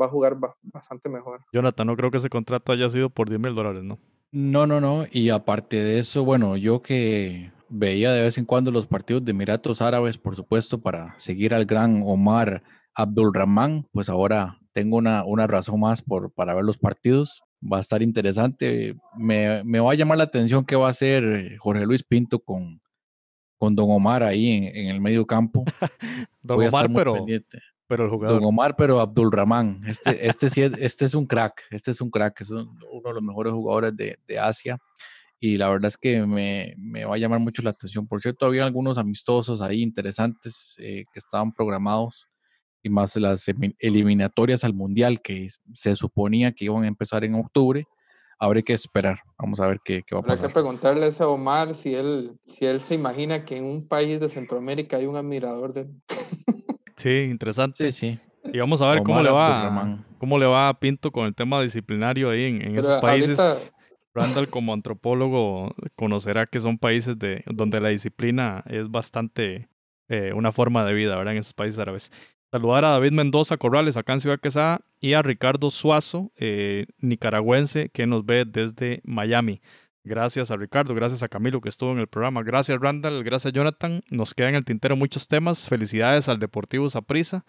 va 0.00 0.06
a 0.06 0.08
jugar 0.08 0.36
bastante 0.62 1.08
mejor. 1.08 1.40
Jonathan, 1.52 1.88
no 1.88 1.96
creo 1.96 2.12
que 2.12 2.18
ese 2.18 2.30
contrato 2.30 2.70
haya 2.70 2.88
sido 2.88 3.10
por 3.10 3.28
10 3.28 3.40
mil 3.40 3.56
dólares, 3.56 3.82
¿no? 3.82 3.98
No, 4.32 4.66
no, 4.66 4.80
no. 4.80 5.04
Y 5.10 5.28
aparte 5.28 5.76
de 5.82 5.98
eso, 5.98 6.24
bueno, 6.24 6.56
yo 6.56 6.80
que 6.80 7.52
veía 7.68 8.12
de 8.12 8.22
vez 8.22 8.38
en 8.38 8.46
cuando 8.46 8.70
los 8.70 8.86
partidos 8.86 9.24
de 9.24 9.32
Emiratos 9.32 9.82
Árabes, 9.82 10.16
por 10.16 10.34
supuesto, 10.36 10.80
para 10.80 11.14
seguir 11.18 11.54
al 11.54 11.66
gran 11.66 12.02
Omar 12.04 12.62
Abdulrahman, 12.94 13.86
pues 13.92 14.08
ahora 14.08 14.58
tengo 14.72 14.96
una, 14.96 15.24
una 15.24 15.46
razón 15.46 15.80
más 15.80 16.00
por, 16.00 16.32
para 16.32 16.54
ver 16.54 16.64
los 16.64 16.78
partidos. 16.78 17.42
Va 17.62 17.76
a 17.76 17.80
estar 17.80 18.02
interesante. 18.02 18.96
Me, 19.18 19.62
me 19.64 19.80
va 19.80 19.92
a 19.92 19.94
llamar 19.94 20.16
la 20.16 20.24
atención 20.24 20.64
qué 20.64 20.76
va 20.76 20.86
a 20.86 20.90
hacer 20.90 21.58
Jorge 21.58 21.84
Luis 21.84 22.02
Pinto 22.02 22.38
con, 22.38 22.80
con 23.58 23.76
Don 23.76 23.90
Omar 23.90 24.22
ahí 24.22 24.70
en, 24.74 24.86
el 24.86 25.00
medio 25.00 25.26
campo. 25.26 25.64
Don 26.42 26.66
Omar, 26.66 26.90
pero, 26.92 27.26
pero 27.92 28.06
el 28.06 28.10
jugador. 28.10 28.40
Don 28.40 28.48
Omar, 28.48 28.74
pero 28.74 29.00
Abdulrahman. 29.00 29.82
Este, 29.86 30.26
este, 30.26 30.48
sí 30.48 30.62
es, 30.62 30.72
este 30.78 31.04
es 31.04 31.12
un 31.14 31.26
crack. 31.26 31.64
Este 31.70 31.90
es 31.90 32.00
un 32.00 32.08
crack. 32.08 32.40
Es 32.40 32.48
uno 32.48 32.72
de 32.80 33.12
los 33.12 33.22
mejores 33.22 33.52
jugadores 33.52 33.94
de, 33.94 34.18
de 34.26 34.38
Asia 34.38 34.78
y 35.38 35.58
la 35.58 35.68
verdad 35.68 35.88
es 35.88 35.98
que 35.98 36.24
me, 36.24 36.72
me, 36.78 37.04
va 37.04 37.16
a 37.16 37.18
llamar 37.18 37.40
mucho 37.40 37.60
la 37.60 37.68
atención. 37.68 38.08
Por 38.08 38.22
cierto, 38.22 38.46
había 38.46 38.64
algunos 38.64 38.96
amistosos 38.96 39.60
ahí 39.60 39.82
interesantes 39.82 40.74
eh, 40.78 41.04
que 41.12 41.18
estaban 41.18 41.52
programados 41.52 42.28
y 42.82 42.88
más 42.88 43.14
las 43.16 43.44
eliminatorias 43.78 44.64
al 44.64 44.72
Mundial 44.72 45.20
que 45.20 45.48
se 45.74 45.94
suponía 45.94 46.52
que 46.52 46.64
iban 46.64 46.84
a 46.84 46.88
empezar 46.88 47.24
en 47.24 47.34
octubre. 47.34 47.84
Habrá 48.38 48.62
que 48.62 48.72
esperar. 48.72 49.18
Vamos 49.38 49.60
a 49.60 49.66
ver 49.66 49.80
qué, 49.84 50.02
qué 50.06 50.14
va 50.14 50.20
a 50.20 50.22
pasar. 50.22 50.38
Habrá 50.38 50.48
que 50.48 50.54
preguntarle 50.54 51.10
a 51.18 51.28
Omar 51.28 51.74
si 51.74 51.94
él, 51.94 52.38
si 52.46 52.64
él 52.64 52.80
se 52.80 52.94
imagina 52.94 53.44
que 53.44 53.58
en 53.58 53.64
un 53.64 53.86
país 53.86 54.18
de 54.18 54.30
Centroamérica 54.30 54.96
hay 54.96 55.04
un 55.04 55.16
admirador 55.16 55.74
de... 55.74 55.90
Sí, 57.02 57.28
interesante. 57.30 57.90
Sí, 57.90 57.92
sí. 57.92 58.18
Y 58.52 58.58
vamos 58.58 58.82
a 58.82 58.90
ver 58.90 59.02
cómo 59.02 59.22
le 59.22 59.30
va 59.30 59.98
cómo 60.18 60.38
le 60.38 60.46
va 60.46 60.68
a 60.68 60.78
Pinto 60.78 61.10
con 61.10 61.26
el 61.26 61.34
tema 61.34 61.60
disciplinario 61.62 62.30
ahí 62.30 62.44
en, 62.44 62.62
en 62.62 62.78
esos 62.78 62.96
países. 63.00 63.72
Randall 64.14 64.48
como 64.48 64.72
antropólogo 64.74 65.74
conocerá 65.96 66.46
que 66.46 66.60
son 66.60 66.78
países 66.78 67.18
de, 67.18 67.42
donde 67.46 67.80
la 67.80 67.88
disciplina 67.88 68.62
es 68.66 68.90
bastante 68.90 69.68
eh, 70.08 70.32
una 70.34 70.52
forma 70.52 70.84
de 70.84 70.92
vida, 70.92 71.16
¿verdad? 71.16 71.32
En 71.34 71.40
esos 71.40 71.54
países 71.54 71.78
árabes. 71.78 72.12
Saludar 72.50 72.84
a 72.84 72.90
David 72.90 73.12
Mendoza 73.12 73.56
Corrales, 73.56 73.96
acá 73.96 74.12
en 74.12 74.20
Ciudad 74.20 74.38
Quesada, 74.38 74.82
y 75.00 75.14
a 75.14 75.22
Ricardo 75.22 75.70
Suazo, 75.70 76.30
eh, 76.36 76.84
nicaragüense, 76.98 77.88
que 77.88 78.06
nos 78.06 78.26
ve 78.26 78.44
desde 78.46 79.00
Miami. 79.04 79.62
Gracias 80.04 80.50
a 80.50 80.56
Ricardo, 80.56 80.94
gracias 80.94 81.22
a 81.22 81.28
Camilo 81.28 81.60
que 81.60 81.68
estuvo 81.68 81.92
en 81.92 81.98
el 81.98 82.08
programa. 82.08 82.42
Gracias 82.42 82.80
Randall, 82.80 83.22
gracias 83.22 83.52
Jonathan. 83.52 84.02
Nos 84.10 84.34
quedan 84.34 84.50
en 84.50 84.56
el 84.56 84.64
tintero 84.64 84.96
muchos 84.96 85.28
temas. 85.28 85.68
Felicidades 85.68 86.28
al 86.28 86.38
Deportivo 86.40 86.88
Saprissa 86.90 87.44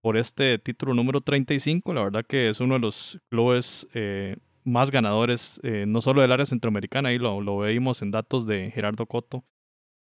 por 0.00 0.16
este 0.16 0.58
título 0.58 0.94
número 0.94 1.20
35. 1.20 1.92
La 1.92 2.04
verdad 2.04 2.24
que 2.24 2.48
es 2.48 2.60
uno 2.60 2.74
de 2.74 2.80
los 2.80 3.20
clubes 3.30 3.88
eh, 3.94 4.36
más 4.64 4.90
ganadores, 4.90 5.60
eh, 5.64 5.86
no 5.88 6.00
solo 6.00 6.22
del 6.22 6.32
área 6.32 6.46
centroamericana, 6.46 7.08
ahí 7.08 7.18
lo, 7.18 7.40
lo 7.40 7.58
veíamos 7.58 8.02
en 8.02 8.10
datos 8.10 8.46
de 8.46 8.70
Gerardo 8.70 9.06
Coto, 9.06 9.44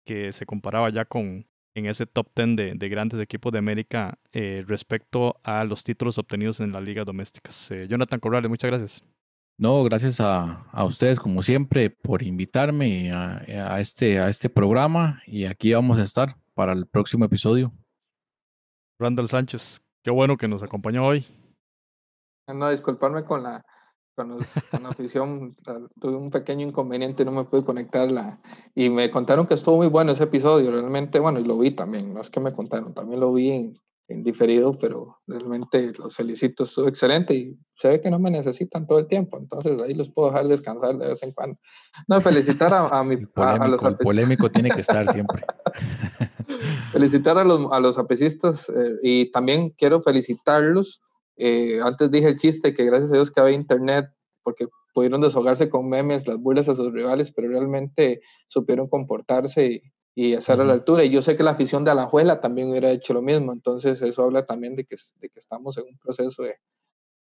que 0.06 0.32
se 0.32 0.46
comparaba 0.46 0.90
ya 0.90 1.06
con 1.06 1.46
en 1.76 1.86
ese 1.86 2.06
top 2.06 2.28
10 2.36 2.56
de, 2.56 2.74
de 2.76 2.90
grandes 2.90 3.20
equipos 3.20 3.52
de 3.52 3.60
América 3.60 4.18
eh, 4.32 4.64
respecto 4.66 5.40
a 5.44 5.66
los 5.66 5.84
títulos 5.84 6.18
obtenidos 6.18 6.62
en 6.62 6.72
las 6.72 6.82
ligas 6.82 7.06
domésticas. 7.06 7.70
Eh, 7.72 7.88
Jonathan 7.88 8.20
Corrales, 8.20 8.50
muchas 8.50 8.70
gracias. 8.70 9.04
No, 9.58 9.86
gracias 9.86 10.20
a, 10.20 10.66
a, 10.74 10.84
ustedes 10.84 11.18
como 11.18 11.42
siempre 11.42 11.90
por 11.90 12.24
invitarme 12.24 13.12
a, 13.14 13.38
a, 13.74 13.80
este, 13.80 14.20
a 14.20 14.28
este 14.28 14.50
programa 14.50 15.22
y 15.26 15.46
aquí 15.46 15.74
vamos 15.74 15.98
a 15.98 16.04
estar 16.04 16.36
para 16.54 16.74
el 16.74 16.88
próximo 16.88 17.24
episodio. 17.24 17.72
Randall 19.00 19.30
Sánchez, 19.30 19.80
qué 20.04 20.12
bueno 20.12 20.36
que 20.36 20.50
nos 20.50 20.62
acompañó 20.62 21.06
hoy. 21.06 21.26
No, 22.48 22.70
disculparme 22.70 23.24
con 23.24 23.44
la, 23.44 23.66
con, 24.14 24.38
la 24.38 24.90
afición 24.90 25.56
tuve 26.02 26.18
un 26.18 26.32
pequeño 26.32 26.68
inconveniente, 26.68 27.24
no 27.24 27.32
me 27.32 27.46
pude 27.46 27.64
conectarla. 27.64 28.42
Y 28.74 28.90
me 28.90 29.10
contaron 29.10 29.48
que 29.48 29.54
estuvo 29.54 29.78
muy 29.78 29.88
bueno 29.88 30.12
ese 30.12 30.26
episodio, 30.26 30.70
realmente, 30.70 31.18
bueno, 31.20 31.40
y 31.40 31.46
lo 31.46 31.58
vi 31.58 31.72
también, 31.72 32.14
no 32.14 32.20
es 32.20 32.30
que 32.30 32.42
me 32.42 32.52
contaron, 32.52 32.94
también 32.94 33.22
lo 33.22 33.32
vi 33.34 33.52
en, 33.52 33.80
en 34.08 34.24
diferido, 34.24 34.78
pero 34.78 35.18
realmente 35.26 35.92
los 35.98 36.16
felicito, 36.16 36.64
estuvo 36.64 36.88
excelente 36.88 37.34
y 37.34 37.58
se 37.76 37.90
ve 37.90 38.02
que 38.02 38.12
no 38.12 38.20
me 38.20 38.30
necesitan 38.30 38.86
todo 38.86 39.00
el 39.00 39.08
tiempo, 39.08 39.38
entonces 39.38 39.82
ahí 39.82 39.94
los 39.94 40.10
puedo 40.10 40.30
dejar 40.30 40.48
descansar 40.48 40.98
de 40.98 41.08
vez 41.08 41.24
en 41.24 41.32
cuando. 41.32 41.58
No, 42.08 42.22
felicitar 42.22 42.74
a, 42.74 43.04
mi... 43.04 43.16
El 43.16 43.28
polémico, 43.30 43.88
el 43.88 43.98
polémico 43.98 44.52
tiene 44.52 44.70
que 44.70 44.82
estar 44.82 45.12
siempre. 45.12 45.44
felicitar 46.92 47.38
a 47.38 47.44
los, 47.44 47.72
a 47.72 47.80
los 47.80 47.98
apecistas 47.98 48.70
eh, 48.70 48.96
y 49.02 49.32
también 49.32 49.72
quiero 49.72 50.02
felicitarlos 50.02 51.02
eh, 51.38 51.80
antes 51.84 52.12
dije 52.12 52.30
el 52.30 52.38
chiste 52.38 52.74
que 52.74 52.86
gracias 52.86 53.12
a 53.12 53.16
Dios 53.16 53.32
que 53.32 53.42
había 53.42 53.56
internet 53.56 54.10
porque 54.44 54.68
pudieron 54.94 55.22
deshogarse 55.22 55.70
con 55.70 55.90
memes, 55.90 56.28
las 56.28 56.38
burlas 56.38 56.70
a 56.70 56.76
sus 56.76 56.94
rivales, 56.94 57.32
pero 57.32 57.50
realmente 57.50 58.22
supieron 58.48 58.88
comportarse 58.88 59.66
y, 59.66 59.82
hacer 60.38 60.62
a 60.62 60.64
la 60.64 60.74
altura. 60.74 61.04
Y 61.04 61.10
yo 61.10 61.22
sé 61.22 61.36
que 61.36 61.44
la 61.44 61.52
afición 61.52 61.84
de 61.84 61.92
Alajuela 61.92 62.40
también 62.40 62.70
hubiera 62.70 62.92
hecho 62.92 63.14
lo 63.14 63.22
mismo, 63.22 63.52
entonces 63.52 64.02
eso 64.02 64.24
habla 64.24 64.46
también 64.46 64.76
de 64.76 64.86
que, 64.86 64.96
de 65.20 65.30
que 65.30 65.40
estamos 65.40 65.78
en 65.78 65.86
un 65.90 65.98
proceso 65.98 66.44
de, 66.44 66.56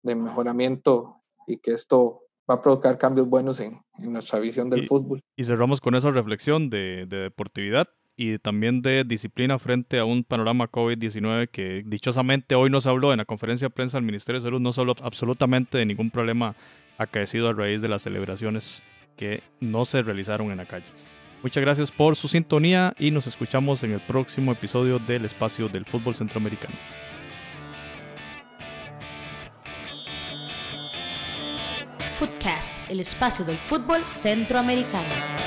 de 0.03 0.15
mejoramiento 0.15 1.17
y 1.47 1.57
que 1.57 1.73
esto 1.73 2.21
va 2.49 2.55
a 2.55 2.61
provocar 2.61 2.97
cambios 2.97 3.27
buenos 3.27 3.59
en, 3.59 3.77
en 3.99 4.13
nuestra 4.13 4.39
visión 4.39 4.69
del 4.69 4.87
fútbol. 4.87 5.21
Y 5.35 5.43
cerramos 5.43 5.81
con 5.81 5.95
esa 5.95 6.11
reflexión 6.11 6.69
de, 6.69 7.05
de 7.07 7.17
deportividad 7.17 7.89
y 8.15 8.39
también 8.39 8.81
de 8.81 9.03
disciplina 9.03 9.59
frente 9.59 9.99
a 9.99 10.05
un 10.05 10.23
panorama 10.23 10.71
COVID-19 10.71 11.49
que 11.49 11.83
dichosamente 11.85 12.55
hoy 12.55 12.69
nos 12.69 12.87
habló 12.87 13.11
en 13.11 13.19
la 13.19 13.25
conferencia 13.25 13.67
de 13.67 13.73
prensa 13.73 13.97
del 13.97 14.05
Ministerio 14.05 14.41
de 14.41 14.47
Salud, 14.47 14.59
no 14.59 14.73
solo 14.73 14.95
absolutamente 15.03 15.77
de 15.77 15.85
ningún 15.85 16.09
problema 16.09 16.55
acaecido 16.97 17.49
a 17.49 17.53
raíz 17.53 17.81
de 17.81 17.89
las 17.89 18.01
celebraciones 18.01 18.81
que 19.17 19.43
no 19.59 19.85
se 19.85 20.01
realizaron 20.01 20.51
en 20.51 20.57
la 20.57 20.65
calle. 20.65 20.85
Muchas 21.43 21.61
gracias 21.61 21.91
por 21.91 22.15
su 22.15 22.27
sintonía 22.27 22.93
y 22.97 23.11
nos 23.11 23.27
escuchamos 23.27 23.83
en 23.83 23.91
el 23.91 23.99
próximo 23.99 24.51
episodio 24.51 24.99
del 24.99 25.25
Espacio 25.25 25.69
del 25.69 25.85
Fútbol 25.85 26.15
Centroamericano. 26.15 26.75
Footcast, 32.17 32.73
el 32.89 32.99
espacio 32.99 33.45
del 33.45 33.57
fútbol 33.57 34.03
centroamericano. 34.07 35.46